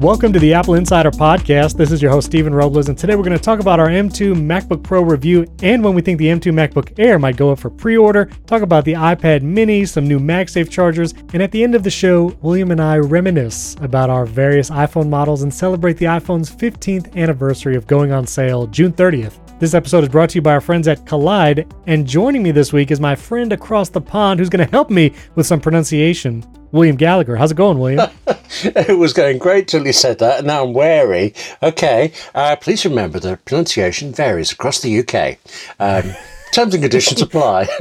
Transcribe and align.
Welcome 0.00 0.32
to 0.32 0.38
the 0.38 0.54
Apple 0.54 0.76
Insider 0.76 1.10
Podcast. 1.10 1.76
This 1.76 1.92
is 1.92 2.00
your 2.00 2.10
host, 2.10 2.28
Stephen 2.28 2.54
Robles, 2.54 2.88
and 2.88 2.96
today 2.96 3.16
we're 3.16 3.22
going 3.22 3.36
to 3.36 3.44
talk 3.44 3.60
about 3.60 3.78
our 3.78 3.88
M2 3.88 4.34
MacBook 4.34 4.82
Pro 4.82 5.02
review 5.02 5.46
and 5.62 5.84
when 5.84 5.92
we 5.92 6.00
think 6.00 6.16
the 6.18 6.24
M2 6.24 6.54
MacBook 6.54 6.98
Air 6.98 7.18
might 7.18 7.36
go 7.36 7.52
up 7.52 7.58
for 7.58 7.68
pre 7.68 7.98
order, 7.98 8.30
talk 8.46 8.62
about 8.62 8.86
the 8.86 8.94
iPad 8.94 9.42
mini, 9.42 9.84
some 9.84 10.08
new 10.08 10.18
MagSafe 10.18 10.70
chargers, 10.70 11.12
and 11.34 11.42
at 11.42 11.52
the 11.52 11.62
end 11.62 11.74
of 11.74 11.82
the 11.82 11.90
show, 11.90 12.34
William 12.40 12.70
and 12.70 12.80
I 12.80 12.96
reminisce 12.96 13.76
about 13.82 14.08
our 14.08 14.24
various 14.24 14.70
iPhone 14.70 15.10
models 15.10 15.42
and 15.42 15.52
celebrate 15.52 15.98
the 15.98 16.06
iPhone's 16.06 16.50
15th 16.50 17.14
anniversary 17.14 17.76
of 17.76 17.86
going 17.86 18.10
on 18.10 18.26
sale 18.26 18.66
June 18.68 18.94
30th. 18.94 19.34
This 19.58 19.74
episode 19.74 20.04
is 20.04 20.08
brought 20.08 20.30
to 20.30 20.36
you 20.36 20.42
by 20.42 20.54
our 20.54 20.62
friends 20.62 20.88
at 20.88 21.04
Kolide, 21.04 21.70
and 21.86 22.06
joining 22.06 22.42
me 22.42 22.52
this 22.52 22.72
week 22.72 22.90
is 22.90 23.00
my 23.00 23.14
friend 23.14 23.52
across 23.52 23.90
the 23.90 24.00
pond 24.00 24.40
who's 24.40 24.48
going 24.48 24.64
to 24.64 24.72
help 24.72 24.88
me 24.88 25.12
with 25.34 25.46
some 25.46 25.60
pronunciation, 25.60 26.42
William 26.72 26.96
Gallagher. 26.96 27.36
How's 27.36 27.50
it 27.52 27.56
going, 27.56 27.78
William? 27.78 28.10
it 28.64 28.98
was 28.98 29.12
going 29.12 29.38
great 29.38 29.68
till 29.68 29.86
you 29.86 29.92
said 29.92 30.18
that, 30.18 30.38
and 30.38 30.46
now 30.46 30.64
I'm 30.64 30.72
wary. 30.72 31.34
Okay, 31.62 32.12
uh, 32.34 32.56
please 32.56 32.84
remember 32.84 33.18
the 33.18 33.36
pronunciation 33.44 34.12
varies 34.12 34.52
across 34.52 34.80
the 34.80 34.98
UK. 35.00 35.38
Um, 35.78 36.14
terms 36.52 36.74
and 36.74 36.82
conditions 36.82 37.22
apply. 37.22 37.64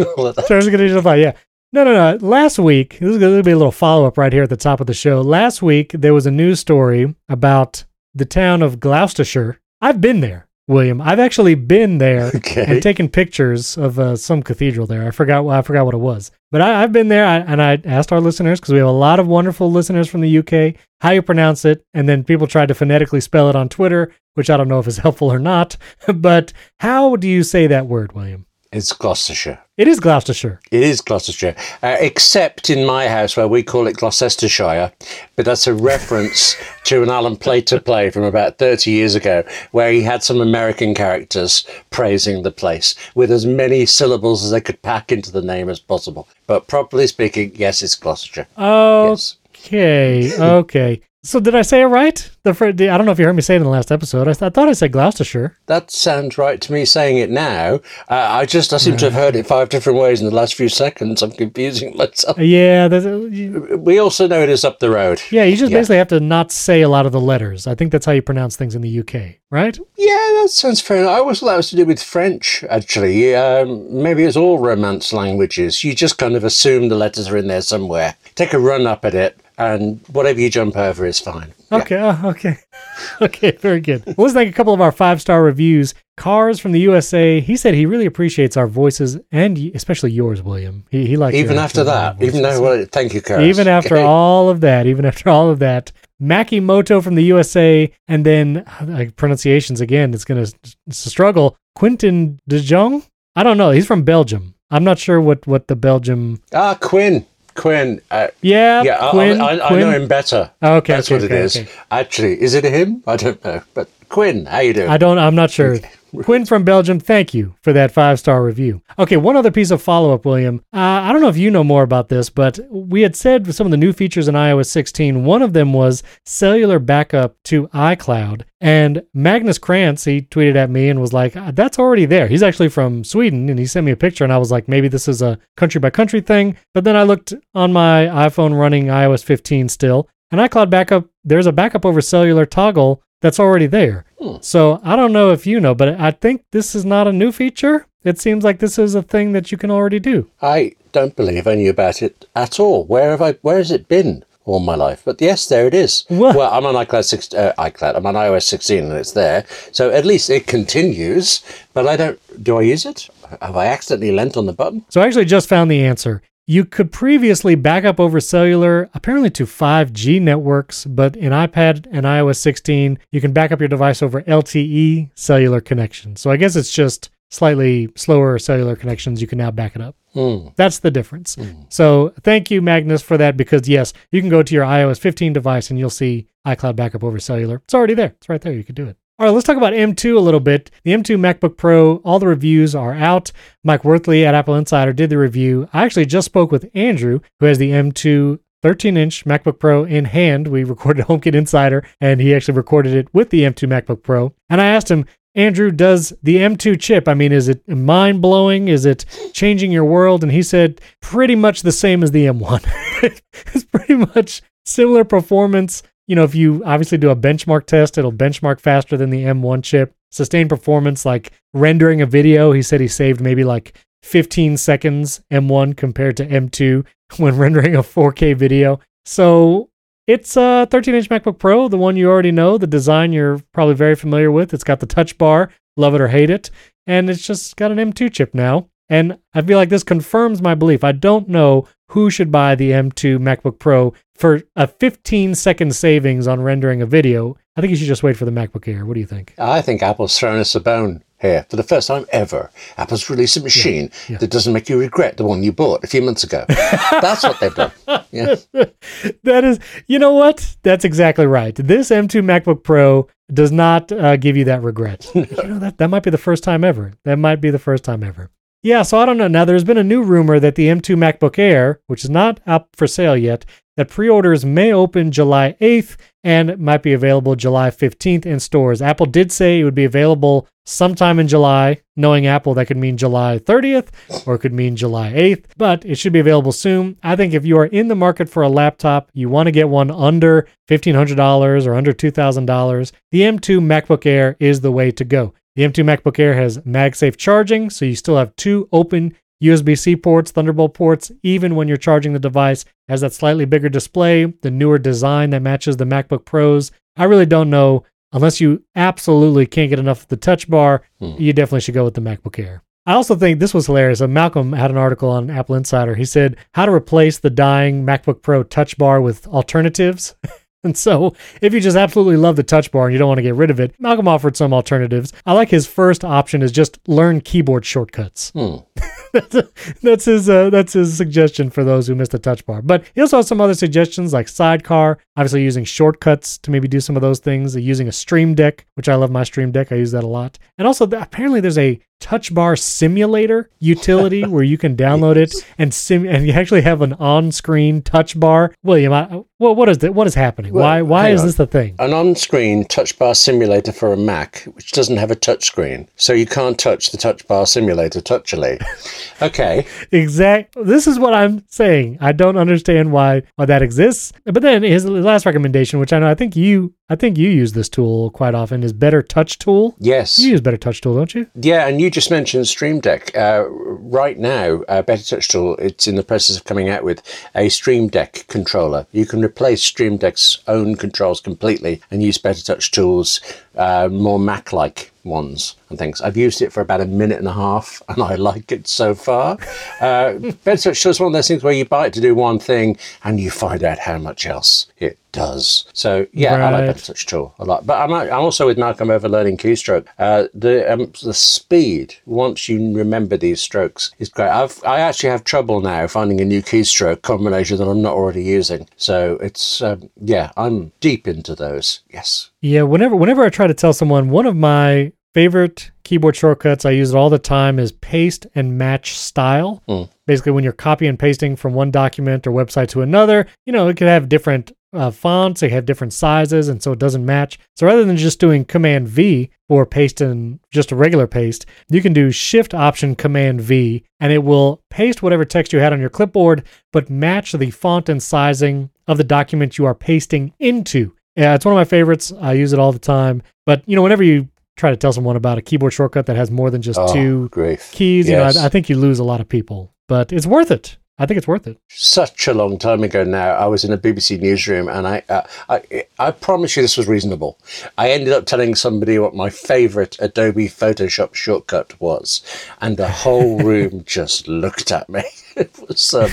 terms 0.47 0.65
and 0.65 0.73
conditions 0.73 0.95
apply, 0.95 1.15
yeah. 1.15 1.33
No, 1.71 1.83
no, 1.83 1.93
no. 1.93 2.25
Last 2.25 2.57
week, 2.57 2.97
this 2.99 3.09
is 3.09 3.19
going 3.19 3.37
to 3.37 3.43
be 3.43 3.51
a 3.51 3.57
little 3.57 3.71
follow 3.71 4.05
up 4.07 4.17
right 4.17 4.33
here 4.33 4.43
at 4.43 4.49
the 4.49 4.57
top 4.57 4.81
of 4.81 4.87
the 4.87 4.93
show. 4.93 5.21
Last 5.21 5.61
week, 5.61 5.91
there 5.91 6.15
was 6.15 6.25
a 6.25 6.31
news 6.31 6.59
story 6.59 7.15
about 7.27 7.85
the 8.15 8.25
town 8.25 8.63
of 8.63 8.79
Gloucestershire. 8.79 9.59
I've 9.79 10.01
been 10.01 10.21
there. 10.21 10.48
William. 10.69 11.01
I've 11.01 11.19
actually 11.19 11.55
been 11.55 11.97
there 11.97 12.25
okay. 12.35 12.63
and 12.65 12.81
taken 12.81 13.09
pictures 13.09 13.75
of 13.75 13.97
uh, 13.97 14.15
some 14.15 14.43
cathedral 14.43 14.85
there. 14.85 15.07
I 15.07 15.11
forgot 15.11 15.45
I 15.47 15.61
forgot 15.63 15.85
what 15.85 15.95
it 15.95 15.99
was, 15.99 16.31
but 16.51 16.61
I, 16.61 16.79
have 16.81 16.93
been 16.93 17.07
there 17.07 17.25
I, 17.25 17.37
and 17.37 17.61
I 17.61 17.81
asked 17.83 18.11
our 18.11 18.21
listeners 18.21 18.59
because 18.59 18.71
we 18.71 18.77
have 18.77 18.87
a 18.87 18.91
lot 18.91 19.19
of 19.19 19.27
wonderful 19.27 19.71
listeners 19.71 20.07
from 20.07 20.21
the 20.21 20.37
UK 20.37 20.79
how 21.01 21.09
you 21.09 21.21
pronounce 21.21 21.65
it, 21.65 21.83
and 21.93 22.07
then 22.07 22.23
people 22.23 22.45
tried 22.45 22.67
to 22.67 22.75
phonetically 22.75 23.19
spell 23.19 23.49
it 23.49 23.55
on 23.55 23.67
Twitter, 23.67 24.13
which 24.35 24.49
I 24.49 24.57
don't 24.57 24.67
know 24.67 24.79
if 24.79 24.87
is 24.87 24.97
helpful 24.99 25.31
or 25.31 25.39
not. 25.39 25.75
but 26.13 26.53
how 26.79 27.15
do 27.15 27.27
you 27.27 27.43
say 27.43 27.67
that 27.67 27.87
word, 27.87 28.13
William? 28.13 28.45
It's 28.71 28.93
Gloucestershire. 28.93 29.59
It 29.77 29.87
is 29.87 29.99
Gloucestershire. 29.99 30.59
It 30.69 30.83
is 30.83 31.01
Gloucestershire, 31.01 31.55
uh, 31.81 31.97
except 31.99 32.69
in 32.69 32.85
my 32.85 33.07
house 33.07 33.35
where 33.35 33.47
we 33.47 33.63
call 33.63 33.87
it 33.87 33.97
Gloucestershire, 33.97 34.91
but 35.35 35.45
that's 35.45 35.65
a 35.65 35.73
reference 35.73 36.55
to 36.83 37.01
an 37.01 37.09
Alan 37.09 37.35
Plater 37.35 37.79
play 37.79 38.11
from 38.11 38.21
about 38.21 38.59
30 38.59 38.91
years 38.91 39.15
ago 39.15 39.43
where 39.71 39.91
he 39.91 40.03
had 40.03 40.21
some 40.21 40.39
American 40.39 40.93
characters 40.93 41.65
praising 41.89 42.43
the 42.43 42.51
place 42.51 42.93
with 43.15 43.31
as 43.31 43.43
many 43.43 43.87
syllables 43.87 44.43
as 44.43 44.51
they 44.51 44.61
could 44.61 44.79
pack 44.83 45.11
into 45.11 45.31
the 45.31 45.41
name 45.41 45.67
as 45.67 45.79
possible. 45.79 46.27
But 46.45 46.67
properly 46.67 47.07
speaking, 47.07 47.53
yes, 47.55 47.81
it's 47.81 47.95
Gloucestershire. 47.95 48.47
Okay, 48.55 50.21
yes. 50.21 50.39
okay. 50.39 51.01
So 51.21 51.41
did 51.41 51.53
I 51.53 51.63
say 51.63 51.81
it 51.81 51.85
right? 51.85 52.29
The, 52.43 52.89
I 52.89 52.97
don't 52.97 53.05
know 53.05 53.11
if 53.11 53.19
you 53.19 53.25
heard 53.25 53.35
me 53.35 53.41
say 53.41 53.55
it 53.55 53.57
in 53.57 53.63
the 53.63 53.69
last 53.69 53.91
episode. 53.91 54.29
I, 54.29 54.33
th- 54.33 54.41
I 54.41 54.49
thought 54.49 54.69
I 54.69 54.73
said 54.73 54.93
Gloucestershire. 54.93 55.57
That 55.65 55.91
sounds 55.91 56.37
right 56.37 56.61
to 56.61 56.71
me 56.71 56.85
saying 56.85 57.17
it 57.17 57.29
now. 57.29 57.81
Uh, 58.07 58.27
I 58.29 58.45
just 58.45 58.71
I 58.71 58.77
seem 58.77 58.95
to 58.97 59.05
have 59.05 59.13
heard 59.13 59.35
it 59.35 59.45
five 59.45 59.67
different 59.67 59.99
ways 59.99 60.21
in 60.21 60.29
the 60.29 60.35
last 60.35 60.55
few 60.55 60.69
seconds. 60.69 61.21
I'm 61.21 61.31
confusing 61.31 61.95
myself. 61.97 62.37
Yeah, 62.39 62.87
you, 62.87 63.77
we 63.83 63.99
also 63.99 64.27
know 64.27 64.41
it 64.41 64.49
is 64.49 64.63
up 64.63 64.79
the 64.79 64.89
road. 64.89 65.21
Yeah, 65.29 65.43
you 65.43 65.57
just 65.57 65.71
yeah. 65.71 65.79
basically 65.79 65.97
have 65.97 66.07
to 66.07 66.21
not 66.21 66.53
say 66.53 66.81
a 66.81 66.89
lot 66.89 67.05
of 67.05 67.11
the 67.11 67.19
letters. 67.19 67.67
I 67.67 67.75
think 67.75 67.91
that's 67.91 68.05
how 68.05 68.13
you 68.13 68.21
pronounce 68.21 68.55
things 68.55 68.73
in 68.73 68.81
the 68.81 68.99
UK, 68.99 69.39
right? 69.51 69.77
Yeah, 69.97 70.29
that 70.41 70.47
sounds 70.49 70.79
fair. 70.79 71.05
I 71.05 71.15
always 71.15 71.41
thought 71.41 71.47
that 71.47 71.57
was 71.57 71.69
to 71.71 71.75
do 71.75 71.85
with 71.85 72.01
French. 72.01 72.63
Actually, 72.69 73.35
um, 73.35 74.01
maybe 74.01 74.23
it's 74.23 74.37
all 74.37 74.57
Romance 74.57 75.11
languages. 75.11 75.83
You 75.83 75.93
just 75.93 76.17
kind 76.17 76.37
of 76.37 76.45
assume 76.45 76.87
the 76.87 76.95
letters 76.95 77.27
are 77.27 77.37
in 77.37 77.47
there 77.47 77.61
somewhere. 77.61 78.15
Take 78.35 78.53
a 78.53 78.59
run 78.59 78.87
up 78.87 79.03
at 79.03 79.15
it 79.15 79.37
and 79.59 79.99
whatever 80.07 80.39
you 80.39 80.49
jump 80.49 80.75
over 80.77 81.05
is 81.05 81.19
fine. 81.19 81.53
Okay, 81.71 81.95
yeah. 81.95 82.19
oh, 82.23 82.29
okay, 82.29 82.57
okay, 83.21 83.51
very 83.51 83.81
good. 83.81 84.03
Well, 84.05 84.15
let's 84.17 84.33
thank 84.33 84.49
a 84.49 84.53
couple 84.53 84.73
of 84.73 84.81
our 84.81 84.91
five 84.91 85.21
star 85.21 85.43
reviews. 85.43 85.93
Cars 86.17 86.59
from 86.59 86.71
the 86.71 86.79
USA. 86.81 87.39
He 87.39 87.55
said 87.55 87.73
he 87.73 87.85
really 87.85 88.05
appreciates 88.05 88.57
our 88.57 88.67
voices 88.67 89.19
and 89.31 89.57
especially 89.75 90.11
yours, 90.11 90.41
William. 90.41 90.85
He 90.89 91.05
he 91.05 91.17
likes 91.17 91.35
even 91.35 91.57
after 91.57 91.83
that. 91.83 92.21
Even 92.21 92.41
though, 92.41 92.61
well, 92.61 92.85
thank 92.91 93.13
you, 93.13 93.21
Cars. 93.21 93.43
Even 93.43 93.67
after 93.67 93.97
okay. 93.97 94.03
all 94.03 94.49
of 94.49 94.61
that. 94.61 94.87
Even 94.87 95.05
after 95.05 95.29
all 95.29 95.49
of 95.49 95.59
that. 95.59 95.91
Makimoto 96.21 97.01
from 97.01 97.15
the 97.15 97.23
USA, 97.23 97.89
and 98.09 98.25
then 98.25 98.65
like, 98.85 99.15
pronunciations 99.15 99.79
again. 99.79 100.13
It's 100.13 100.25
gonna 100.25 100.47
it's 100.87 101.05
a 101.05 101.09
struggle. 101.09 101.57
Quentin 101.75 102.39
de 102.47 102.59
Jong. 102.59 103.03
I 103.35 103.43
don't 103.43 103.57
know. 103.57 103.71
He's 103.71 103.87
from 103.87 104.03
Belgium. 104.03 104.55
I'm 104.71 104.83
not 104.83 104.99
sure 104.99 105.21
what 105.21 105.47
what 105.47 105.67
the 105.67 105.75
Belgium. 105.75 106.41
Ah, 106.53 106.77
Quinn. 106.79 107.25
Quinn. 107.59 108.01
Uh, 108.09 108.27
yeah, 108.41 108.83
yeah. 108.83 109.09
Quinn, 109.11 109.41
I, 109.41 109.59
I, 109.59 109.67
Quinn. 109.67 109.79
Know 109.81 109.91
him 109.91 110.07
better. 110.07 110.51
Okay, 110.61 110.93
that's 110.93 111.07
okay, 111.07 111.15
what 111.15 111.23
okay, 111.23 111.35
it 111.35 111.45
is. 111.45 111.57
Okay. 111.57 111.69
Actually, 111.91 112.41
is 112.41 112.53
it 112.53 112.63
him? 112.63 113.03
I 113.05 113.15
don't 113.17 113.43
know. 113.43 113.61
But 113.73 113.89
Quinn, 114.09 114.45
how 114.45 114.59
you 114.59 114.73
doing? 114.73 114.89
I 114.89 114.97
don't. 114.97 115.17
I'm 115.17 115.35
not 115.35 115.51
sure. 115.51 115.77
Quinn 116.23 116.45
from 116.45 116.63
Belgium, 116.63 116.99
thank 116.99 117.35
you 117.35 117.53
for 117.61 117.71
that 117.73 117.91
five 117.91 118.19
star 118.19 118.43
review. 118.43 118.81
Okay, 118.97 119.17
one 119.17 119.35
other 119.35 119.51
piece 119.51 119.69
of 119.69 119.81
follow 119.81 120.13
up, 120.13 120.25
William. 120.25 120.61
Uh, 120.73 120.79
I 120.79 121.11
don't 121.13 121.21
know 121.21 121.29
if 121.29 121.37
you 121.37 121.51
know 121.51 121.63
more 121.63 121.83
about 121.83 122.09
this, 122.09 122.31
but 122.31 122.59
we 122.69 123.01
had 123.01 123.15
said 123.15 123.53
some 123.53 123.67
of 123.67 123.71
the 123.71 123.77
new 123.77 123.93
features 123.93 124.27
in 124.27 124.35
iOS 124.35 124.67
16. 124.67 125.23
One 125.23 125.43
of 125.43 125.53
them 125.53 125.71
was 125.71 126.01
cellular 126.25 126.79
backup 126.79 127.35
to 127.45 127.67
iCloud. 127.67 128.43
And 128.59 129.03
Magnus 129.13 129.59
Krantz, 129.59 130.03
he 130.03 130.23
tweeted 130.23 130.55
at 130.55 130.71
me 130.71 130.89
and 130.89 130.99
was 130.99 131.13
like, 131.13 131.33
that's 131.55 131.79
already 131.79 132.05
there. 132.05 132.27
He's 132.27 132.43
actually 132.43 132.69
from 132.69 133.03
Sweden 133.03 133.47
and 133.47 133.59
he 133.59 133.65
sent 133.65 133.85
me 133.85 133.91
a 133.91 133.97
picture 133.97 134.23
and 134.23 134.33
I 134.33 134.37
was 134.37 134.51
like, 134.51 134.67
maybe 134.67 134.87
this 134.87 135.07
is 135.07 135.21
a 135.21 135.37
country 135.55 135.79
by 135.79 135.91
country 135.91 136.21
thing. 136.21 136.57
But 136.73 136.83
then 136.83 136.95
I 136.95 137.03
looked 137.03 137.33
on 137.53 137.71
my 137.71 138.07
iPhone 138.07 138.57
running 138.59 138.87
iOS 138.87 139.23
15 139.23 139.69
still 139.69 140.09
and 140.31 140.41
iCloud 140.41 140.69
backup, 140.69 141.07
there's 141.23 141.47
a 141.47 141.51
backup 141.51 141.85
over 141.85 142.01
cellular 142.01 142.45
toggle 142.45 143.01
that's 143.21 143.39
already 143.39 143.67
there. 143.67 144.05
Hmm. 144.21 144.37
So 144.41 144.79
I 144.83 144.95
don't 144.95 145.13
know 145.13 145.31
if 145.31 145.45
you 145.45 145.59
know, 145.59 145.75
but 145.75 145.99
I 145.99 146.11
think 146.11 146.43
this 146.51 146.75
is 146.75 146.85
not 146.85 147.07
a 147.07 147.13
new 147.13 147.31
feature. 147.31 147.85
It 148.03 148.19
seems 148.19 148.43
like 148.43 148.59
this 148.59 148.79
is 148.79 148.95
a 148.95 149.01
thing 149.01 149.33
that 149.33 149.51
you 149.51 149.57
can 149.57 149.71
already 149.71 149.99
do. 149.99 150.29
I 150.41 150.75
don't 150.91 151.15
believe 151.15 151.47
I 151.47 151.55
knew 151.55 151.69
about 151.69 152.01
it 152.01 152.25
at 152.35 152.59
all. 152.59 152.85
Where 152.85 153.11
have 153.11 153.21
I? 153.21 153.33
Where 153.41 153.57
has 153.57 153.71
it 153.71 153.87
been 153.87 154.23
all 154.45 154.59
my 154.59 154.75
life? 154.75 155.01
But 155.03 155.21
yes, 155.21 155.47
there 155.47 155.67
it 155.67 155.73
is. 155.73 156.05
What? 156.09 156.35
Well, 156.35 156.51
I'm 156.51 156.65
on 156.65 156.75
iCloud 156.75 157.03
six, 157.03 157.33
uh, 157.33 157.53
iCloud. 157.57 157.95
I'm 157.95 158.05
on 158.05 158.15
iOS 158.15 158.43
16, 158.43 158.85
and 158.85 158.93
it's 158.93 159.11
there. 159.11 159.45
So 159.71 159.89
at 159.89 160.05
least 160.05 160.29
it 160.29 160.47
continues. 160.47 161.43
But 161.73 161.87
I 161.87 161.97
don't. 161.97 162.43
Do 162.43 162.57
I 162.57 162.61
use 162.61 162.85
it? 162.85 163.09
Have 163.41 163.57
I 163.57 163.67
accidentally 163.67 164.11
lent 164.11 164.37
on 164.37 164.45
the 164.45 164.53
button? 164.53 164.85
So 164.89 165.01
I 165.01 165.05
actually 165.07 165.25
just 165.25 165.49
found 165.49 165.69
the 165.69 165.83
answer. 165.83 166.21
You 166.49 166.65
could 166.65 166.91
previously 166.91 167.53
back 167.53 167.85
up 167.85 167.99
over 167.99 168.19
cellular, 168.19 168.89
apparently 168.95 169.29
to 169.29 169.45
5G 169.45 170.19
networks, 170.19 170.83
but 170.83 171.15
in 171.15 171.31
iPad 171.31 171.85
and 171.91 172.07
iOS 172.07 172.37
16, 172.37 172.97
you 173.11 173.21
can 173.21 173.33
back 173.33 173.51
up 173.51 173.59
your 173.59 173.67
device 173.67 174.01
over 174.01 174.23
LTE 174.23 175.11
cellular 175.13 175.61
connections. 175.61 176.21
So 176.21 176.31
I 176.31 176.37
guess 176.37 176.55
it's 176.55 176.71
just 176.71 177.11
slightly 177.29 177.89
slower 177.95 178.39
cellular 178.39 178.75
connections. 178.75 179.21
You 179.21 179.27
can 179.27 179.37
now 179.37 179.51
back 179.51 179.75
it 179.75 179.81
up. 179.83 179.95
Mm. 180.15 180.55
That's 180.55 180.79
the 180.79 180.89
difference. 180.89 181.35
Mm. 181.35 181.71
So 181.71 182.15
thank 182.23 182.49
you, 182.49 182.63
Magnus, 182.63 183.03
for 183.03 183.15
that 183.19 183.37
because 183.37 183.69
yes, 183.69 183.93
you 184.09 184.19
can 184.19 184.31
go 184.31 184.41
to 184.41 184.53
your 184.55 184.65
iOS 184.65 184.99
15 184.99 185.31
device 185.31 185.69
and 185.69 185.77
you'll 185.77 185.91
see 185.91 186.25
iCloud 186.47 186.75
backup 186.75 187.03
over 187.03 187.19
cellular. 187.19 187.61
It's 187.65 187.75
already 187.75 187.93
there. 187.93 188.15
It's 188.17 188.27
right 188.27 188.41
there. 188.41 188.53
You 188.53 188.63
can 188.63 188.73
do 188.73 188.87
it. 188.87 188.97
All 189.19 189.25
right, 189.25 189.33
let's 189.33 189.45
talk 189.45 189.57
about 189.57 189.73
M2 189.73 190.15
a 190.15 190.21
little 190.21 190.39
bit. 190.39 190.71
The 190.85 190.91
M2 190.91 191.19
MacBook 191.19 191.57
Pro, 191.57 191.97
all 192.05 192.19
the 192.19 192.27
reviews 192.27 192.73
are 192.73 192.93
out. 192.93 193.33
Mike 193.65 193.81
Wuerthele 193.81 194.23
at 194.23 194.33
Apple 194.33 194.55
Insider 194.55 194.93
did 194.93 195.09
the 195.09 195.17
review. 195.17 195.67
I 195.73 195.83
actually 195.83 196.05
just 196.05 196.23
spoke 196.23 196.53
with 196.53 196.71
Andrew, 196.73 197.19
who 197.41 197.47
has 197.47 197.57
the 197.57 197.71
M2 197.71 198.39
13 198.63 198.95
inch 198.95 199.25
MacBook 199.25 199.59
Pro 199.59 199.83
in 199.83 200.05
hand. 200.05 200.47
We 200.47 200.63
recorded 200.63 201.07
HomeKit 201.07 201.35
Insider, 201.35 201.85
and 201.99 202.21
he 202.21 202.33
actually 202.33 202.53
recorded 202.53 202.93
it 202.93 203.13
with 203.13 203.29
the 203.29 203.41
M2 203.41 203.67
MacBook 203.67 204.03
Pro. 204.03 204.33
And 204.49 204.61
I 204.61 204.67
asked 204.67 204.89
him, 204.89 205.05
Andrew, 205.35 205.69
does 205.69 206.13
the 206.23 206.37
M2 206.37 206.79
chip, 206.79 207.09
I 207.09 207.13
mean, 207.13 207.33
is 207.33 207.49
it 207.49 207.67
mind 207.67 208.21
blowing? 208.21 208.69
Is 208.69 208.85
it 208.85 209.03
changing 209.33 209.73
your 209.73 209.83
world? 209.83 210.23
And 210.23 210.31
he 210.31 210.41
said, 210.41 210.79
pretty 211.01 211.35
much 211.35 211.63
the 211.63 211.73
same 211.73 212.03
as 212.03 212.11
the 212.11 212.25
M1. 212.27 212.65
it's 213.53 213.65
pretty 213.65 213.95
much 213.95 214.41
similar 214.65 215.03
performance 215.03 215.83
you 216.09 216.15
know, 216.15 216.23
if 216.23 216.33
you 216.33 216.63
obviously 216.65 216.97
do 216.97 217.11
a 217.11 217.15
benchmark 217.15 217.67
test, 217.67 217.99
it'll 217.99 218.11
benchmark 218.11 218.59
faster 218.59 218.97
than 218.97 219.11
the 219.11 219.25
M1 219.25 219.63
chip. 219.63 219.93
Sustained 220.11 220.49
performance, 220.49 221.05
like 221.05 221.31
rendering 221.53 222.01
a 222.01 222.07
video, 222.07 222.51
he 222.51 222.63
said 222.63 222.81
he 222.81 222.87
saved 222.87 223.21
maybe 223.21 223.43
like 223.43 223.77
15 224.01 224.57
seconds 224.57 225.21
M1 225.31 225.77
compared 225.77 226.17
to 226.17 226.25
M2 226.25 226.83
when 227.17 227.37
rendering 227.37 227.75
a 227.75 227.83
4K 227.83 228.35
video. 228.35 228.79
So 229.05 229.69
it's 230.07 230.35
a 230.35 230.67
13 230.71 230.95
inch 230.95 231.09
MacBook 231.09 231.37
Pro, 231.37 231.67
the 231.67 231.77
one 231.77 231.95
you 231.95 232.09
already 232.09 232.31
know, 232.31 232.57
the 232.57 232.65
design 232.65 233.13
you're 233.13 233.39
probably 233.53 233.75
very 233.75 233.93
familiar 233.93 234.31
with. 234.31 234.51
It's 234.51 234.63
got 234.63 234.79
the 234.79 234.87
touch 234.87 235.15
bar, 235.19 235.51
love 235.77 235.93
it 235.93 236.01
or 236.01 236.07
hate 236.07 236.31
it. 236.31 236.49
And 236.87 237.07
it's 237.07 237.25
just 237.25 237.55
got 237.55 237.71
an 237.71 237.77
M2 237.77 238.11
chip 238.11 238.33
now. 238.33 238.67
And 238.89 239.19
I 239.33 239.41
feel 239.41 239.57
like 239.57 239.69
this 239.69 239.83
confirms 239.83 240.41
my 240.41 240.55
belief. 240.55 240.83
I 240.83 240.91
don't 240.91 241.29
know 241.29 241.67
who 241.89 242.09
should 242.09 242.31
buy 242.31 242.55
the 242.55 242.71
M2 242.71 243.19
MacBook 243.19 243.59
Pro 243.59 243.93
for 244.15 244.41
a 244.55 244.67
15 244.67 245.35
second 245.35 245.75
savings 245.75 246.27
on 246.27 246.41
rendering 246.41 246.81
a 246.81 246.85
video. 246.85 247.37
I 247.55 247.61
think 247.61 247.71
you 247.71 247.77
should 247.77 247.87
just 247.87 248.03
wait 248.03 248.17
for 248.17 248.25
the 248.25 248.31
MacBook 248.31 248.67
Air. 248.67 248.85
What 248.85 248.93
do 248.93 248.99
you 248.99 249.05
think? 249.05 249.33
I 249.37 249.61
think 249.61 249.81
Apple's 249.81 250.17
thrown 250.17 250.39
us 250.39 250.55
a 250.55 250.59
bone. 250.59 251.03
here 251.21 251.45
for 251.49 251.55
the 251.55 251.63
first 251.63 251.87
time 251.87 252.05
ever. 252.11 252.49
Apple's 252.77 253.09
released 253.09 253.37
a 253.37 253.41
machine 253.41 253.91
that 254.09 254.29
doesn't 254.29 254.53
make 254.53 254.69
you 254.69 254.79
regret 254.79 255.17
the 255.17 255.25
one 255.25 255.43
you 255.43 255.51
bought 255.51 255.83
a 255.83 255.87
few 255.87 256.01
months 256.01 256.23
ago. 256.23 256.45
That's 256.47 257.23
what 257.23 257.39
they've 257.39 257.53
done. 257.53 257.71
Yeah. 258.11 258.35
that 259.23 259.43
is, 259.43 259.59
you 259.87 259.99
know 259.99 260.13
what? 260.13 260.55
That's 260.63 260.85
exactly 260.85 261.25
right. 261.25 261.55
This 261.55 261.89
M2 261.89 262.23
MacBook 262.23 262.63
Pro 262.63 263.07
does 263.33 263.51
not 263.51 263.91
uh, 263.91 264.15
give 264.17 264.37
you 264.37 264.45
that 264.45 264.63
regret. 264.63 265.09
you 265.15 265.27
know 265.43 265.59
that 265.59 265.77
that 265.77 265.89
might 265.89 266.03
be 266.03 266.09
the 266.09 266.17
first 266.17 266.43
time 266.43 266.63
ever. 266.63 266.93
That 267.03 267.19
might 267.19 267.41
be 267.41 267.49
the 267.51 267.59
first 267.59 267.83
time 267.83 268.03
ever. 268.03 268.29
Yeah, 268.61 268.81
so 268.81 268.97
I 268.97 269.05
don't 269.05 269.17
know. 269.17 269.29
Now 269.29 269.45
there's 269.45 269.63
been 269.63 269.77
a 269.77 269.83
new 269.83 270.03
rumor 270.03 270.39
that 270.39 270.55
the 270.55 270.67
M2 270.67 270.95
MacBook 270.97 271.39
Air, 271.39 271.79
which 271.87 272.03
is 272.03 272.09
not 272.09 272.41
up 272.45 272.69
for 272.75 272.87
sale 272.87 273.15
yet, 273.15 273.45
that 273.79 273.87
pre-orders 273.87 274.43
may 274.43 274.73
open 274.73 275.09
July 275.09 275.55
8th 275.61 275.95
and 276.21 276.59
might 276.59 276.83
be 276.83 276.91
available 276.91 277.33
July 277.37 277.69
15th 277.69 278.25
in 278.25 278.37
stores. 278.41 278.81
Apple 278.81 279.05
did 279.05 279.31
say 279.31 279.57
it 279.57 279.63
would 279.63 279.73
be 279.73 279.85
available 279.85 280.49
sometime 280.65 281.17
in 281.17 281.29
July. 281.29 281.79
Knowing 281.95 282.27
Apple, 282.27 282.53
that 282.53 282.65
could 282.65 282.75
mean 282.75 282.97
July 282.97 283.39
30th 283.39 283.87
or 284.27 284.35
it 284.35 284.39
could 284.39 284.51
mean 284.51 284.75
July 284.75 285.13
8th, 285.13 285.45
but 285.55 285.85
it 285.85 285.95
should 285.95 286.11
be 286.11 286.19
available 286.19 286.51
soon. 286.51 286.97
I 287.01 287.15
think 287.15 287.33
if 287.33 287.45
you 287.45 287.57
are 287.57 287.67
in 287.67 287.87
the 287.87 287.95
market 287.95 288.27
for 288.27 288.43
a 288.43 288.49
laptop, 288.49 289.11
you 289.13 289.29
want 289.29 289.47
to 289.47 289.51
get 289.51 289.69
one 289.69 289.91
under 289.91 290.45
$1,500 290.69 291.65
or 291.65 291.73
under 291.73 291.93
$2,000, 291.93 292.91
the 293.11 293.21
M2 293.21 293.59
MacBook 293.61 294.05
Air 294.05 294.35
is 294.41 294.59
the 294.59 294.73
way 294.73 294.91
to 294.91 295.05
go. 295.05 295.33
The 295.55 295.63
M2 295.63 295.85
MacBook 295.85 296.19
Air 296.19 296.33
has 296.33 296.57
MagSafe 296.59 297.15
charging, 297.15 297.69
so 297.69 297.85
you 297.85 297.95
still 297.95 298.17
have 298.17 298.35
two 298.35 298.67
open 298.73 299.15
USB 299.43 299.77
C 299.77 299.95
ports, 299.95 300.31
Thunderbolt 300.31 300.73
ports, 300.73 301.11
even 301.23 301.55
when 301.55 301.67
you're 301.67 301.77
charging 301.77 302.13
the 302.13 302.19
device. 302.19 302.63
It 302.63 302.69
has 302.91 303.01
that 303.01 303.13
slightly 303.13 303.45
bigger 303.45 303.69
display, 303.69 304.25
the 304.25 304.51
newer 304.51 304.77
design 304.77 305.29
that 305.31 305.41
matches 305.41 305.77
the 305.77 305.85
MacBook 305.85 306.25
Pros. 306.25 306.71
I 306.97 307.05
really 307.05 307.25
don't 307.25 307.49
know. 307.49 307.83
Unless 308.11 308.41
you 308.41 308.63
absolutely 308.75 309.45
can't 309.45 309.69
get 309.69 309.77
enough 309.79 310.01
of 310.01 310.07
the 310.07 310.17
touch 310.17 310.49
bar, 310.49 310.81
Hmm. 310.99 311.13
you 311.19 311.31
definitely 311.31 311.61
should 311.61 311.75
go 311.75 311.85
with 311.85 311.93
the 311.93 312.01
MacBook 312.01 312.39
Air. 312.43 312.63
I 312.85 312.93
also 312.93 313.15
think 313.15 313.39
this 313.39 313.53
was 313.53 313.67
hilarious. 313.67 314.01
Uh, 314.01 314.07
Malcolm 314.07 314.51
had 314.53 314.71
an 314.71 314.77
article 314.77 315.09
on 315.11 315.29
Apple 315.29 315.53
Insider. 315.55 315.93
He 315.93 316.05
said 316.05 316.35
how 316.55 316.65
to 316.65 316.71
replace 316.73 317.19
the 317.19 317.29
dying 317.29 317.85
MacBook 317.85 318.23
Pro 318.23 318.41
touch 318.41 318.77
bar 318.79 318.99
with 318.99 319.27
alternatives. 319.27 320.15
And 320.65 320.75
so, 320.75 321.15
if 321.41 321.53
you 321.53 321.61
just 321.61 321.77
absolutely 321.77 322.17
love 322.17 322.35
the 322.35 322.43
touch 322.43 322.69
bar 322.69 322.85
and 322.85 322.93
you 322.93 322.99
don't 322.99 323.07
want 323.07 323.19
to 323.19 323.23
get 323.23 323.35
rid 323.35 323.49
of 323.49 323.61
it, 323.61 323.73
Malcolm 323.79 324.09
offered 324.09 324.35
some 324.35 324.53
alternatives. 324.53 325.13
I 325.25 325.31
like 325.31 325.49
his 325.49 325.65
first 325.65 326.03
option 326.03 326.41
is 326.41 326.51
just 326.51 326.77
learn 326.85 327.21
keyboard 327.21 327.65
shortcuts. 327.65 328.31
Hmm. 328.31 328.57
that's, 329.13 329.35
that's 329.81 330.05
his 330.05 330.29
uh, 330.29 330.49
that's 330.49 330.73
his 330.73 330.97
suggestion 330.97 331.49
for 331.49 331.63
those 331.63 331.87
who 331.87 331.95
missed 331.95 332.11
the 332.11 332.19
touch 332.19 332.45
bar. 332.45 332.61
But 332.61 332.83
he 332.93 332.99
also 332.99 333.17
has 333.17 333.27
some 333.27 333.39
other 333.39 333.53
suggestions 333.53 334.11
like 334.11 334.27
Sidecar, 334.27 334.99
obviously 335.15 335.43
using 335.43 335.63
shortcuts 335.63 336.37
to 336.39 336.51
maybe 336.51 336.67
do 336.67 336.81
some 336.81 336.97
of 336.97 337.01
those 337.01 337.19
things, 337.19 337.55
using 337.55 337.87
a 337.87 337.93
Stream 337.93 338.35
Deck, 338.35 338.65
which 338.73 338.89
I 338.89 338.95
love 338.95 339.11
my 339.11 339.23
Stream 339.23 339.53
Deck. 339.53 339.71
I 339.71 339.75
use 339.75 339.91
that 339.91 340.03
a 340.03 340.07
lot. 340.07 340.37
And 340.57 340.67
also, 340.67 340.85
apparently, 340.85 341.39
there's 341.39 341.57
a 341.57 341.79
touch 341.99 342.33
bar 342.33 342.55
simulator 342.55 343.49
utility 343.59 344.23
where 344.23 344.43
you 344.43 344.57
can 344.57 344.75
download 344.75 345.15
it 345.15 345.33
and 345.57 345.73
sim 345.73 346.07
and 346.07 346.25
you 346.25 346.33
actually 346.33 346.61
have 346.61 346.81
an 346.81 346.93
on-screen 346.93 347.81
touch 347.81 348.19
bar. 348.19 348.53
William, 348.63 348.93
I, 348.93 349.23
well, 349.39 349.55
what 349.55 349.69
is 349.69 349.77
that? 349.79 349.93
What 349.93 350.07
is 350.07 350.15
happening? 350.15 350.53
Well, 350.53 350.63
why 350.63 350.81
why 350.81 351.09
is 351.09 351.21
on. 351.21 351.27
this 351.27 351.35
the 351.35 351.47
thing? 351.47 351.75
An 351.79 351.93
on 351.93 352.15
screen 352.15 352.65
touch 352.65 352.97
bar 352.99 353.15
simulator 353.15 353.71
for 353.71 353.93
a 353.93 353.97
Mac, 353.97 354.43
which 354.53 354.71
doesn't 354.71 354.97
have 354.97 355.11
a 355.11 355.15
touch 355.15 355.45
screen. 355.45 355.87
So 355.95 356.13
you 356.13 356.25
can't 356.25 356.57
touch 356.57 356.91
the 356.91 356.97
touch 356.97 357.27
bar 357.27 357.45
simulator 357.45 358.01
touchily. 358.01 358.61
Okay. 359.21 359.65
Exact. 359.91 360.55
This 360.63 360.87
is 360.87 360.97
what 360.97 361.13
I'm 361.13 361.43
saying. 361.49 361.97
I 361.99 362.13
don't 362.13 362.37
understand 362.37 362.93
why 362.93 363.23
why 363.35 363.45
that 363.45 363.61
exists. 363.61 364.13
But 364.23 364.41
then 364.41 364.63
his 364.63 364.85
last 364.85 365.25
recommendation, 365.25 365.77
which 365.77 365.91
I 365.91 365.99
know 365.99 366.09
I 366.09 366.15
think 366.15 366.37
you 366.37 366.73
I 366.89 366.95
think 366.95 367.17
you 367.17 367.29
use 367.29 367.53
this 367.53 367.69
tool 367.69 368.09
quite 368.11 368.33
often, 368.33 368.63
is 368.63 368.73
Better 368.73 369.03
Touch 369.03 369.37
Tool. 369.37 369.75
Yes. 369.77 370.17
You 370.17 370.31
use 370.31 370.41
Better 370.41 370.57
Touch 370.57 370.81
Tool, 370.81 370.95
don't 370.95 371.13
you? 371.13 371.27
Yeah, 371.35 371.67
and 371.67 371.79
you 371.79 371.88
just 371.89 372.11
mentioned 372.11 372.47
Stream 372.47 372.79
Deck. 372.79 373.15
Uh, 373.15 373.45
right 373.49 374.17
now, 374.17 374.63
uh, 374.67 374.81
Better 374.81 375.03
Touch 375.03 375.27
Tool, 375.27 375.55
it's 375.55 375.87
in 375.87 375.95
the 375.95 376.03
process 376.03 376.37
of 376.37 376.45
coming 376.45 376.69
out 376.69 376.83
with 376.83 377.01
a 377.35 377.49
Stream 377.49 377.87
Deck 377.87 378.25
controller. 378.27 378.85
You 378.91 379.05
can 379.05 379.23
replace 379.23 379.63
Stream 379.63 379.97
Deck's 379.97 380.39
own 380.47 380.75
controls 380.75 381.21
completely 381.21 381.81
and 381.91 382.03
use 382.03 382.17
Better 382.17 382.43
Touch 382.43 382.71
Tool's 382.71 383.21
uh, 383.55 383.89
more 383.91 384.19
Mac 384.19 384.51
like 384.53 384.91
ones 385.03 385.55
and 385.69 385.77
things. 385.77 386.01
I've 386.01 386.17
used 386.17 386.41
it 386.41 386.51
for 386.51 386.61
about 386.61 386.81
a 386.81 386.85
minute 386.85 387.19
and 387.19 387.27
a 387.27 387.33
half 387.33 387.81
and 387.89 388.01
I 388.01 388.15
like 388.15 388.51
it 388.51 388.67
so 388.67 388.95
far. 388.95 389.37
Uh, 389.79 390.13
Tool 390.43 390.91
is 390.91 390.99
one 390.99 391.07
of 391.07 391.13
those 391.13 391.27
things 391.27 391.43
where 391.43 391.53
you 391.53 391.65
buy 391.65 391.87
it 391.87 391.93
to 391.93 392.01
do 392.01 392.15
one 392.15 392.39
thing 392.39 392.77
and 393.03 393.19
you 393.19 393.31
find 393.31 393.63
out 393.63 393.79
how 393.79 393.97
much 393.97 394.25
else 394.25 394.67
it 394.77 394.97
does. 395.11 395.65
So, 395.73 396.05
yeah, 396.13 396.35
I 396.35 396.51
like 396.51 396.59
Right. 396.59 396.67
Better 396.67 396.85
Touch 396.85 397.05
Tool 397.05 397.33
a 397.39 397.45
lot. 397.45 397.65
But 397.65 397.79
I'm, 397.79 397.93
I'm 397.93 398.11
also 398.13 398.45
with 398.45 398.57
Malcolm 398.57 398.89
over 398.89 399.07
learning 399.09 399.37
keystroke. 399.37 399.87
Uh, 399.97 400.25
the 400.33 400.71
um, 400.71 400.91
the 401.03 401.13
speed 401.13 401.95
once 402.05 402.49
you 402.49 402.75
remember 402.75 403.17
these 403.17 403.41
strokes 403.41 403.91
is 403.99 404.09
great. 404.09 404.29
I've 404.29 404.61
I 404.65 404.79
actually 404.81 405.09
have 405.09 405.23
trouble 405.23 405.61
now 405.61 405.87
finding 405.87 406.21
a 406.21 406.25
new 406.25 406.41
keystroke 406.41 407.01
combination 407.01 407.57
that 407.57 407.67
I'm 407.67 407.81
not 407.81 407.93
already 407.93 408.23
using. 408.23 408.67
So 408.77 409.17
it's 409.21 409.61
um, 409.61 409.89
yeah, 410.01 410.31
I'm 410.37 410.71
deep 410.79 411.07
into 411.07 411.33
those. 411.35 411.81
Yes. 411.89 412.29
Yeah. 412.41 412.63
Whenever 412.63 412.95
whenever 412.95 413.23
I 413.23 413.29
try 413.29 413.47
to 413.47 413.53
tell 413.53 413.73
someone 413.73 414.09
one 414.09 414.25
of 414.25 414.35
my 414.35 414.91
favorite 415.13 415.71
keyboard 415.83 416.15
shortcuts, 416.15 416.65
I 416.65 416.71
use 416.71 416.91
it 416.91 416.95
all 416.95 417.09
the 417.09 417.19
time, 417.19 417.59
is 417.59 417.71
paste 417.71 418.27
and 418.35 418.57
match 418.57 418.97
style. 418.97 419.63
Mm. 419.67 419.89
Basically, 420.05 420.31
when 420.31 420.43
you're 420.43 420.53
copy 420.53 420.87
and 420.87 420.99
pasting 420.99 421.35
from 421.35 421.53
one 421.53 421.71
document 421.71 422.27
or 422.27 422.31
website 422.31 422.69
to 422.69 422.81
another, 422.81 423.27
you 423.45 423.53
know, 423.53 423.67
it 423.67 423.77
could 423.77 423.87
have 423.87 424.07
different 424.09 424.51
uh, 424.71 424.91
fonts, 424.91 425.41
they 425.41 425.49
have 425.49 425.65
different 425.65 425.93
sizes, 425.93 426.47
and 426.47 426.61
so 426.61 426.71
it 426.71 426.79
doesn't 426.79 427.05
match. 427.05 427.39
So 427.55 427.65
rather 427.65 427.83
than 427.83 427.97
just 427.97 428.19
doing 428.19 428.45
Command 428.45 428.87
V 428.87 429.31
or 429.47 429.65
paste 429.65 429.99
in 429.99 430.39
just 430.51 430.71
a 430.71 430.75
regular 430.75 431.07
paste, 431.07 431.45
you 431.69 431.81
can 431.81 431.93
do 431.93 432.11
Shift 432.11 432.53
Option 432.53 432.95
Command 432.95 433.41
V, 433.41 433.83
and 433.99 434.13
it 434.13 434.23
will 434.23 434.61
paste 434.69 435.01
whatever 435.01 435.25
text 435.25 435.53
you 435.53 435.59
had 435.59 435.73
on 435.73 435.79
your 435.79 435.89
clipboard, 435.89 436.45
but 436.71 436.89
match 436.89 437.31
the 437.31 437.51
font 437.51 437.89
and 437.89 438.01
sizing 438.01 438.69
of 438.87 438.97
the 438.97 439.03
document 439.03 439.57
you 439.57 439.65
are 439.65 439.75
pasting 439.75 440.33
into. 440.39 440.93
Yeah, 441.19 441.35
it's 441.35 441.43
one 441.43 441.53
of 441.53 441.57
my 441.57 441.65
favorites. 441.65 442.13
I 442.21 442.31
use 442.33 442.53
it 442.53 442.59
all 442.59 442.71
the 442.71 442.79
time. 442.79 443.21
But 443.45 443.61
you 443.67 443.75
know, 443.75 443.81
whenever 443.81 444.03
you 444.03 444.29
try 444.55 444.69
to 444.69 444.77
tell 444.77 444.93
someone 444.93 445.17
about 445.17 445.37
a 445.37 445.41
keyboard 445.41 445.73
shortcut 445.73 446.05
that 446.05 446.15
has 446.15 446.31
more 446.31 446.49
than 446.49 446.61
just 446.61 446.79
Oh, 446.79 446.93
two 446.93 447.27
grief. 447.29 447.71
keys, 447.73 448.07
you 448.07 448.15
know, 448.15 448.23
I, 448.23 448.45
I 448.45 448.49
think 448.49 448.69
you 448.69 448.77
lose 448.77 448.99
a 448.99 449.03
lot 449.03 449.19
of 449.19 449.27
people. 449.27 449.73
But 449.89 450.13
it's 450.13 450.25
worth 450.25 450.49
it. 450.49 450.77
I 450.97 451.05
think 451.05 451.17
it's 451.17 451.27
worth 451.27 451.47
it. 451.47 451.57
Such 451.69 452.27
a 452.27 452.33
long 452.33 452.57
time 452.57 452.83
ago 452.83 453.03
now, 453.05 453.31
I 453.31 453.45
was 453.47 453.63
in 453.63 453.71
a 453.71 453.77
BBC 453.77 454.19
newsroom, 454.19 454.67
and 454.67 454.85
I, 454.85 455.01
uh, 455.07 455.21
I, 455.47 455.85
I 455.97 456.11
promise 456.11 456.57
you, 456.57 456.61
this 456.61 456.75
was 456.75 456.89
reasonable. 456.89 457.37
I 457.77 457.91
ended 457.91 458.11
up 458.13 458.25
telling 458.25 458.53
somebody 458.53 458.99
what 458.99 459.15
my 459.15 459.29
favourite 459.29 459.95
Adobe 459.99 460.47
Photoshop 460.49 461.15
shortcut 461.15 461.79
was, 461.79 462.21
and 462.59 462.75
the 462.75 462.89
whole 462.89 463.39
room 463.43 463.83
just 463.85 464.27
looked 464.27 464.73
at 464.73 464.89
me. 464.89 465.03
It 465.49 465.69
was, 465.69 465.93
um, 465.93 466.11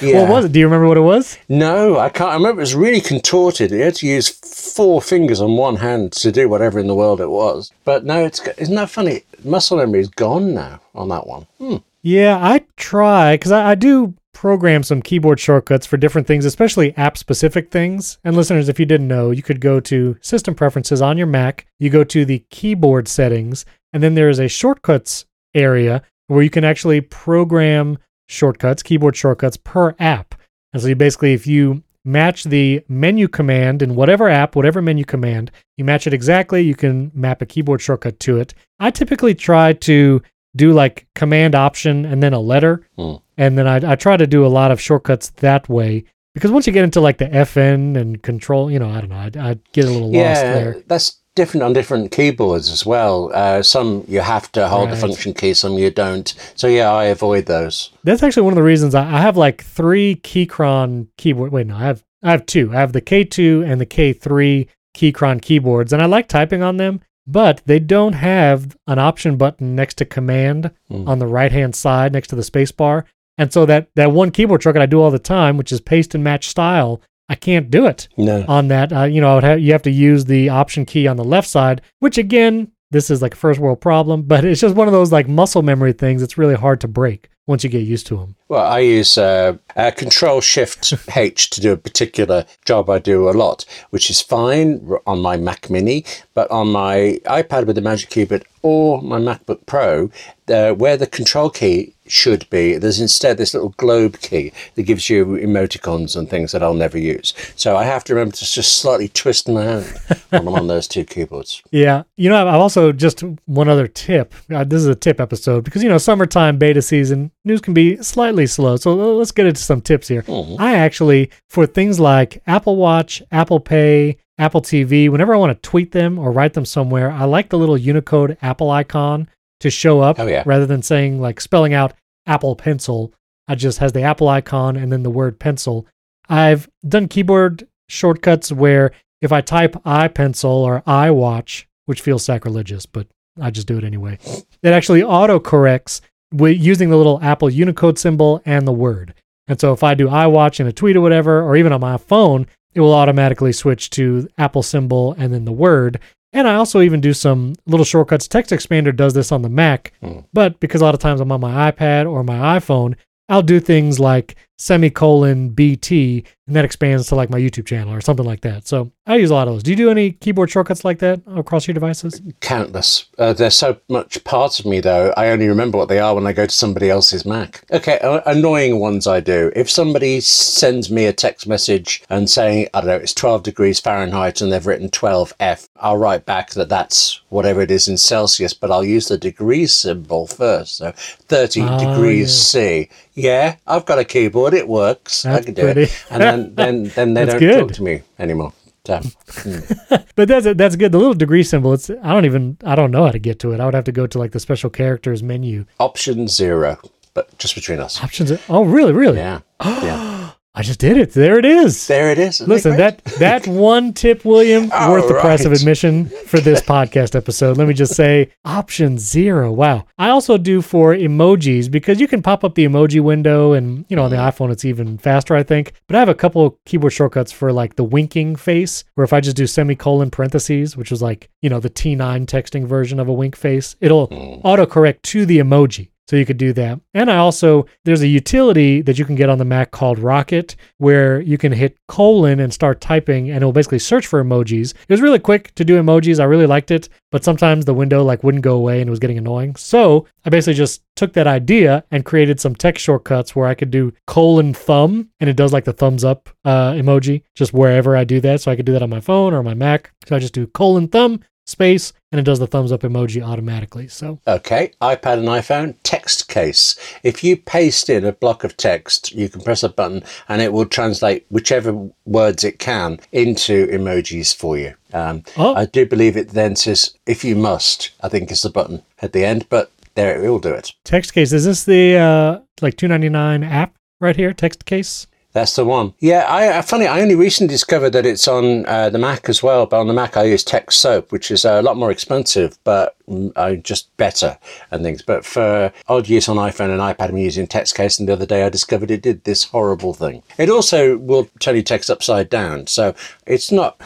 yeah. 0.00 0.22
What 0.22 0.30
was 0.30 0.44
it? 0.46 0.52
Do 0.52 0.58
you 0.58 0.66
remember 0.66 0.88
what 0.88 0.96
it 0.96 1.02
was? 1.02 1.36
No, 1.50 1.98
I 1.98 2.08
can't. 2.08 2.30
I 2.30 2.34
remember 2.34 2.60
it 2.60 2.62
was 2.62 2.74
really 2.74 3.02
contorted. 3.02 3.70
You 3.70 3.82
had 3.82 3.96
to 3.96 4.06
use 4.06 4.28
four 4.28 5.02
fingers 5.02 5.40
on 5.40 5.56
one 5.56 5.76
hand 5.76 6.12
to 6.12 6.32
do 6.32 6.48
whatever 6.48 6.78
in 6.78 6.86
the 6.86 6.94
world 6.94 7.20
it 7.20 7.28
was. 7.28 7.72
But 7.84 8.06
no, 8.06 8.24
it's 8.24 8.40
isn't 8.56 8.74
that 8.74 8.88
funny? 8.88 9.22
Muscle 9.44 9.76
memory 9.76 10.00
is 10.00 10.08
gone 10.08 10.54
now 10.54 10.80
on 10.94 11.10
that 11.10 11.26
one. 11.26 11.46
Hmm. 11.58 11.76
Yeah, 12.02 12.38
I 12.40 12.64
try 12.76 13.34
because 13.34 13.52
I, 13.52 13.72
I 13.72 13.74
do 13.74 14.14
program 14.32 14.82
some 14.82 15.02
keyboard 15.02 15.40
shortcuts 15.40 15.86
for 15.86 15.96
different 15.96 16.26
things, 16.26 16.44
especially 16.44 16.96
app 16.96 17.18
specific 17.18 17.70
things. 17.70 18.18
And 18.24 18.36
listeners, 18.36 18.68
if 18.68 18.78
you 18.78 18.86
didn't 18.86 19.08
know, 19.08 19.30
you 19.30 19.42
could 19.42 19.60
go 19.60 19.80
to 19.80 20.16
System 20.20 20.54
Preferences 20.54 21.02
on 21.02 21.18
your 21.18 21.26
Mac, 21.26 21.66
you 21.78 21.90
go 21.90 22.04
to 22.04 22.24
the 22.24 22.44
keyboard 22.50 23.08
settings, 23.08 23.66
and 23.92 24.02
then 24.02 24.14
there 24.14 24.30
is 24.30 24.38
a 24.38 24.48
shortcuts 24.48 25.26
area 25.54 26.02
where 26.28 26.42
you 26.42 26.50
can 26.50 26.64
actually 26.64 27.00
program 27.00 27.98
shortcuts, 28.28 28.82
keyboard 28.82 29.16
shortcuts 29.16 29.56
per 29.56 29.94
app. 29.98 30.34
And 30.72 30.82
so 30.82 30.88
you 30.88 30.94
basically, 30.94 31.32
if 31.32 31.46
you 31.46 31.82
match 32.04 32.44
the 32.44 32.84
menu 32.88 33.26
command 33.28 33.82
in 33.82 33.94
whatever 33.94 34.28
app, 34.28 34.54
whatever 34.54 34.80
menu 34.80 35.04
command, 35.04 35.50
you 35.76 35.84
match 35.84 36.06
it 36.06 36.14
exactly, 36.14 36.62
you 36.62 36.74
can 36.74 37.10
map 37.14 37.42
a 37.42 37.46
keyboard 37.46 37.80
shortcut 37.80 38.18
to 38.20 38.38
it. 38.38 38.54
I 38.78 38.90
typically 38.90 39.34
try 39.34 39.72
to 39.72 40.22
do 40.54 40.72
like 40.72 41.06
command 41.14 41.54
option 41.54 42.04
and 42.04 42.22
then 42.22 42.32
a 42.32 42.40
letter. 42.40 42.86
Hmm. 42.96 43.14
And 43.36 43.58
then 43.58 43.66
I, 43.66 43.92
I 43.92 43.96
try 43.96 44.16
to 44.16 44.26
do 44.26 44.46
a 44.46 44.48
lot 44.48 44.70
of 44.70 44.80
shortcuts 44.80 45.30
that 45.36 45.68
way 45.68 46.04
because 46.34 46.50
once 46.50 46.66
you 46.66 46.72
get 46.72 46.84
into 46.84 47.00
like 47.00 47.18
the 47.18 47.26
FN 47.26 47.96
and 47.96 48.22
control, 48.22 48.70
you 48.70 48.78
know, 48.78 48.88
I 48.90 49.00
don't 49.00 49.10
know, 49.10 49.16
I, 49.16 49.50
I 49.50 49.58
get 49.72 49.84
a 49.86 49.90
little 49.90 50.08
lost 50.08 50.14
Yeah, 50.14 50.52
there. 50.54 50.82
that's 50.86 51.20
different 51.36 51.62
on 51.62 51.72
different 51.72 52.10
keyboards 52.10 52.68
as 52.70 52.84
well. 52.84 53.30
Uh, 53.32 53.62
some 53.62 54.04
you 54.08 54.20
have 54.20 54.50
to 54.52 54.66
hold 54.68 54.90
the 54.90 54.96
function 54.96 55.32
key, 55.34 55.54
some 55.54 55.74
you 55.78 55.90
don't. 55.90 56.34
So 56.56 56.66
yeah, 56.66 56.90
I 56.92 57.04
avoid 57.04 57.46
those. 57.46 57.90
That's 58.02 58.22
actually 58.24 58.42
one 58.42 58.52
of 58.54 58.56
the 58.56 58.62
reasons 58.64 58.94
I, 58.96 59.02
I 59.04 59.20
have 59.20 59.36
like 59.36 59.62
three 59.62 60.16
Keychron 60.16 61.06
keyboard. 61.16 61.52
Wait, 61.52 61.68
no, 61.68 61.76
I 61.76 61.84
have 61.84 62.02
I 62.24 62.30
have 62.32 62.46
two. 62.46 62.72
I 62.72 62.76
have 62.80 62.92
the 62.92 63.00
K2 63.02 63.64
and 63.70 63.80
the 63.80 63.86
K3 63.86 64.66
Keychron 64.96 65.40
keyboards, 65.40 65.92
and 65.92 66.02
I 66.02 66.06
like 66.06 66.26
typing 66.26 66.62
on 66.62 66.78
them, 66.78 67.00
but 67.26 67.60
they 67.66 67.78
don't 67.78 68.14
have 68.14 68.76
an 68.86 68.98
option 68.98 69.36
button 69.36 69.76
next 69.76 69.94
to 69.98 70.04
Command 70.04 70.70
Hmm. 70.88 71.06
on 71.08 71.18
the 71.18 71.26
right 71.26 71.52
hand 71.52 71.74
side 71.76 72.12
next 72.12 72.28
to 72.28 72.36
the 72.36 72.42
space 72.42 72.72
bar. 72.72 73.04
And 73.38 73.52
so 73.52 73.66
that 73.66 73.88
that 73.96 74.12
one 74.12 74.30
keyboard 74.30 74.62
shortcut 74.62 74.82
I 74.82 74.86
do 74.86 75.00
all 75.02 75.10
the 75.10 75.18
time, 75.18 75.56
which 75.58 75.70
is 75.70 75.80
paste 75.80 76.14
and 76.14 76.24
match 76.24 76.48
style, 76.48 77.02
I 77.28 77.34
can't 77.34 77.70
do 77.70 77.86
it 77.86 78.08
No. 78.16 78.44
on 78.48 78.68
that. 78.68 78.92
Uh, 78.92 79.04
you 79.04 79.20
know, 79.20 79.32
I 79.32 79.34
would 79.36 79.44
have, 79.44 79.60
you 79.60 79.72
have 79.72 79.82
to 79.82 79.90
use 79.90 80.24
the 80.26 80.48
option 80.48 80.84
key 80.84 81.06
on 81.06 81.16
the 81.16 81.24
left 81.24 81.48
side, 81.48 81.82
which 81.98 82.18
again 82.18 82.70
this 82.92 83.10
is 83.10 83.20
like 83.20 83.34
a 83.34 83.36
first 83.36 83.58
world 83.58 83.80
problem, 83.80 84.22
but 84.22 84.44
it's 84.44 84.60
just 84.60 84.76
one 84.76 84.86
of 84.86 84.92
those 84.92 85.10
like 85.10 85.28
muscle 85.28 85.62
memory 85.62 85.92
things. 85.92 86.22
It's 86.22 86.38
really 86.38 86.54
hard 86.54 86.80
to 86.82 86.88
break 86.88 87.28
once 87.48 87.62
you 87.64 87.70
get 87.70 87.80
used 87.82 88.06
to 88.08 88.16
them. 88.16 88.36
Well, 88.48 88.64
I 88.64 88.78
use 88.78 89.18
uh, 89.18 89.56
uh, 89.74 89.90
Control 89.90 90.40
Shift 90.40 90.94
H 91.16 91.50
to 91.50 91.60
do 91.60 91.72
a 91.72 91.76
particular 91.76 92.44
job 92.64 92.88
I 92.88 93.00
do 93.00 93.28
a 93.28 93.32
lot, 93.32 93.64
which 93.90 94.08
is 94.08 94.20
fine 94.22 94.88
on 95.06 95.20
my 95.20 95.36
Mac 95.36 95.68
Mini, 95.68 96.04
but 96.34 96.48
on 96.50 96.68
my 96.70 97.18
iPad 97.26 97.66
with 97.66 97.74
the 97.74 97.82
Magic 97.82 98.08
Keyboard 98.10 98.44
or 98.62 99.02
my 99.02 99.18
MacBook 99.18 99.66
Pro, 99.66 100.10
uh, 100.48 100.72
where 100.72 100.96
the 100.96 101.06
Control 101.08 101.50
key 101.50 101.94
should 102.10 102.48
be, 102.50 102.76
there's 102.78 103.00
instead 103.00 103.36
this 103.38 103.54
little 103.54 103.70
globe 103.76 104.18
key 104.20 104.52
that 104.74 104.82
gives 104.84 105.08
you 105.10 105.24
emoticons 105.26 106.16
and 106.16 106.28
things 106.28 106.52
that 106.52 106.62
I'll 106.62 106.74
never 106.74 106.98
use. 106.98 107.34
So 107.56 107.76
I 107.76 107.84
have 107.84 108.04
to 108.04 108.14
remember 108.14 108.36
to 108.36 108.44
just 108.44 108.78
slightly 108.78 109.08
twist 109.08 109.48
my 109.48 109.62
hand 109.64 109.86
when 110.30 110.42
I'm 110.42 110.48
on 110.48 110.66
those 110.66 110.88
two 110.88 111.04
keyboards. 111.04 111.62
Yeah. 111.72 112.04
You 112.16 112.30
know, 112.30 112.46
I've 112.46 112.54
also 112.60 112.90
just 112.92 113.22
one 113.44 113.68
other 113.68 113.86
tip. 113.86 114.32
Uh, 114.52 114.64
this 114.64 114.80
is 114.80 114.86
a 114.86 114.94
tip 114.94 115.20
episode 115.20 115.64
because, 115.64 115.82
you 115.82 115.88
know, 115.88 115.98
summertime 115.98 116.56
beta 116.58 116.80
season, 116.80 117.30
news 117.44 117.60
can 117.60 117.74
be 117.74 117.96
slightly 118.02 118.46
slow. 118.46 118.76
So 118.76 118.92
uh, 118.92 119.04
let's 119.14 119.30
get 119.32 119.46
into 119.46 119.60
some 119.60 119.80
tips 119.82 120.08
here. 120.08 120.22
Mhm. 120.22 120.56
I 120.58 120.74
actually, 120.76 121.30
for 121.50 121.66
things 121.66 122.00
like 122.00 122.42
Apple 122.46 122.76
Watch, 122.76 123.22
Apple 123.30 123.60
Pay, 123.60 124.16
Apple 124.38 124.62
TV, 124.62 125.08
whenever 125.10 125.34
I 125.34 125.38
want 125.38 125.50
to 125.60 125.68
tweet 125.68 125.92
them 125.92 126.18
or 126.18 126.30
write 126.30 126.54
them 126.54 126.64
somewhere, 126.64 127.10
I 127.10 127.24
like 127.24 127.48
the 127.50 127.58
little 127.58 127.76
Unicode 127.76 128.36
Apple 128.42 128.70
icon 128.70 129.28
to 129.60 129.70
show 129.70 130.00
up 130.00 130.18
Oh, 130.18 130.26
yeah. 130.26 130.42
rather 130.46 130.66
than 130.66 130.82
saying 130.82 131.20
like 131.20 131.40
spelling 131.40 131.72
out 131.74 131.94
Apple 132.26 132.56
Pencil. 132.56 133.12
I 133.48 133.54
just 133.54 133.78
has 133.78 133.92
the 133.92 134.02
Apple 134.02 134.28
icon 134.28 134.76
and 134.76 134.90
then 134.92 135.02
the 135.02 135.10
word 135.10 135.38
pencil. 135.38 135.86
I've 136.28 136.68
done 136.86 137.06
keyboard 137.08 137.66
shortcuts 137.88 138.50
where 138.50 138.90
if 139.22 139.32
I 139.32 139.40
type 139.40 139.72
iPencil 139.84 140.44
or 140.50 140.82
iWatch, 140.86 141.64
which 141.86 142.00
feels 142.00 142.24
sacrilegious, 142.24 142.86
but 142.86 143.06
I 143.40 143.50
just 143.50 143.66
do 143.68 143.78
it 143.78 143.84
anyway, 143.84 144.18
it 144.62 144.70
actually 144.72 145.02
autocorrects 145.02 146.00
with 146.32 146.58
using 146.58 146.90
the 146.90 146.96
little 146.96 147.20
Apple 147.22 147.48
Unicode 147.48 147.98
symbol 147.98 148.42
and 148.44 148.66
the 148.66 148.72
word. 148.72 149.14
And 149.48 149.60
so 149.60 149.72
if 149.72 149.84
I 149.84 149.94
do 149.94 150.08
iWatch 150.08 150.58
in 150.58 150.66
a 150.66 150.72
tweet 150.72 150.96
or 150.96 151.00
whatever, 151.00 151.40
or 151.42 151.56
even 151.56 151.72
on 151.72 151.80
my 151.80 151.96
phone, 151.98 152.46
it 152.74 152.80
will 152.80 152.92
automatically 152.94 153.52
switch 153.52 153.90
to 153.90 154.28
Apple 154.36 154.62
symbol 154.64 155.14
and 155.16 155.32
then 155.32 155.44
the 155.44 155.52
word. 155.52 156.00
And 156.36 156.46
I 156.46 156.56
also 156.56 156.82
even 156.82 157.00
do 157.00 157.14
some 157.14 157.54
little 157.66 157.84
shortcuts. 157.84 158.28
Text 158.28 158.50
Expander 158.52 158.94
does 158.94 159.14
this 159.14 159.32
on 159.32 159.40
the 159.40 159.48
Mac, 159.48 159.92
Hmm. 160.02 160.18
but 160.34 160.60
because 160.60 160.82
a 160.82 160.84
lot 160.84 160.92
of 160.94 161.00
times 161.00 161.20
I'm 161.20 161.32
on 161.32 161.40
my 161.40 161.70
iPad 161.72 162.10
or 162.10 162.22
my 162.22 162.58
iPhone, 162.58 162.94
I'll 163.30 163.42
do 163.42 163.58
things 163.58 163.98
like 163.98 164.36
semicolon 164.58 165.50
BT, 165.50 166.24
and 166.46 166.54
that 166.56 166.64
expands 166.64 167.08
to 167.08 167.14
like 167.14 167.28
my 167.30 167.38
YouTube 167.38 167.66
channel 167.66 167.92
or 167.92 168.00
something 168.00 168.24
like 168.24 168.40
that. 168.42 168.66
So 168.66 168.90
I 169.06 169.16
use 169.16 169.30
a 169.30 169.34
lot 169.34 169.48
of 169.48 169.54
those. 169.54 169.62
Do 169.62 169.70
you 169.70 169.76
do 169.76 169.90
any 169.90 170.12
keyboard 170.12 170.50
shortcuts 170.50 170.84
like 170.84 170.98
that 171.00 171.20
across 171.34 171.66
your 171.66 171.74
devices? 171.74 172.20
Countless. 172.40 173.06
Uh, 173.18 173.32
they're 173.32 173.50
so 173.50 173.78
much 173.88 174.22
part 174.24 174.58
of 174.60 174.66
me, 174.66 174.80
though. 174.80 175.12
I 175.16 175.28
only 175.28 175.48
remember 175.48 175.76
what 175.78 175.88
they 175.88 175.98
are 175.98 176.14
when 176.14 176.26
I 176.26 176.32
go 176.32 176.46
to 176.46 176.52
somebody 176.54 176.88
else's 176.88 177.24
Mac. 177.26 177.64
Okay, 177.70 177.98
uh, 177.98 178.20
annoying 178.26 178.78
ones 178.78 179.06
I 179.06 179.20
do. 179.20 179.50
If 179.56 179.68
somebody 179.70 180.20
sends 180.20 180.90
me 180.90 181.06
a 181.06 181.12
text 181.12 181.46
message 181.46 182.02
and 182.08 182.30
saying, 182.30 182.68
I 182.74 182.80
don't 182.80 182.88
know, 182.88 182.96
it's 182.96 183.14
12 183.14 183.42
degrees 183.42 183.80
Fahrenheit 183.80 184.40
and 184.40 184.52
they've 184.52 184.66
written 184.66 184.88
12F, 184.88 185.68
I'll 185.76 185.96
write 185.98 186.24
back 186.26 186.50
that 186.50 186.68
that's 186.68 187.20
whatever 187.28 187.60
it 187.60 187.70
is 187.70 187.88
in 187.88 187.98
Celsius, 187.98 188.54
but 188.54 188.70
I'll 188.70 188.84
use 188.84 189.08
the 189.08 189.18
degrees 189.18 189.74
symbol 189.74 190.26
first. 190.26 190.76
So 190.76 190.92
30 190.92 191.62
Oh, 191.62 191.78
degrees 191.78 192.54
yeah. 192.54 192.82
C. 192.84 192.88
Yeah, 193.14 193.56
I've 193.66 193.86
got 193.86 193.98
a 193.98 194.04
keyboard. 194.04 194.45
But 194.46 194.54
it 194.54 194.68
works. 194.68 195.26
I 195.26 195.32
That's 195.32 195.46
can 195.46 195.54
do 195.54 195.62
pretty. 195.62 195.82
it. 195.82 196.04
And 196.08 196.22
then, 196.22 196.54
then, 196.54 196.84
then 196.94 197.14
they 197.14 197.24
don't 197.30 197.40
good. 197.40 197.60
talk 197.66 197.72
to 197.72 197.82
me 197.82 198.02
anymore. 198.20 198.52
So, 198.86 198.98
mm. 199.00 200.06
But 200.14 200.28
that's 200.28 200.46
that's 200.54 200.76
good. 200.76 200.92
The 200.92 200.98
little 200.98 201.14
degree 201.14 201.42
symbol. 201.42 201.72
It's 201.72 201.90
I 201.90 202.12
don't 202.14 202.26
even 202.26 202.56
I 202.62 202.76
don't 202.76 202.92
know 202.92 203.04
how 203.06 203.10
to 203.10 203.18
get 203.18 203.40
to 203.40 203.50
it. 203.50 203.58
I 203.58 203.64
would 203.64 203.74
have 203.74 203.82
to 203.90 203.92
go 203.92 204.06
to 204.06 204.18
like 204.20 204.30
the 204.30 204.38
special 204.38 204.70
characters 204.70 205.20
menu. 205.20 205.64
option 205.80 206.28
zero, 206.28 206.78
but 207.12 207.36
just 207.38 207.56
between 207.56 207.80
us. 207.80 208.00
Options. 208.00 208.30
Oh, 208.48 208.62
really? 208.64 208.92
Really? 208.92 209.18
Yeah. 209.18 209.40
Yeah. 209.64 210.12
I 210.58 210.62
just 210.62 210.80
did 210.80 210.96
it. 210.96 211.12
There 211.12 211.38
it 211.38 211.44
is. 211.44 211.86
There 211.86 212.10
it 212.10 212.18
is. 212.18 212.36
Isn't 212.36 212.48
Listen, 212.48 212.76
that 212.78 213.04
that 213.18 213.46
one 213.46 213.92
tip, 213.92 214.24
William, 214.24 214.70
worth 214.70 215.06
the 215.06 215.20
price 215.20 215.44
of 215.44 215.52
admission 215.52 216.06
for 216.06 216.40
this 216.40 216.62
podcast 216.74 217.14
episode. 217.14 217.58
Let 217.58 217.68
me 217.68 217.74
just 217.74 217.94
say, 217.94 218.30
option 218.42 218.98
zero. 218.98 219.52
Wow. 219.52 219.84
I 219.98 220.08
also 220.08 220.38
do 220.38 220.62
for 220.62 220.94
emojis 220.94 221.70
because 221.70 222.00
you 222.00 222.08
can 222.08 222.22
pop 222.22 222.42
up 222.42 222.54
the 222.54 222.64
emoji 222.64 223.02
window, 223.02 223.52
and 223.52 223.84
you 223.90 223.96
know 223.96 224.04
on 224.04 224.10
the 224.10 224.16
mm. 224.16 224.32
iPhone 224.32 224.50
it's 224.50 224.64
even 224.64 224.96
faster, 224.96 225.36
I 225.36 225.42
think. 225.42 225.74
But 225.88 225.96
I 225.96 225.98
have 225.98 226.08
a 226.08 226.14
couple 226.14 226.46
of 226.46 226.54
keyboard 226.64 226.94
shortcuts 226.94 227.32
for 227.32 227.52
like 227.52 227.76
the 227.76 227.84
winking 227.84 228.34
face, 228.36 228.82
where 228.94 229.04
if 229.04 229.12
I 229.12 229.20
just 229.20 229.36
do 229.36 229.46
semicolon 229.46 230.10
parentheses, 230.10 230.74
which 230.74 230.90
is 230.90 231.02
like 231.02 231.28
you 231.42 231.50
know 231.50 231.60
the 231.60 231.68
T9 231.68 232.24
texting 232.24 232.64
version 232.64 232.98
of 232.98 233.08
a 233.08 233.12
wink 233.12 233.36
face, 233.36 233.76
it'll 233.82 234.08
mm. 234.08 234.40
autocorrect 234.40 235.02
to 235.02 235.26
the 235.26 235.36
emoji. 235.36 235.90
So 236.08 236.16
you 236.16 236.24
could 236.24 236.36
do 236.36 236.52
that. 236.52 236.80
And 236.94 237.10
I 237.10 237.16
also, 237.16 237.66
there's 237.84 238.02
a 238.02 238.06
utility 238.06 238.80
that 238.82 238.98
you 238.98 239.04
can 239.04 239.16
get 239.16 239.28
on 239.28 239.38
the 239.38 239.44
Mac 239.44 239.72
called 239.72 239.98
Rocket 239.98 240.54
where 240.78 241.20
you 241.20 241.36
can 241.36 241.52
hit 241.52 241.76
colon 241.88 242.38
and 242.38 242.54
start 242.54 242.80
typing 242.80 243.30
and 243.30 243.38
it'll 243.38 243.52
basically 243.52 243.80
search 243.80 244.06
for 244.06 244.22
emojis. 244.22 244.72
It 244.72 244.88
was 244.88 245.00
really 245.00 245.18
quick 245.18 245.52
to 245.56 245.64
do 245.64 245.80
emojis. 245.82 246.20
I 246.20 246.24
really 246.24 246.46
liked 246.46 246.70
it, 246.70 246.88
but 247.10 247.24
sometimes 247.24 247.64
the 247.64 247.74
window 247.74 248.04
like 248.04 248.22
wouldn't 248.22 248.44
go 248.44 248.56
away 248.56 248.80
and 248.80 248.88
it 248.88 248.90
was 248.90 249.00
getting 249.00 249.18
annoying. 249.18 249.56
So 249.56 250.06
I 250.24 250.30
basically 250.30 250.54
just 250.54 250.82
took 250.94 251.12
that 251.14 251.26
idea 251.26 251.84
and 251.90 252.04
created 252.04 252.38
some 252.38 252.54
text 252.54 252.84
shortcuts 252.84 253.34
where 253.34 253.48
I 253.48 253.54
could 253.54 253.72
do 253.72 253.92
colon 254.06 254.54
thumb 254.54 255.10
and 255.18 255.28
it 255.28 255.36
does 255.36 255.52
like 255.52 255.64
the 255.64 255.72
thumbs 255.72 256.04
up 256.04 256.28
uh, 256.44 256.72
emoji 256.72 257.22
just 257.34 257.52
wherever 257.52 257.96
I 257.96 258.04
do 258.04 258.20
that. 258.20 258.40
So 258.40 258.52
I 258.52 258.56
could 258.56 258.66
do 258.66 258.72
that 258.72 258.82
on 258.82 258.90
my 258.90 259.00
phone 259.00 259.34
or 259.34 259.42
my 259.42 259.54
Mac. 259.54 259.92
So 260.06 260.14
I 260.14 260.20
just 260.20 260.34
do 260.34 260.46
colon 260.46 260.86
thumb 260.86 261.20
space 261.46 261.92
and 262.12 262.18
it 262.18 262.24
does 262.24 262.38
the 262.38 262.46
thumbs 262.46 262.72
up 262.72 262.80
emoji 262.82 263.22
automatically. 263.22 263.88
So 263.88 264.20
Okay, 264.26 264.72
iPad 264.80 265.18
and 265.18 265.28
iPhone, 265.28 265.76
text 265.82 266.28
case. 266.28 266.76
If 267.02 267.22
you 267.24 267.36
paste 267.36 267.88
in 267.88 268.04
a 268.04 268.12
block 268.12 268.44
of 268.44 268.56
text, 268.56 269.12
you 269.12 269.28
can 269.28 269.40
press 269.40 269.62
a 269.62 269.68
button 269.68 270.02
and 270.28 270.42
it 270.42 270.52
will 270.52 270.66
translate 270.66 271.24
whichever 271.30 271.88
words 272.04 272.44
it 272.44 272.58
can 272.58 272.98
into 273.12 273.66
emojis 273.68 274.34
for 274.34 274.58
you. 274.58 274.74
Um, 274.92 275.22
Oh. 275.36 275.54
I 275.54 275.66
do 275.66 275.86
believe 275.86 276.16
it 276.16 276.30
then 276.30 276.56
says, 276.56 276.94
if 277.06 277.24
you 277.24 277.36
must, 277.36 277.90
I 278.02 278.08
think 278.08 278.30
is 278.30 278.42
the 278.42 278.50
button 278.50 278.82
at 279.00 279.12
the 279.12 279.24
end, 279.24 279.46
but 279.48 279.70
there 279.94 280.22
it 280.22 280.28
will 280.28 280.38
do 280.38 280.52
it. 280.52 280.72
text 280.84 281.14
case, 281.14 281.32
is 281.32 281.44
this 281.44 281.64
the 281.64 281.96
uh, 281.96 282.40
like 282.60 282.76
299 282.76 283.42
app 283.44 283.74
right 284.00 284.16
here? 284.16 284.32
Text 284.32 284.64
case? 284.66 285.06
That's 285.36 285.54
the 285.54 285.66
one. 285.66 285.92
Yeah, 286.00 286.24
I, 286.26 286.62
funny. 286.62 286.86
I 286.86 287.02
only 287.02 287.14
recently 287.14 287.52
discovered 287.52 287.90
that 287.90 288.06
it's 288.06 288.26
on 288.26 288.64
uh, 288.64 288.88
the 288.88 288.98
Mac 288.98 289.28
as 289.28 289.42
well. 289.42 289.66
But 289.66 289.80
on 289.80 289.86
the 289.86 289.92
Mac, 289.92 290.16
I 290.16 290.22
use 290.22 290.42
Text 290.42 290.80
Soap, 290.80 291.12
which 291.12 291.30
is 291.30 291.44
a 291.44 291.60
lot 291.60 291.76
more 291.76 291.90
expensive, 291.90 292.58
but 292.64 292.96
uh, 293.36 293.56
just 293.56 293.94
better 293.98 294.38
and 294.70 294.82
things. 294.82 295.02
But 295.02 295.26
for 295.26 295.74
odd 295.88 296.08
use 296.08 296.30
on 296.30 296.38
iPhone 296.38 296.70
and 296.70 296.80
iPad, 296.80 297.10
I'm 297.10 297.18
using 297.18 297.46
Text 297.46 297.74
Case, 297.74 297.98
and 297.98 298.08
the 298.08 298.14
other 298.14 298.24
day 298.24 298.44
I 298.44 298.48
discovered 298.48 298.90
it 298.90 299.02
did 299.02 299.24
this 299.24 299.44
horrible 299.44 299.92
thing. 299.92 300.22
It 300.38 300.48
also 300.48 300.96
will 300.96 301.28
turn 301.38 301.56
your 301.56 301.64
text 301.64 301.90
upside 301.90 302.30
down, 302.30 302.66
so 302.66 302.94
it's 303.26 303.52
not 303.52 303.78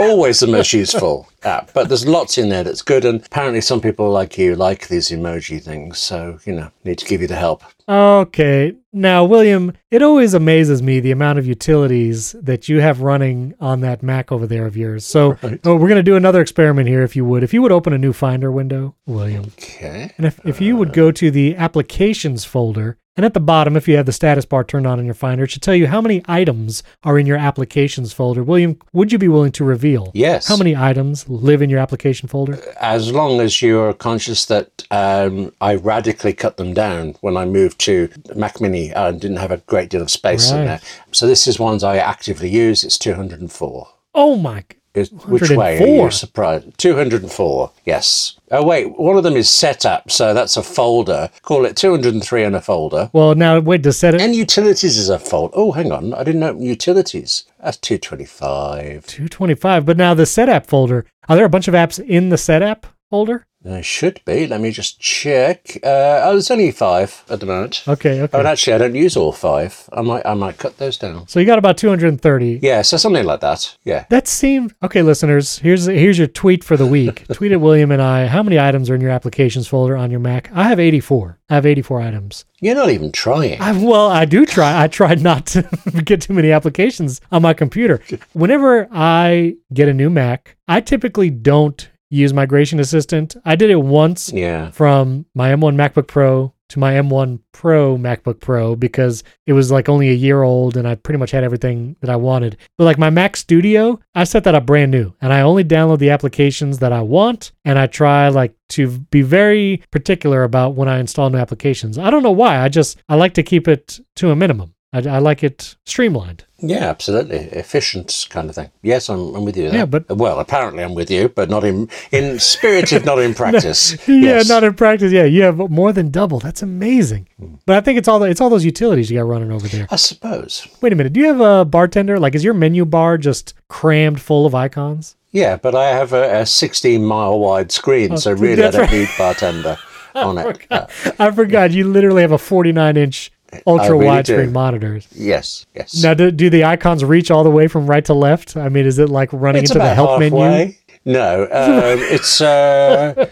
always 0.00 0.40
the 0.40 0.46
most 0.46 0.72
useful 0.72 1.28
app. 1.42 1.72
But 1.74 1.88
there's 1.88 2.06
lots 2.06 2.38
in 2.38 2.48
there 2.48 2.64
that's 2.64 2.82
good, 2.82 3.04
and 3.04 3.24
apparently 3.24 3.60
some 3.60 3.80
people 3.80 4.10
like 4.10 4.38
you 4.38 4.54
like 4.56 4.88
these 4.88 5.10
emoji 5.10 5.62
things. 5.62 5.98
So 5.98 6.38
you 6.44 6.52
know, 6.54 6.70
need 6.84 6.98
to 6.98 7.04
give 7.06 7.20
you 7.20 7.28
the 7.28 7.36
help. 7.36 7.62
Okay. 7.88 8.74
Now, 8.92 9.24
William, 9.24 9.72
it 9.90 10.02
always 10.02 10.34
amazes 10.34 10.82
me 10.82 10.98
the 11.00 11.10
amount 11.12 11.38
of 11.38 11.46
utilities 11.46 12.32
that 12.40 12.68
you 12.68 12.80
have 12.80 13.00
running 13.02 13.54
on 13.60 13.80
that 13.80 14.02
Mac 14.02 14.32
over 14.32 14.46
there 14.46 14.66
of 14.66 14.76
yours. 14.76 15.04
So, 15.04 15.36
Right. 15.42 15.60
oh, 15.64 15.74
we're 15.74 15.88
going 15.88 15.96
to 15.96 16.02
do 16.02 16.16
another 16.16 16.40
experiment 16.40 16.88
here, 16.88 17.02
if 17.02 17.14
you 17.14 17.24
would. 17.24 17.42
If 17.44 17.52
you 17.54 17.62
would 17.62 17.70
open 17.72 17.92
a 17.92 17.98
new 17.98 18.12
Finder 18.12 18.50
window, 18.50 18.94
William, 19.06 19.44
Okay. 19.58 20.12
and 20.16 20.26
if, 20.26 20.44
if 20.44 20.60
you 20.60 20.76
would 20.76 20.92
go 20.92 21.10
to 21.12 21.30
the 21.30 21.54
Applications 21.56 22.44
folder, 22.44 22.96
and 23.20 23.26
at 23.26 23.34
the 23.34 23.40
bottom, 23.40 23.76
if 23.76 23.86
you 23.86 23.98
have 23.98 24.06
the 24.06 24.12
status 24.14 24.46
bar 24.46 24.64
turned 24.64 24.86
on 24.86 24.98
in 24.98 25.04
your 25.04 25.12
Finder, 25.12 25.44
it 25.44 25.50
should 25.50 25.60
tell 25.60 25.74
you 25.74 25.86
how 25.88 26.00
many 26.00 26.22
items 26.26 26.82
are 27.04 27.18
in 27.18 27.26
your 27.26 27.36
Applications 27.36 28.14
folder. 28.14 28.42
William, 28.42 28.78
would 28.94 29.12
you 29.12 29.18
be 29.18 29.28
willing 29.28 29.52
to 29.52 29.62
reveal 29.62 30.10
Yes. 30.14 30.48
how 30.48 30.56
many 30.56 30.74
items 30.74 31.28
live 31.28 31.60
in 31.60 31.68
your 31.68 31.80
application 31.80 32.28
folder? 32.30 32.58
as 32.80 33.12
long 33.12 33.38
as 33.42 33.60
you're 33.60 33.92
conscious 33.92 34.46
that 34.46 34.84
um, 34.90 35.52
I 35.60 35.74
radically 35.74 36.32
cut 36.32 36.56
them 36.56 36.72
down 36.72 37.14
when 37.20 37.36
I 37.36 37.44
moved 37.44 37.78
to 37.80 38.08
Mac 38.34 38.58
Mini 38.58 38.90
and 38.90 39.20
didn't 39.20 39.36
have 39.36 39.50
a 39.50 39.58
great 39.58 39.90
deal 39.90 40.00
of 40.00 40.10
space 40.10 40.50
in 40.50 40.64
there. 40.64 40.80
So 41.12 41.26
this 41.26 41.46
is 41.46 41.58
ones 41.58 41.84
I 41.84 41.98
actively 41.98 42.48
use. 42.48 42.84
It's 42.84 42.96
204. 42.96 43.86
Oh 44.14 44.36
my! 44.36 44.64
Is, 44.92 45.12
which 45.12 45.50
way 45.50 45.76
are 45.76 45.80
104? 45.80 46.04
you 46.04 46.10
surprised? 46.10 46.78
204, 46.78 47.70
yes. 47.84 48.36
Oh, 48.50 48.64
wait, 48.64 48.98
one 48.98 49.16
of 49.16 49.22
them 49.22 49.36
is 49.36 49.46
Setapp, 49.46 50.10
so 50.10 50.34
that's 50.34 50.56
a 50.56 50.64
folder. 50.64 51.30
Call 51.42 51.64
it 51.64 51.76
203 51.76 52.42
in 52.42 52.54
a 52.56 52.60
folder. 52.60 53.08
Well, 53.12 53.36
now 53.36 53.60
wait 53.60 53.84
to 53.84 53.92
set 53.92 54.16
it. 54.16 54.20
And 54.20 54.34
utilities 54.34 54.96
is 54.96 55.08
a 55.08 55.20
folder. 55.20 55.54
Oh, 55.56 55.70
hang 55.70 55.92
on, 55.92 56.12
I 56.12 56.24
didn't 56.24 56.42
open 56.42 56.62
utilities. 56.62 57.44
That's 57.62 57.76
225. 57.76 59.06
225. 59.06 59.86
But 59.86 59.96
now 59.96 60.14
the 60.14 60.24
Setapp 60.24 60.66
folder, 60.66 61.06
are 61.28 61.36
there 61.36 61.44
a 61.44 61.50
bunch 61.50 61.68
of 61.68 61.74
apps 61.74 62.04
in 62.04 62.30
the 62.30 62.36
Setapp 62.36 62.82
folder? 63.10 63.46
There 63.62 63.82
should 63.82 64.22
be. 64.24 64.46
Let 64.46 64.62
me 64.62 64.70
just 64.70 64.98
check. 65.00 65.76
Uh, 65.82 66.22
oh, 66.24 66.32
there's 66.32 66.50
only 66.50 66.70
five 66.72 67.24
at 67.28 67.40
the 67.40 67.46
moment. 67.46 67.82
Okay, 67.86 68.22
okay. 68.22 68.30
Oh, 68.34 68.38
and 68.38 68.48
actually, 68.48 68.72
I 68.72 68.78
don't 68.78 68.94
use 68.94 69.18
all 69.18 69.32
five. 69.32 69.86
I 69.92 70.00
might, 70.00 70.24
I 70.24 70.32
might 70.32 70.56
cut 70.56 70.78
those 70.78 70.96
down. 70.96 71.28
so 71.28 71.40
you 71.40 71.46
got 71.46 71.58
about 71.58 71.76
230. 71.76 72.60
Yeah, 72.62 72.80
so 72.80 72.96
something 72.96 73.24
like 73.24 73.40
that. 73.40 73.76
Yeah. 73.84 74.06
That 74.08 74.26
seemed 74.26 74.74
okay, 74.82 75.02
listeners. 75.02 75.58
Here's 75.58 75.84
here's 75.86 76.16
your 76.16 76.26
tweet 76.26 76.64
for 76.64 76.76
the 76.78 76.86
week. 76.86 77.26
Tweet 77.32 77.52
at 77.52 77.60
William 77.60 77.90
and 77.90 78.00
I. 78.00 78.26
How 78.26 78.42
many 78.42 78.58
items 78.58 78.88
are 78.88 78.94
in 78.94 79.00
your 79.02 79.10
applications 79.10 79.68
folder 79.68 79.96
on 79.96 80.10
your 80.10 80.20
Mac? 80.20 80.50
I 80.54 80.64
have 80.64 80.80
84. 80.80 81.38
I 81.50 81.54
have 81.54 81.66
84 81.66 82.00
items. 82.00 82.44
You're 82.60 82.74
not 82.76 82.90
even 82.90 83.12
trying. 83.12 83.60
I, 83.60 83.72
well, 83.72 84.08
I 84.08 84.24
do 84.24 84.46
try. 84.46 84.82
I 84.82 84.88
try 84.88 85.14
not 85.16 85.46
to 85.46 85.62
get 86.04 86.22
too 86.22 86.32
many 86.32 86.50
applications 86.50 87.20
on 87.32 87.42
my 87.42 87.52
computer. 87.54 88.00
Whenever 88.32 88.88
I 88.90 89.56
get 89.74 89.88
a 89.88 89.94
new 89.94 90.08
Mac, 90.10 90.56
I 90.68 90.80
typically 90.80 91.28
don't 91.30 91.88
use 92.10 92.32
Migration 92.34 92.80
Assistant. 92.80 93.36
I 93.44 93.56
did 93.56 93.70
it 93.70 93.76
once 93.76 94.32
yeah. 94.32 94.70
from 94.72 95.26
my 95.34 95.50
M1 95.50 95.76
MacBook 95.76 96.08
Pro 96.08 96.52
to 96.70 96.78
my 96.78 96.94
M1 96.94 97.40
Pro 97.52 97.96
MacBook 97.96 98.40
Pro 98.40 98.76
because 98.76 99.24
it 99.46 99.52
was 99.52 99.70
like 99.70 99.88
only 99.88 100.08
a 100.08 100.14
year 100.14 100.42
old 100.42 100.76
and 100.76 100.86
I 100.86 100.94
pretty 100.94 101.18
much 101.18 101.32
had 101.32 101.44
everything 101.44 101.96
that 102.00 102.10
I 102.10 102.16
wanted. 102.16 102.56
But 102.78 102.84
like 102.84 102.98
my 102.98 103.10
Mac 103.10 103.36
Studio, 103.36 103.98
I 104.14 104.24
set 104.24 104.44
that 104.44 104.54
up 104.54 104.66
brand 104.66 104.90
new 104.90 105.12
and 105.20 105.32
I 105.32 105.40
only 105.40 105.64
download 105.64 105.98
the 105.98 106.10
applications 106.10 106.78
that 106.78 106.92
I 106.92 107.02
want 107.02 107.52
and 107.64 107.78
I 107.78 107.86
try 107.86 108.28
like 108.28 108.54
to 108.70 108.88
be 108.88 109.22
very 109.22 109.82
particular 109.90 110.44
about 110.44 110.74
when 110.74 110.88
I 110.88 110.98
install 110.98 111.28
new 111.30 111.38
applications. 111.38 111.98
I 111.98 112.10
don't 112.10 112.22
know 112.22 112.30
why. 112.30 112.58
I 112.58 112.68
just 112.68 112.98
I 113.08 113.16
like 113.16 113.34
to 113.34 113.42
keep 113.42 113.66
it 113.66 113.98
to 114.16 114.30
a 114.30 114.36
minimum. 114.36 114.74
I, 114.92 114.98
I 115.08 115.18
like 115.18 115.44
it 115.44 115.76
streamlined. 115.86 116.44
Yeah, 116.58 116.84
absolutely. 116.88 117.38
Efficient 117.52 118.26
kind 118.28 118.48
of 118.50 118.56
thing. 118.56 118.70
Yes, 118.82 119.08
I'm, 119.08 119.34
I'm 119.36 119.44
with 119.44 119.56
you. 119.56 119.70
There. 119.70 119.78
Yeah, 119.78 119.84
but- 119.86 120.08
well, 120.08 120.40
apparently 120.40 120.82
I'm 120.82 120.94
with 120.94 121.10
you, 121.10 121.28
but 121.28 121.48
not 121.48 121.64
in 121.64 121.88
in 122.10 122.38
spirit, 122.40 122.92
if 122.92 123.04
not 123.04 123.18
in 123.20 123.34
practice. 123.42 123.92
yeah, 124.08 124.14
Yes. 124.16 124.48
not 124.48 124.64
in 124.64 124.74
practice. 124.74 125.12
Yeah, 125.12 125.24
you 125.24 125.42
have 125.42 125.56
more 125.70 125.92
than 125.92 126.10
double. 126.10 126.40
That's 126.40 126.60
amazing. 126.62 127.28
But 127.66 127.76
I 127.76 127.80
think 127.80 127.98
it's 127.98 128.08
all 128.08 128.18
the, 128.18 128.26
it's 128.26 128.40
all 128.40 128.50
those 128.50 128.64
utilities 128.64 129.10
you 129.10 129.18
got 129.18 129.26
running 129.28 129.52
over 129.52 129.68
there. 129.68 129.86
I 129.90 129.96
suppose. 129.96 130.66
Wait 130.80 130.92
a 130.92 130.96
minute. 130.96 131.12
Do 131.12 131.20
you 131.20 131.26
have 131.28 131.40
a 131.40 131.64
bartender? 131.64 132.18
Like, 132.18 132.34
is 132.34 132.42
your 132.44 132.54
menu 132.54 132.84
bar 132.84 133.16
just 133.16 133.54
crammed 133.68 134.20
full 134.20 134.44
of 134.44 134.54
icons? 134.54 135.16
Yeah, 135.30 135.56
but 135.56 135.76
I 135.76 135.90
have 135.90 136.12
a, 136.12 136.40
a 136.40 136.46
16 136.46 137.04
mile 137.04 137.38
wide 137.38 137.70
screen, 137.70 138.16
so 138.16 138.32
really 138.32 138.64
I 138.64 138.66
Oh, 138.66 138.70
don't 138.72 138.80
right. 138.82 138.92
need 138.92 139.08
bartender 139.16 139.78
on 140.16 140.36
it. 140.38 140.66
Uh, 140.70 140.86
I 141.20 141.30
forgot. 141.30 141.70
You 141.70 141.84
literally 141.88 142.22
have 142.22 142.32
a 142.32 142.38
49 142.38 142.96
inch 142.96 143.30
ultra 143.66 143.92
really 143.96 144.06
widescreen 144.06 144.46
do. 144.46 144.50
monitors. 144.50 145.08
yes, 145.12 145.66
yes. 145.74 146.02
Now, 146.02 146.14
do, 146.14 146.30
do 146.30 146.50
the 146.50 146.64
icons 146.64 147.04
reach 147.04 147.30
all 147.30 147.44
the 147.44 147.50
way 147.50 147.68
from 147.68 147.86
right 147.86 148.04
to 148.06 148.14
left? 148.14 148.56
I 148.56 148.68
mean, 148.68 148.86
is 148.86 148.98
it 148.98 149.08
like 149.08 149.28
running 149.32 149.62
it's 149.62 149.70
into 149.72 149.82
the 149.82 149.94
help 149.94 150.20
menu? 150.20 150.72
No, 151.04 151.42
um, 151.44 151.48
it's 151.50 152.40
uh, 152.40 153.28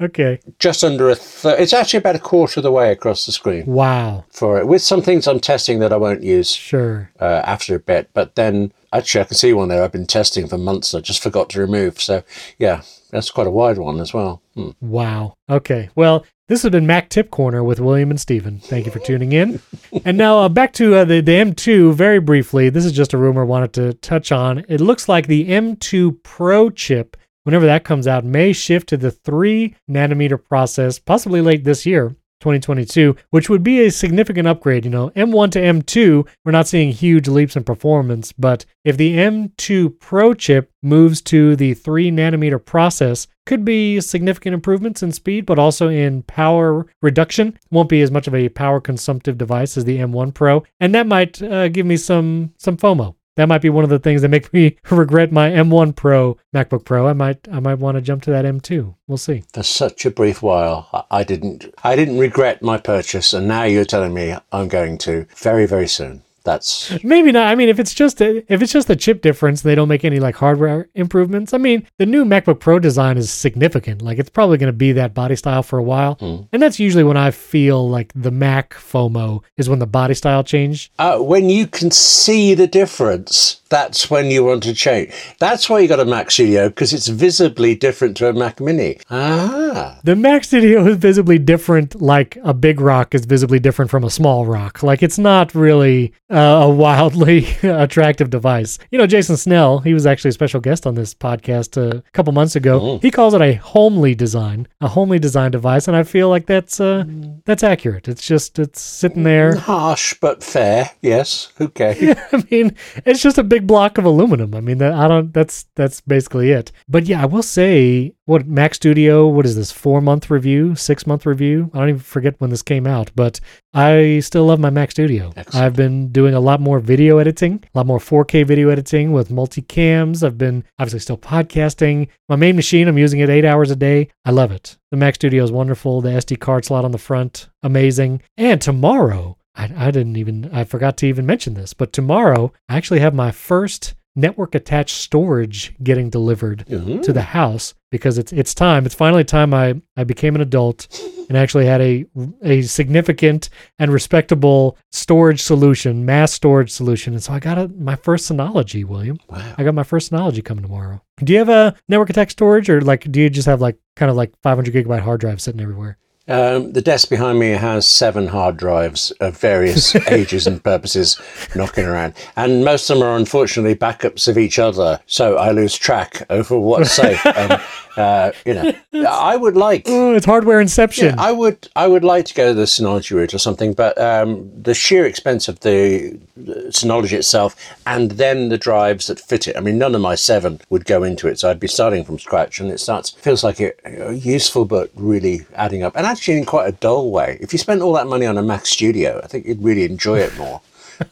Okay. 0.00 0.38
just 0.60 0.84
under 0.84 1.10
a 1.10 1.16
third. 1.16 1.58
It's 1.58 1.72
actually 1.72 1.98
about 1.98 2.14
a 2.14 2.20
quarter 2.20 2.60
of 2.60 2.62
the 2.64 2.70
way 2.70 2.92
across 2.92 3.26
the 3.26 3.32
screen 3.32 3.66
Wow. 3.66 4.24
for 4.30 4.58
it. 4.60 4.68
With 4.68 4.80
some 4.80 5.02
things 5.02 5.26
I'm 5.26 5.40
testing 5.40 5.80
that 5.80 5.92
I 5.92 5.96
won't 5.96 6.22
use 6.22 6.52
Sure. 6.52 7.10
uh, 7.20 7.42
after 7.44 7.74
a 7.74 7.80
bit, 7.80 8.08
but 8.14 8.36
then 8.36 8.72
actually 8.92 9.22
I 9.22 9.24
can 9.24 9.36
see 9.36 9.52
one 9.52 9.68
there 9.68 9.82
I've 9.82 9.90
been 9.90 10.06
testing 10.06 10.46
for 10.46 10.56
months. 10.56 10.94
I 10.94 11.00
just 11.00 11.20
forgot 11.20 11.50
to 11.50 11.60
remove. 11.60 12.00
So 12.00 12.22
yeah, 12.58 12.82
that's 13.10 13.32
quite 13.32 13.48
a 13.48 13.50
wide 13.50 13.78
one 13.78 14.00
as 14.00 14.14
well. 14.14 14.40
Hmm. 14.54 14.70
Wow. 14.80 15.34
Okay. 15.50 15.90
Well, 15.96 16.24
this 16.48 16.62
has 16.62 16.72
been 16.72 16.86
Mac 16.86 17.10
Tip 17.10 17.30
Corner 17.30 17.62
with 17.62 17.78
William 17.78 18.10
and 18.10 18.18
Stephen. 18.20 18.58
Thank 18.58 18.86
you 18.86 18.92
for 18.92 18.98
tuning 18.98 19.32
in. 19.32 19.60
and 20.04 20.16
now 20.16 20.38
uh, 20.38 20.48
back 20.48 20.72
to 20.74 20.96
uh, 20.96 21.04
the, 21.04 21.20
the 21.20 21.32
M2 21.32 21.92
very 21.94 22.18
briefly. 22.18 22.70
This 22.70 22.86
is 22.86 22.92
just 22.92 23.12
a 23.12 23.18
rumor 23.18 23.42
I 23.42 23.44
wanted 23.44 23.72
to 23.74 23.92
touch 23.94 24.32
on. 24.32 24.64
It 24.68 24.80
looks 24.80 25.08
like 25.08 25.26
the 25.26 25.48
M2 25.48 26.22
Pro 26.22 26.70
chip, 26.70 27.18
whenever 27.44 27.66
that 27.66 27.84
comes 27.84 28.06
out, 28.06 28.24
may 28.24 28.54
shift 28.54 28.88
to 28.88 28.96
the 28.96 29.10
3 29.10 29.76
nanometer 29.88 30.42
process, 30.42 30.98
possibly 30.98 31.42
late 31.42 31.64
this 31.64 31.84
year. 31.84 32.16
2022, 32.40 33.16
which 33.30 33.48
would 33.48 33.62
be 33.62 33.80
a 33.80 33.90
significant 33.90 34.48
upgrade. 34.48 34.84
You 34.84 34.90
know, 34.90 35.10
M1 35.10 35.50
to 35.52 35.60
M2, 35.60 36.26
we're 36.44 36.52
not 36.52 36.68
seeing 36.68 36.92
huge 36.92 37.28
leaps 37.28 37.56
in 37.56 37.64
performance, 37.64 38.32
but 38.32 38.64
if 38.84 38.96
the 38.96 39.16
M2 39.16 39.98
Pro 39.98 40.34
chip 40.34 40.70
moves 40.82 41.20
to 41.22 41.56
the 41.56 41.74
3 41.74 42.10
nanometer 42.10 42.64
process, 42.64 43.26
could 43.46 43.64
be 43.64 44.00
significant 44.00 44.54
improvements 44.54 45.02
in 45.02 45.10
speed, 45.10 45.46
but 45.46 45.58
also 45.58 45.88
in 45.88 46.22
power 46.24 46.86
reduction. 47.00 47.58
Won't 47.70 47.88
be 47.88 48.02
as 48.02 48.10
much 48.10 48.26
of 48.26 48.34
a 48.34 48.50
power 48.50 48.80
consumptive 48.80 49.38
device 49.38 49.76
as 49.76 49.84
the 49.84 49.98
M1 49.98 50.34
Pro, 50.34 50.64
and 50.80 50.94
that 50.94 51.06
might 51.06 51.42
uh, 51.42 51.68
give 51.68 51.86
me 51.86 51.96
some 51.96 52.52
some 52.58 52.76
FOMO. 52.76 53.14
That 53.38 53.46
might 53.48 53.62
be 53.62 53.70
one 53.70 53.84
of 53.84 53.90
the 53.90 54.00
things 54.00 54.22
that 54.22 54.30
make 54.30 54.52
me 54.52 54.76
regret 54.90 55.30
my 55.30 55.48
M1 55.48 55.94
Pro 55.94 56.36
MacBook 56.52 56.84
Pro. 56.84 57.06
I 57.06 57.12
might 57.12 57.46
I 57.52 57.60
might 57.60 57.78
want 57.78 57.94
to 57.94 58.00
jump 58.00 58.22
to 58.24 58.32
that 58.32 58.44
M2. 58.44 58.96
We'll 59.06 59.16
see. 59.16 59.44
For 59.52 59.62
such 59.62 60.04
a 60.04 60.10
brief 60.10 60.42
while, 60.42 61.06
I- 61.08 61.22
didn't. 61.22 61.72
I 61.84 61.94
didn't 61.94 62.18
regret 62.18 62.62
my 62.62 62.78
purchase, 62.78 63.32
and 63.32 63.46
now 63.46 63.62
you're 63.62 63.84
telling 63.84 64.12
me 64.12 64.34
I'm 64.50 64.66
going 64.66 64.98
to 64.98 65.26
very, 65.36 65.66
very 65.66 65.86
soon. 65.86 66.24
That's 66.44 66.96
Maybe 67.04 67.30
not. 67.32 67.48
I 67.48 67.54
mean, 67.54 67.68
if 67.68 67.78
it's 67.78 67.92
just 67.92 68.20
a, 68.22 68.42
if 68.52 68.62
it's 68.62 68.72
just 68.72 68.88
a 68.88 68.96
chip 68.96 69.20
difference, 69.20 69.62
they 69.62 69.74
don't 69.74 69.88
make 69.88 70.04
any 70.04 70.18
like 70.18 70.36
hardware 70.36 70.88
improvements. 70.94 71.52
I 71.52 71.58
mean, 71.58 71.86
the 71.98 72.06
new 72.06 72.24
MacBook 72.24 72.60
Pro 72.60 72.78
design 72.78 73.18
is 73.18 73.30
significant. 73.30 74.02
Like 74.02 74.18
it's 74.18 74.30
probably 74.30 74.56
going 74.56 74.68
to 74.72 74.76
be 74.76 74.92
that 74.92 75.12
body 75.14 75.36
style 75.36 75.62
for 75.62 75.78
a 75.78 75.82
while, 75.82 76.16
and 76.20 76.62
that's 76.62 76.78
usually 76.78 77.04
when 77.04 77.16
I 77.16 77.30
feel 77.32 77.88
like 77.88 78.12
the 78.14 78.30
Mac 78.30 78.74
FOMO 78.74 79.42
is 79.56 79.68
when 79.68 79.78
the 79.78 79.86
body 79.86 80.14
style 80.14 80.42
change. 80.44 80.90
uh, 80.98 81.18
when 81.18 81.48
you 81.50 81.66
can 81.66 81.90
see 81.90 82.54
the 82.54 82.66
difference. 82.66 83.60
That's 83.70 84.10
when 84.10 84.30
you 84.30 84.44
want 84.44 84.62
to 84.64 84.74
change. 84.74 85.12
That's 85.38 85.68
why 85.68 85.80
you 85.80 85.88
got 85.88 86.00
a 86.00 86.04
Mac 86.04 86.30
Studio 86.30 86.68
because 86.68 86.92
it's 86.92 87.08
visibly 87.08 87.74
different 87.74 88.16
to 88.18 88.28
a 88.28 88.32
Mac 88.32 88.60
Mini. 88.60 88.98
Ah, 89.10 89.98
The 90.04 90.16
Mac 90.16 90.44
Studio 90.44 90.86
is 90.86 90.96
visibly 90.96 91.38
different, 91.38 92.00
like 92.00 92.38
a 92.42 92.54
big 92.54 92.80
rock 92.80 93.14
is 93.14 93.26
visibly 93.26 93.58
different 93.58 93.90
from 93.90 94.04
a 94.04 94.10
small 94.10 94.46
rock. 94.46 94.82
Like 94.82 95.02
it's 95.02 95.18
not 95.18 95.54
really 95.54 96.12
uh, 96.30 96.60
a 96.64 96.70
wildly 96.70 97.46
attractive 97.62 98.30
device. 98.30 98.78
You 98.90 98.98
know, 98.98 99.06
Jason 99.06 99.36
Snell, 99.36 99.80
he 99.80 99.92
was 99.92 100.06
actually 100.06 100.30
a 100.30 100.32
special 100.32 100.60
guest 100.60 100.86
on 100.86 100.94
this 100.94 101.12
podcast 101.14 101.76
uh, 101.76 101.98
a 101.98 102.10
couple 102.12 102.32
months 102.32 102.56
ago. 102.56 102.98
He 103.02 103.10
calls 103.10 103.34
it 103.34 103.42
a 103.42 103.54
homely 103.54 104.14
design, 104.14 104.66
a 104.80 104.88
homely 104.88 105.18
design 105.18 105.50
device, 105.50 105.88
and 105.88 105.96
I 105.96 106.04
feel 106.04 106.28
like 106.28 106.46
that's 106.46 106.80
uh, 106.80 107.04
that's 107.44 107.62
accurate. 107.62 108.08
It's 108.08 108.26
just 108.26 108.58
it's 108.58 108.80
sitting 108.80 109.24
there. 109.24 109.56
harsh 109.56 110.14
but 110.20 110.42
fair. 110.42 110.90
Yes. 111.02 111.52
Okay. 111.60 112.14
I 112.32 112.44
mean, 112.50 112.74
it's 113.04 113.20
just 113.22 113.36
a 113.38 113.42
big 113.42 113.57
block 113.66 113.98
of 113.98 114.04
aluminum. 114.04 114.54
I 114.54 114.60
mean, 114.60 114.78
that 114.78 114.92
I 114.92 115.08
don't. 115.08 115.32
That's 115.32 115.66
that's 115.74 116.00
basically 116.00 116.50
it. 116.50 116.72
But 116.88 117.06
yeah, 117.06 117.22
I 117.22 117.26
will 117.26 117.42
say, 117.42 118.14
what 118.26 118.46
Mac 118.46 118.74
Studio? 118.74 119.26
What 119.26 119.46
is 119.46 119.56
this? 119.56 119.72
Four 119.72 120.00
month 120.00 120.30
review? 120.30 120.74
Six 120.74 121.06
month 121.06 121.24
review? 121.24 121.70
I 121.72 121.78
don't 121.78 121.88
even 121.88 122.00
forget 122.00 122.40
when 122.40 122.50
this 122.50 122.62
came 122.62 122.86
out. 122.86 123.10
But 123.14 123.40
I 123.72 124.20
still 124.20 124.44
love 124.44 124.60
my 124.60 124.68
Mac 124.70 124.90
Studio. 124.90 125.32
Excellent. 125.36 125.64
I've 125.64 125.76
been 125.76 126.12
doing 126.12 126.34
a 126.34 126.40
lot 126.40 126.60
more 126.60 126.78
video 126.78 127.18
editing, 127.18 127.64
a 127.74 127.78
lot 127.78 127.86
more 127.86 127.98
4K 127.98 128.46
video 128.46 128.68
editing 128.68 129.12
with 129.12 129.30
multi 129.30 129.62
cams. 129.62 130.22
I've 130.22 130.38
been 130.38 130.64
obviously 130.78 131.00
still 131.00 131.18
podcasting. 131.18 132.08
My 132.28 132.36
main 132.36 132.56
machine, 132.56 132.88
I'm 132.88 132.98
using 132.98 133.20
it 133.20 133.30
eight 133.30 133.44
hours 133.46 133.70
a 133.70 133.76
day. 133.76 134.08
I 134.24 134.30
love 134.30 134.52
it. 134.52 134.76
The 134.90 134.98
Mac 134.98 135.14
Studio 135.14 135.42
is 135.42 135.52
wonderful. 135.52 136.00
The 136.00 136.10
SD 136.10 136.38
card 136.38 136.64
slot 136.66 136.84
on 136.84 136.92
the 136.92 136.98
front, 136.98 137.48
amazing. 137.62 138.22
And 138.36 138.60
tomorrow, 138.60 139.37
I, 139.58 139.88
I 139.88 139.90
didn't 139.90 140.16
even, 140.16 140.48
I 140.52 140.64
forgot 140.64 140.96
to 140.98 141.06
even 141.06 141.26
mention 141.26 141.54
this, 141.54 141.74
but 141.74 141.92
tomorrow 141.92 142.52
I 142.68 142.76
actually 142.76 143.00
have 143.00 143.12
my 143.14 143.30
first 143.32 143.94
network 144.16 144.54
attached 144.54 144.96
storage 144.96 145.74
getting 145.82 146.10
delivered 146.10 146.64
Mhm. 146.68 147.02
to 147.02 147.12
the 147.12 147.22
house 147.22 147.74
because 147.92 148.18
it's 148.18 148.32
it's 148.32 148.52
time. 148.52 148.84
It's 148.84 148.94
finally 148.94 149.22
time 149.22 149.54
I, 149.54 149.80
I 149.96 150.02
became 150.04 150.34
an 150.34 150.40
adult 150.40 150.88
and 151.28 151.38
actually 151.38 151.66
had 151.66 151.80
a 151.80 152.04
a 152.42 152.62
significant 152.62 153.48
and 153.78 153.92
respectable 153.92 154.76
storage 154.90 155.40
solution, 155.40 156.04
mass 156.04 156.32
storage 156.32 156.70
solution. 156.70 157.12
And 157.14 157.22
so 157.22 157.32
I 157.32 157.38
got 157.38 157.58
a, 157.58 157.68
my 157.68 157.94
first 157.94 158.28
Synology, 158.30 158.84
William. 158.84 159.18
Wow. 159.28 159.54
I 159.56 159.62
got 159.62 159.74
my 159.74 159.84
first 159.84 160.10
Synology 160.10 160.44
coming 160.44 160.64
tomorrow. 160.64 161.00
Do 161.22 161.32
you 161.32 161.38
have 161.38 161.48
a 161.48 161.76
network 161.88 162.10
attached 162.10 162.32
storage 162.32 162.68
or 162.68 162.80
like 162.80 163.10
do 163.12 163.20
you 163.20 163.30
just 163.30 163.46
have 163.46 163.60
like 163.60 163.76
kind 163.94 164.10
of 164.10 164.16
like 164.16 164.32
500 164.42 164.74
gigabyte 164.74 165.00
hard 165.00 165.20
drive 165.20 165.40
sitting 165.40 165.60
everywhere? 165.60 165.96
Um, 166.28 166.72
the 166.72 166.82
desk 166.82 167.08
behind 167.08 167.38
me 167.38 167.48
has 167.50 167.88
seven 167.88 168.28
hard 168.28 168.58
drives 168.58 169.10
of 169.12 169.38
various 169.38 169.94
ages 170.08 170.46
and 170.46 170.62
purposes 170.62 171.18
knocking 171.56 171.86
around, 171.86 172.14
and 172.36 172.64
most 172.64 172.90
of 172.90 172.98
them 172.98 173.06
are 173.06 173.16
unfortunately 173.16 173.74
backups 173.74 174.28
of 174.28 174.36
each 174.36 174.58
other. 174.58 175.00
So 175.06 175.36
I 175.36 175.52
lose 175.52 175.74
track 175.74 176.22
over 176.28 176.58
what's 176.58 176.92
safe. 176.92 177.24
um, 177.36 177.60
uh, 177.96 178.30
you 178.46 178.54
know, 178.54 178.72
I 179.08 179.36
would 179.36 179.56
like. 179.56 179.82
Oh, 179.86 180.14
it's 180.14 180.26
hardware 180.26 180.60
inception. 180.60 181.06
Yeah, 181.06 181.14
I 181.18 181.32
would. 181.32 181.68
I 181.74 181.88
would 181.88 182.04
like 182.04 182.26
to 182.26 182.34
go 182.34 182.54
the 182.54 182.62
Synology 182.62 183.16
route 183.16 183.34
or 183.34 183.38
something, 183.38 183.72
but 183.72 183.98
um, 184.00 184.50
the 184.62 184.74
sheer 184.74 185.04
expense 185.04 185.48
of 185.48 185.60
the 185.60 186.18
Synology 186.38 187.14
itself, 187.14 187.56
and 187.86 188.12
then 188.12 188.50
the 188.50 188.58
drives 188.58 189.08
that 189.08 189.18
fit 189.18 189.48
it. 189.48 189.56
I 189.56 189.60
mean, 189.60 189.78
none 189.78 189.94
of 189.94 190.00
my 190.00 190.14
seven 190.14 190.60
would 190.70 190.84
go 190.84 191.02
into 191.02 191.26
it, 191.26 191.40
so 191.40 191.50
I'd 191.50 191.58
be 191.58 191.66
starting 191.66 192.04
from 192.04 192.18
scratch, 192.18 192.60
and 192.60 192.70
it 192.70 192.78
starts 192.78 193.10
feels 193.10 193.42
like 193.42 193.60
it 193.60 193.80
uh, 193.84 194.10
useful, 194.10 194.64
but 194.64 194.90
really 194.94 195.46
adding 195.54 195.82
up, 195.82 195.96
and 195.96 196.06
actually 196.18 196.38
in 196.38 196.44
quite 196.44 196.68
a 196.68 196.72
dull 196.72 197.10
way. 197.10 197.38
If 197.40 197.52
you 197.52 197.58
spent 197.58 197.80
all 197.82 197.92
that 197.94 198.06
money 198.06 198.26
on 198.26 198.36
a 198.36 198.42
Mac 198.42 198.66
Studio, 198.66 199.20
I 199.22 199.26
think 199.26 199.46
you'd 199.46 199.62
really 199.62 199.84
enjoy 199.84 200.18
it 200.18 200.36
more. 200.36 200.60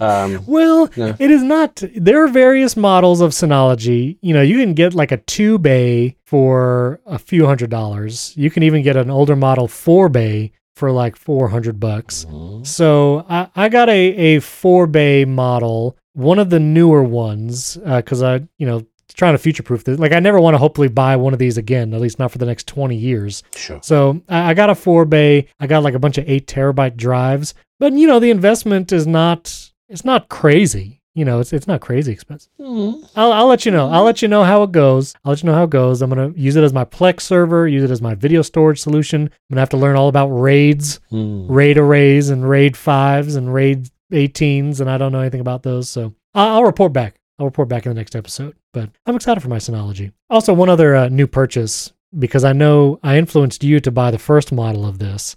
Um, 0.00 0.44
Well, 0.46 0.90
No. 0.96 1.14
it 1.18 1.30
is 1.30 1.42
not. 1.42 1.82
There 1.94 2.22
are 2.24 2.28
various 2.28 2.76
models 2.76 3.20
of 3.20 3.30
Synology. 3.30 4.18
You 4.20 4.34
know, 4.34 4.42
you 4.42 4.58
can 4.58 4.74
get 4.74 4.94
like 4.94 5.12
a 5.12 5.18
two 5.18 5.58
bay 5.58 6.16
for 6.24 7.00
a 7.06 7.18
few 7.18 7.46
hundred 7.46 7.70
dollars. 7.70 8.32
You 8.36 8.50
can 8.50 8.62
even 8.64 8.82
get 8.82 8.96
an 8.96 9.10
older 9.10 9.36
model 9.36 9.68
four 9.68 10.08
bay 10.08 10.52
for 10.74 10.90
like 10.92 11.16
400 11.16 11.80
bucks. 11.80 12.26
So 12.64 13.24
I, 13.30 13.48
I 13.56 13.68
got 13.70 13.88
a, 13.88 13.92
a 14.34 14.40
four 14.40 14.86
bay 14.86 15.24
model, 15.24 15.96
one 16.12 16.38
of 16.38 16.50
the 16.50 16.60
newer 16.60 17.02
ones, 17.02 17.76
because 17.76 18.22
I, 18.22 18.40
you 18.58 18.66
know, 18.66 18.82
trying 19.14 19.34
to 19.34 19.38
future 19.38 19.62
proof 19.62 19.84
this. 19.84 19.98
Like, 19.98 20.12
I 20.12 20.20
never 20.20 20.40
want 20.40 20.54
to 20.54 20.58
hopefully 20.58 20.88
buy 20.88 21.16
one 21.16 21.32
of 21.32 21.38
these 21.38 21.56
again, 21.58 21.94
at 21.94 22.00
least 22.00 22.18
not 22.18 22.30
for 22.32 22.38
the 22.38 22.46
next 22.46 22.66
20 22.66 22.96
years. 22.96 23.42
sure. 23.54 23.80
So 23.82 24.20
I 24.28 24.50
I 24.50 24.54
got 24.54 24.70
a 24.70 24.74
four 24.74 25.04
bay. 25.04 25.46
I 25.60 25.66
got 25.66 25.82
like 25.82 25.94
a 25.94 25.98
bunch 25.98 26.18
of 26.18 26.28
eight 26.28 26.46
terabyte 26.46 26.96
drives, 26.96 27.54
but 27.78 27.92
you 27.92 28.06
know 28.06 28.18
the 28.20 28.30
investment 28.30 28.92
is 28.92 29.06
not 29.06 29.70
it's 29.88 30.04
not 30.04 30.28
crazy. 30.28 31.00
You 31.14 31.24
know, 31.24 31.40
it's 31.40 31.54
it's 31.54 31.66
not 31.66 31.80
crazy 31.80 32.12
expensive. 32.12 32.50
I'll 32.60 33.32
I'll 33.32 33.46
let 33.46 33.64
you 33.64 33.72
know. 33.72 33.88
I'll 33.88 34.04
let 34.04 34.20
you 34.20 34.28
know 34.28 34.44
how 34.44 34.62
it 34.64 34.72
goes. 34.72 35.14
I'll 35.24 35.30
let 35.32 35.42
you 35.42 35.46
know 35.46 35.54
how 35.54 35.64
it 35.64 35.70
goes. 35.70 36.02
I'm 36.02 36.10
gonna 36.10 36.32
use 36.36 36.56
it 36.56 36.64
as 36.64 36.74
my 36.74 36.84
Plex 36.84 37.22
server. 37.22 37.66
Use 37.66 37.84
it 37.84 37.90
as 37.90 38.02
my 38.02 38.14
video 38.14 38.42
storage 38.42 38.80
solution. 38.80 39.22
I'm 39.22 39.30
gonna 39.50 39.60
have 39.62 39.70
to 39.70 39.78
learn 39.78 39.96
all 39.96 40.08
about 40.08 40.26
raids, 40.28 41.00
Hmm. 41.08 41.46
raid 41.50 41.78
arrays, 41.78 42.28
and 42.28 42.46
raid 42.46 42.76
fives 42.76 43.34
and 43.34 43.54
raid 43.54 43.88
18s, 44.12 44.80
and 44.80 44.90
I 44.90 44.98
don't 44.98 45.10
know 45.12 45.20
anything 45.20 45.40
about 45.40 45.62
those. 45.62 45.88
So 45.88 46.12
I'll, 46.34 46.56
I'll 46.56 46.64
report 46.64 46.92
back. 46.92 47.14
I'll 47.38 47.46
report 47.46 47.68
back 47.68 47.86
in 47.86 47.90
the 47.90 47.94
next 48.00 48.16
episode. 48.16 48.54
But 48.72 48.90
I'm 49.06 49.16
excited 49.16 49.40
for 49.40 49.48
my 49.48 49.58
Synology. 49.58 50.12
Also, 50.30 50.52
one 50.54 50.68
other 50.68 50.94
uh, 50.96 51.08
new 51.08 51.26
purchase 51.26 51.92
because 52.18 52.44
I 52.44 52.52
know 52.52 52.98
I 53.02 53.18
influenced 53.18 53.62
you 53.64 53.80
to 53.80 53.90
buy 53.90 54.10
the 54.10 54.18
first 54.18 54.52
model 54.52 54.86
of 54.86 54.98
this. 54.98 55.36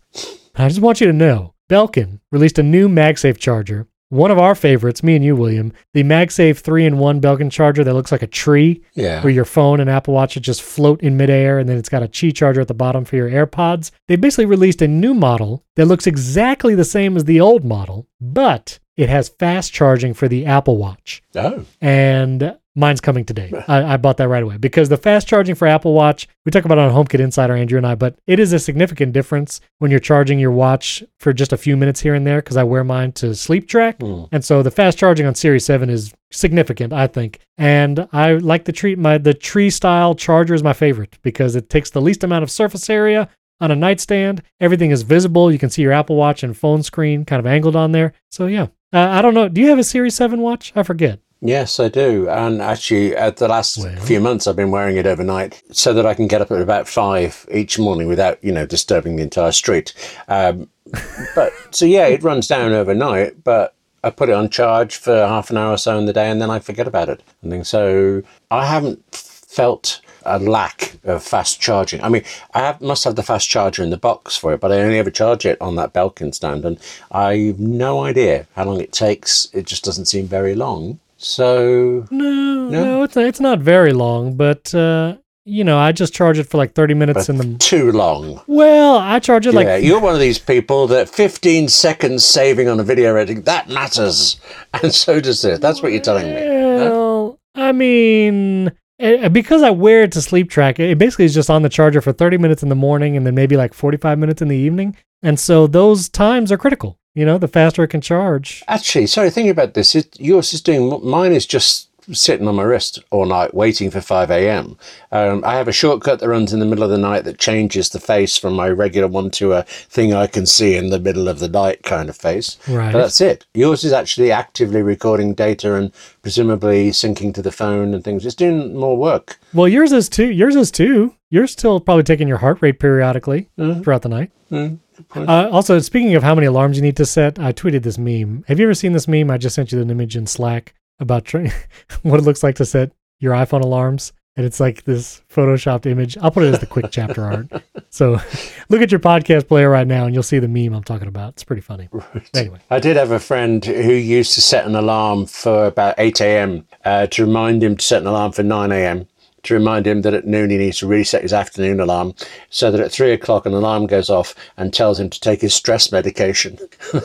I 0.56 0.68
just 0.68 0.82
want 0.82 1.02
you 1.02 1.08
to 1.08 1.14
know 1.14 1.54
Belkin 1.70 2.20
released 2.32 2.60
a 2.60 2.64
new 2.64 2.88
MagSafe 2.88 3.38
charger. 3.38 3.88
One 4.12 4.32
of 4.32 4.40
our 4.40 4.56
favorites, 4.56 5.04
me 5.04 5.16
and 5.16 5.24
you, 5.24 5.36
William, 5.36 5.72
the 5.94 6.02
MagSafe 6.04 6.58
3 6.58 6.86
in 6.88 6.98
1 6.98 7.22
Belkin 7.22 7.52
charger 7.52 7.84
that 7.84 7.94
looks 7.94 8.12
like 8.12 8.24
a 8.24 8.28
tree 8.28 8.82
Yeah. 8.96 9.22
where 9.22 9.32
your 9.32 9.46
phone 9.46 9.80
and 9.80 9.88
Apple 9.90 10.16
Watch 10.16 10.34
just 10.42 10.64
float 10.64 11.02
in 11.02 11.16
midair, 11.16 11.60
and 11.60 11.70
then 11.70 11.78
it's 11.78 11.90
got 11.90 12.02
a 12.02 12.08
Qi 12.08 12.34
charger 12.34 12.60
at 12.62 12.68
the 12.68 12.74
bottom 12.74 13.06
for 13.06 13.18
your 13.18 13.30
AirPods. 13.30 13.92
They 14.08 14.16
basically 14.16 14.46
released 14.48 14.82
a 14.82 14.88
new 14.88 15.14
model 15.14 15.64
that 15.76 15.86
looks 15.86 16.08
exactly 16.08 16.74
the 16.74 16.84
same 16.86 17.18
as 17.18 17.26
the 17.26 17.40
old 17.40 17.64
model, 17.64 18.08
but 18.20 18.80
it 19.00 19.08
has 19.08 19.30
fast 19.30 19.72
charging 19.72 20.14
for 20.14 20.28
the 20.28 20.46
Apple 20.46 20.76
Watch. 20.76 21.24
Oh. 21.34 21.64
And 21.80 22.58
mine's 22.76 23.00
coming 23.00 23.24
today. 23.24 23.50
I, 23.70 23.94
I 23.94 23.98
bought 23.98 24.18
that 24.18 24.28
right 24.28 24.44
away 24.44 24.58
because 24.58 24.90
the 24.90 24.98
fast 24.98 25.26
charging 25.26 25.56
for 25.56 25.70
Apple 25.70 25.94
Watch, 25.94 26.28
we 26.46 26.52
talk 26.52 26.66
about 26.66 26.78
it 26.78 26.82
on 26.82 26.92
HomeKit 26.92 27.22
Insider, 27.22 27.56
Andrew 27.56 27.78
and 27.78 27.88
I, 27.88 27.96
but 27.96 28.20
it 28.28 28.42
is 28.42 28.52
a 28.52 28.60
significant 28.60 29.14
difference 29.14 29.62
when 29.78 29.90
you're 29.90 30.02
charging 30.02 30.38
your 30.38 30.52
watch 30.52 31.02
for 31.18 31.32
just 31.32 31.54
a 31.54 31.58
few 31.58 31.78
minutes 31.78 32.02
here 32.02 32.14
and 32.14 32.28
there 32.28 32.42
because 32.42 32.58
I 32.58 32.64
wear 32.64 32.84
mine 32.84 33.14
to 33.14 33.34
sleep 33.36 33.70
track. 33.70 34.02
Hmm. 34.02 34.26
And 34.34 34.44
so 34.44 34.62
the 34.64 34.70
fast 34.70 34.98
charging 34.98 35.26
on 35.26 35.34
Series 35.34 35.64
7 35.64 35.90
is 35.90 36.14
significant, 36.30 36.92
I 36.92 37.08
think. 37.08 37.40
And 37.58 38.06
I 38.12 38.34
like 38.34 38.66
the 38.66 38.74
treat 38.74 39.00
my 39.00 39.18
the 39.18 39.34
tree 39.34 39.70
style 39.70 40.14
charger 40.14 40.54
is 40.54 40.62
my 40.62 40.74
favorite 40.74 41.20
because 41.22 41.56
it 41.56 41.70
takes 41.70 41.90
the 41.90 42.02
least 42.02 42.26
amount 42.26 42.44
of 42.44 42.52
surface 42.52 42.90
area 42.90 43.30
on 43.62 43.72
a 43.72 43.78
nightstand. 43.78 44.44
Everything 44.60 44.92
is 44.92 45.04
visible. 45.04 45.54
You 45.54 45.60
can 45.60 45.70
see 45.70 45.84
your 45.84 45.94
Apple 45.94 46.18
Watch 46.18 46.44
and 46.44 46.58
phone 46.58 46.84
screen 46.84 47.24
kind 47.24 47.40
of 47.40 47.46
angled 47.46 47.78
on 47.78 47.94
there. 47.94 48.12
So 48.30 48.48
yeah. 48.48 48.68
Uh, 48.92 49.00
I 49.00 49.22
don't 49.22 49.34
know. 49.34 49.48
Do 49.50 49.62
you 49.62 49.70
have 49.70 49.80
a 49.80 49.84
Series 49.84 50.16
7 50.16 50.42
watch? 50.42 50.74
I 50.76 50.84
forget. 50.84 51.20
Yes, 51.42 51.80
I 51.80 51.88
do. 51.88 52.28
And 52.28 52.62
actually, 52.62 53.16
at 53.16 53.38
the 53.38 53.48
last 53.48 53.78
Well. 53.78 53.96
few 53.98 54.20
months, 54.20 54.46
I've 54.48 54.56
been 54.56 54.72
wearing 54.72 54.98
it 54.98 55.06
overnight 55.06 55.62
so 55.72 55.94
that 55.94 56.06
I 56.06 56.14
can 56.14 56.28
get 56.28 56.42
up 56.42 56.52
at 56.52 56.62
about 56.62 56.88
five 56.88 57.46
each 57.52 57.80
morning 57.80 58.08
without, 58.08 58.44
you 58.44 58.52
know, 58.52 58.66
disturbing 58.66 59.16
the 59.16 59.24
entire 59.24 59.52
street. 59.54 59.94
Um, 60.28 60.70
but 61.36 61.54
so, 61.72 61.86
yeah, 61.86 62.08
it 62.08 62.24
runs 62.24 62.48
down 62.48 62.74
overnight, 62.74 63.44
but 63.44 63.74
I 64.04 64.10
put 64.10 64.30
it 64.30 64.36
on 64.36 64.50
charge 64.50 64.96
for 64.98 65.16
half 65.16 65.50
an 65.50 65.58
hour 65.58 65.74
or 65.74 65.78
so 65.78 65.98
in 65.98 66.06
the 66.08 66.14
day 66.14 66.30
and 66.30 66.42
then 66.42 66.50
I 66.50 66.60
forget 66.60 66.88
about 66.88 67.10
it. 67.10 67.22
And 67.42 67.52
then, 67.52 67.64
so 67.64 68.22
I 68.52 68.66
haven't 68.66 69.04
felt 69.14 70.02
a 70.30 70.40
lack 70.40 70.98
of 71.04 71.24
fast 71.24 71.60
charging. 71.60 72.02
I 72.04 72.10
mean, 72.10 72.24
I 72.54 72.60
have, 72.60 72.82
must 72.82 73.04
have 73.04 73.16
the 73.16 73.24
fast 73.24 73.50
charger 73.50 73.84
in 73.84 73.90
the 73.90 73.98
box 73.98 74.36
for 74.38 74.54
it, 74.54 74.60
but 74.62 74.72
I 74.72 74.80
only 74.82 74.98
ever 75.00 75.12
charge 75.12 75.46
it 75.46 75.60
on 75.62 75.76
that 75.76 75.94
Belkin 75.94 76.34
stand, 76.34 76.66
and 76.66 76.78
I've 77.12 77.60
no 77.60 78.04
idea 78.04 78.48
how 78.56 78.66
long 78.66 78.80
it 78.80 78.92
takes. 78.92 79.50
It 79.54 79.66
just 79.66 79.84
doesn't 79.84 80.06
seem 80.06 80.28
very 80.28 80.56
long. 80.56 81.00
So 81.18 82.06
No, 82.12 82.30
No? 82.32 82.70
no, 82.70 83.04
it's 83.04 83.16
not, 83.16 83.26
it's 83.26 83.40
not 83.40 83.60
very 83.60 83.92
long, 83.92 84.36
but 84.36 84.74
uh, 84.74 85.16
you 85.46 85.64
know, 85.64 85.78
I 85.80 85.92
just 85.92 86.14
charge 86.14 86.38
it 86.38 86.46
for 86.46 86.58
like 86.58 86.74
30 86.74 86.94
minutes 86.94 87.28
in 87.28 87.38
the 87.38 87.58
too 87.58 87.92
long. 87.92 88.42
Well, 88.48 88.98
I 88.98 89.20
charge 89.20 89.48
it 89.48 89.54
yeah, 89.54 89.60
like 89.60 89.84
you're 89.84 90.00
one 90.00 90.14
of 90.14 90.20
these 90.20 90.38
people 90.40 90.86
that 90.88 91.10
15 91.10 91.68
seconds 91.70 92.24
saving 92.24 92.70
on 92.70 92.80
a 92.80 92.84
video 92.84 93.16
editing 93.16 93.42
that 93.44 93.68
matters, 93.68 94.40
and 94.82 94.94
so 94.94 95.20
does 95.20 95.44
it. 95.44 95.60
That's 95.60 95.82
what 95.82 95.92
you're 95.92 96.02
telling 96.02 96.28
me. 96.28 96.34
Well, 96.36 97.40
I 97.56 97.72
mean, 97.72 98.72
eh, 99.00 99.28
because 99.30 99.62
I 99.64 99.70
wear 99.70 100.04
it 100.04 100.12
to 100.14 100.22
sleep 100.22 100.50
track, 100.50 100.80
it 100.80 100.98
basically 100.98 101.26
is 101.26 101.34
just 101.34 101.50
on 101.50 101.62
the 101.62 101.70
charger 101.70 102.02
for 102.02 102.12
30 102.12 102.38
minutes 102.38 102.64
in 102.64 102.70
the 102.70 102.76
morning 102.76 103.18
and 103.18 103.26
then 103.26 103.36
maybe 103.36 103.58
like 103.58 103.74
45 103.74 104.18
minutes 104.20 104.42
in 104.42 104.48
the 104.48 104.58
evening. 104.58 104.96
And 105.22 105.40
so 105.40 105.68
those 105.68 106.10
times 106.10 106.52
are 106.52 106.58
critical. 106.58 106.98
You 107.16 107.26
know, 107.26 107.38
the 107.38 107.48
faster 107.48 107.84
it 107.84 107.90
can 107.90 108.02
charge. 108.02 108.64
Actually, 108.68 109.08
sorry, 109.08 109.30
thinking 109.30 109.52
about 109.52 109.74
this, 109.74 109.96
it, 109.96 110.18
yours 110.20 110.54
is 110.54 110.62
doing. 110.62 111.02
Mine 111.04 111.34
is 111.34 111.46
just 111.46 111.89
sitting 112.14 112.48
on 112.48 112.56
my 112.56 112.64
wrist 112.64 113.00
all 113.12 113.26
night 113.26 113.54
waiting 113.54 113.90
for 113.92 114.02
5 114.02 114.32
a.m. 114.32 114.78
Um, 115.12 115.44
I 115.46 115.56
have 115.56 115.68
a 115.68 115.72
shortcut 115.72 116.20
that 116.20 116.28
runs 116.30 116.54
in 116.54 116.60
the 116.60 116.66
middle 116.66 116.84
of 116.84 116.90
the 116.90 116.98
night 116.98 117.24
that 117.26 117.38
changes 117.38 117.90
the 117.90 118.00
face 118.00 118.38
from 118.38 118.54
my 118.54 118.70
regular 118.70 119.08
one 119.08 119.30
to 119.32 119.54
a 119.54 119.64
thing 119.64 120.14
I 120.14 120.28
can 120.28 120.46
see 120.46 120.76
in 120.76 120.90
the 120.90 121.00
middle 121.00 121.28
of 121.28 121.40
the 121.40 121.48
night 121.50 121.84
kind 121.84 122.10
of 122.10 122.18
face. 122.18 122.58
Right. 122.68 122.92
But 122.92 123.00
that's 123.02 123.22
it. 123.22 123.46
Yours 123.54 123.84
is 123.84 123.94
actually 123.94 124.32
actively 124.32 124.82
recording 124.82 125.34
data 125.34 125.74
and 125.76 125.92
presumably 126.22 126.92
syncing 126.92 127.34
to 127.34 127.42
the 127.42 127.52
phone 127.52 127.94
and 127.94 128.04
things. 128.04 128.26
It's 128.26 128.36
doing 128.36 128.76
more 128.76 128.96
work. 128.98 129.40
Well, 129.54 129.68
yours 129.68 129.92
is 129.92 130.10
too. 130.10 130.30
Yours 130.30 130.56
is 130.56 130.70
too. 130.72 131.16
You're 131.30 131.48
still 131.48 131.80
probably 131.80 132.04
taking 132.04 132.28
your 132.28 132.38
heart 132.38 132.60
rate 132.62 132.80
periodically 132.80 133.50
Mhm. 133.60 133.84
throughout 133.84 134.02
the 134.04 134.10
night. 134.10 134.32
Mm, 134.52 134.80
point. 135.10 135.30
Uh, 135.30 135.48
also, 135.52 135.78
speaking 135.80 136.16
of 136.16 136.24
how 136.24 136.34
many 136.34 136.48
alarms 136.48 136.76
you 136.78 136.82
need 136.82 136.98
to 136.98 137.06
set, 137.06 137.38
I 137.40 137.52
tweeted 137.54 137.84
this 137.84 137.98
meme. 138.00 138.44
Have 138.48 138.60
you 138.60 138.66
ever 138.66 138.74
seen 138.74 138.94
this 138.94 139.08
meme? 139.08 139.30
I 139.30 139.38
just 139.38 139.56
sent 139.56 139.72
you 139.72 139.80
an 139.80 139.90
image 139.92 140.16
in 140.16 140.26
Slack 140.26 140.74
about 141.00 141.26
trying 141.26 141.52
what 142.04 142.20
it 142.20 142.24
looks 142.24 142.44
like 142.44 142.56
to 142.56 142.66
set 142.66 142.92
your 143.20 143.34
iPhone 143.34 143.62
alarms. 143.62 144.14
And 144.36 144.46
it's 144.46 144.62
like 144.62 144.86
this 144.86 145.22
photoshopped 145.30 145.86
image. 145.86 146.18
I'll 146.20 146.32
put 146.32 146.44
it 146.44 146.54
as 146.54 146.60
the 146.60 146.66
quick 146.66 146.92
chapter 146.92 147.24
art. 147.24 147.48
So 147.92 148.12
look 148.70 148.84
at 148.84 148.92
your 148.92 149.00
podcast 149.00 149.48
player 149.48 149.68
right 149.68 149.88
now 149.88 150.06
and 150.06 150.14
you'll 150.14 150.22
see 150.22 150.38
the 150.38 150.48
meme 150.48 150.74
I'm 150.74 150.84
talking 150.84 151.08
about. 151.08 151.34
It's 151.34 151.44
pretty 151.44 151.64
funny. 151.64 151.90
Anyway. 152.36 152.60
I 152.70 152.80
did 152.80 152.98
have 152.98 153.10
a 153.10 153.20
friend 153.20 153.66
who 153.66 153.94
used 153.94 154.36
to 154.36 154.42
set 154.42 154.68
an 154.68 154.76
alarm 154.76 155.26
for 155.26 155.66
about 155.66 155.96
8 155.98 156.22
a.m. 156.22 156.68
Uh, 156.86 157.08
to 157.08 157.26
remind 157.26 157.64
him 157.64 157.76
to 157.76 157.84
set 157.84 158.04
an 158.04 158.08
alarm 158.08 158.32
for 158.32 158.44
9 158.44 158.72
a.m. 158.72 159.08
To 159.50 159.56
remind 159.56 159.88
him 159.88 160.04
that 160.04 160.14
at 160.14 160.28
noon 160.28 160.52
he 160.52 160.58
needs 160.58 160.78
to 160.78 160.86
reset 160.86 161.24
his 161.24 161.34
afternoon 161.34 161.80
alarm 161.80 162.14
so 162.52 162.70
that 162.70 162.80
at 162.80 162.92
three 162.92 163.14
o'clock 163.14 163.48
an 163.48 163.54
alarm 163.56 163.88
goes 163.88 164.08
off 164.08 164.36
and 164.58 164.72
tells 164.72 165.00
him 165.00 165.10
to 165.10 165.20
take 165.20 165.42
his 165.42 165.56
stress 165.56 165.92
medication. 165.92 166.60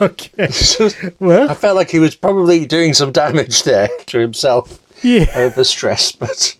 Okay. 0.00 0.48
Well, 1.20 1.48
I 1.48 1.54
felt 1.54 1.76
like 1.76 1.88
he 1.88 2.00
was 2.00 2.16
probably 2.16 2.66
doing 2.66 2.94
some 2.94 3.12
damage 3.12 3.62
there 3.62 3.88
to 4.06 4.18
himself 4.18 4.82
yeah. 5.04 5.30
over 5.36 5.62
stress, 5.62 6.10
but 6.10 6.56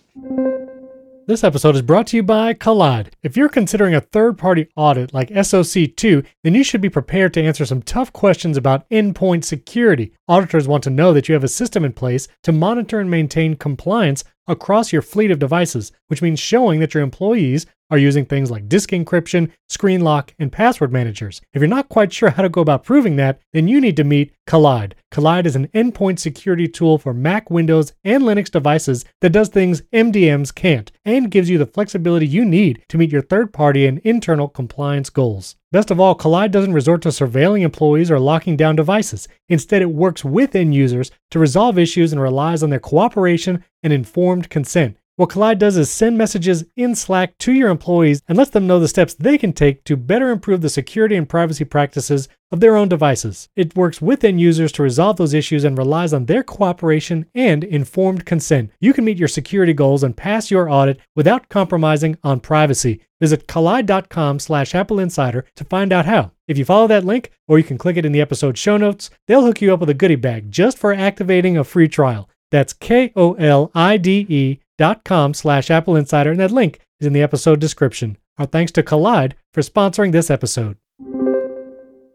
This 1.27 1.43
episode 1.43 1.75
is 1.75 1.81
brought 1.81 2.07
to 2.07 2.15
you 2.15 2.23
by 2.23 2.53
Kolide. 2.53 3.09
If 3.21 3.35
you're 3.35 3.49
considering 3.49 3.93
a 3.93 3.99
third 3.99 4.37
party 4.37 4.69
audit 4.77 5.13
like 5.13 5.27
SOC2, 5.31 6.25
then 6.45 6.55
you 6.55 6.63
should 6.63 6.79
be 6.79 6.89
prepared 6.89 7.33
to 7.33 7.43
answer 7.43 7.65
some 7.65 7.81
tough 7.81 8.13
questions 8.13 8.55
about 8.55 8.89
endpoint 8.89 9.43
security. 9.43 10.13
Auditors 10.29 10.65
want 10.65 10.85
to 10.85 10.89
know 10.89 11.11
that 11.11 11.27
you 11.27 11.33
have 11.33 11.43
a 11.43 11.49
system 11.49 11.83
in 11.83 11.91
place 11.91 12.29
to 12.43 12.53
monitor 12.53 13.01
and 13.01 13.11
maintain 13.11 13.57
compliance 13.57 14.23
across 14.47 14.93
your 14.93 15.01
fleet 15.01 15.31
of 15.31 15.39
devices, 15.39 15.91
which 16.07 16.21
means 16.21 16.39
showing 16.39 16.79
that 16.79 16.93
your 16.93 17.03
employees 17.03 17.65
are 17.89 17.97
using 17.97 18.25
things 18.25 18.51
like 18.51 18.69
disk 18.69 18.89
encryption, 18.89 19.51
screen 19.69 20.01
lock, 20.01 20.33
and 20.39 20.51
password 20.51 20.91
managers. 20.91 21.41
If 21.53 21.61
you're 21.61 21.67
not 21.67 21.89
quite 21.89 22.11
sure 22.11 22.29
how 22.29 22.43
to 22.43 22.49
go 22.49 22.61
about 22.61 22.83
proving 22.83 23.15
that, 23.17 23.39
then 23.53 23.67
you 23.67 23.79
need 23.79 23.97
to 23.97 24.03
meet 24.03 24.33
Kolide. 24.47 24.93
Kolide 25.11 25.45
is 25.45 25.55
an 25.55 25.67
endpoint 25.67 26.19
security 26.19 26.67
tool 26.67 26.97
for 26.97 27.13
Mac, 27.13 27.49
Windows, 27.49 27.93
and 28.03 28.23
Linux 28.23 28.51
devices 28.51 29.05
that 29.21 29.31
does 29.31 29.49
things 29.49 29.81
MDMs 29.93 30.53
can't 30.53 30.91
and 31.05 31.31
gives 31.31 31.49
you 31.49 31.57
the 31.57 31.65
flexibility 31.65 32.27
you 32.27 32.43
need 32.45 32.83
to 32.89 32.97
meet 32.97 33.11
your 33.11 33.21
third 33.21 33.53
party 33.53 33.85
and 33.85 33.99
internal 33.99 34.47
compliance 34.47 35.09
goals. 35.09 35.55
Best 35.71 35.91
of 35.91 35.99
all, 35.99 36.15
Kolide 36.15 36.51
doesn't 36.51 36.73
resort 36.73 37.01
to 37.01 37.09
surveilling 37.09 37.61
employees 37.61 38.09
or 38.09 38.19
locking 38.19 38.55
down 38.55 38.75
devices. 38.75 39.27
Instead, 39.49 39.81
it 39.81 39.91
works 39.91 40.23
with 40.23 40.55
end 40.55 40.73
users 40.73 41.11
to 41.31 41.39
resolve 41.39 41.77
issues 41.77 42.13
and 42.13 42.21
relies 42.21 42.63
on 42.63 42.69
their 42.69 42.79
cooperation 42.79 43.63
and 43.83 43.91
informed 43.91 44.49
consent. 44.49 44.97
What 45.17 45.29
Kolide 45.29 45.57
does 45.57 45.77
is 45.77 45.89
send 45.89 46.15
messages 46.15 46.63
in 46.75 46.93
Slack 46.93 47.39
to 47.39 47.51
your 47.51 47.71
employees 47.71 48.21
and 48.27 48.37
lets 48.37 48.51
them 48.51 48.67
know 48.67 48.79
the 48.79 48.87
steps 48.87 49.15
they 49.15 49.39
can 49.39 49.51
take 49.51 49.83
to 49.85 49.97
better 49.97 50.29
improve 50.29 50.61
the 50.61 50.69
security 50.69 51.15
and 51.15 51.27
privacy 51.27 51.65
practices 51.65 52.29
of 52.51 52.59
their 52.59 52.77
own 52.77 52.87
devices. 52.87 53.49
It 53.55 53.75
works 53.75 53.99
with 53.99 54.23
end 54.23 54.39
users 54.39 54.71
to 54.73 54.83
resolve 54.83 55.17
those 55.17 55.33
issues 55.33 55.63
and 55.63 55.75
relies 55.75 56.13
on 56.13 56.27
their 56.27 56.43
cooperation 56.43 57.25
and 57.33 57.63
informed 57.63 58.27
consent. 58.27 58.69
You 58.79 58.93
can 58.93 59.05
meet 59.05 59.17
your 59.17 59.27
security 59.27 59.73
goals 59.73 60.03
and 60.03 60.15
pass 60.15 60.51
your 60.51 60.69
audit 60.69 60.99
without 61.15 61.49
compromising 61.49 62.19
on 62.23 62.39
privacy. 62.39 63.01
Visit 63.19 63.47
kolide.com 63.47 64.37
slash 64.37 64.75
Apple 64.75 64.99
Insider 64.99 65.45
to 65.55 65.63
find 65.63 65.91
out 65.91 66.05
how. 66.05 66.29
If 66.47 66.59
you 66.59 66.65
follow 66.65 66.85
that 66.89 67.05
link, 67.05 67.31
or 67.47 67.57
you 67.57 67.63
can 67.63 67.79
click 67.79 67.97
it 67.97 68.05
in 68.05 68.11
the 68.11 68.21
episode 68.21 68.55
show 68.55 68.77
notes, 68.77 69.09
they'll 69.25 69.43
hook 69.43 69.63
you 69.63 69.73
up 69.73 69.79
with 69.79 69.89
a 69.89 69.95
goodie 69.95 70.15
bag 70.15 70.51
just 70.51 70.77
for 70.77 70.93
activating 70.93 71.57
a 71.57 71.63
free 71.63 71.87
trial. 71.87 72.29
That's 72.51 72.71
K-O-L-I-D-E 72.73 74.53
dot 74.53 74.66
com 75.03 75.33
slash 75.33 75.69
Apple 75.69 75.95
Insider, 75.95 76.31
and 76.31 76.39
that 76.39 76.51
link 76.51 76.79
is 76.99 77.07
in 77.07 77.13
the 77.13 77.21
episode 77.21 77.59
description. 77.59 78.17
Our 78.37 78.45
thanks 78.45 78.71
to 78.73 78.83
Kolide 78.83 79.33
for 79.53 79.61
sponsoring 79.61 80.11
this 80.11 80.29
episode. 80.29 80.77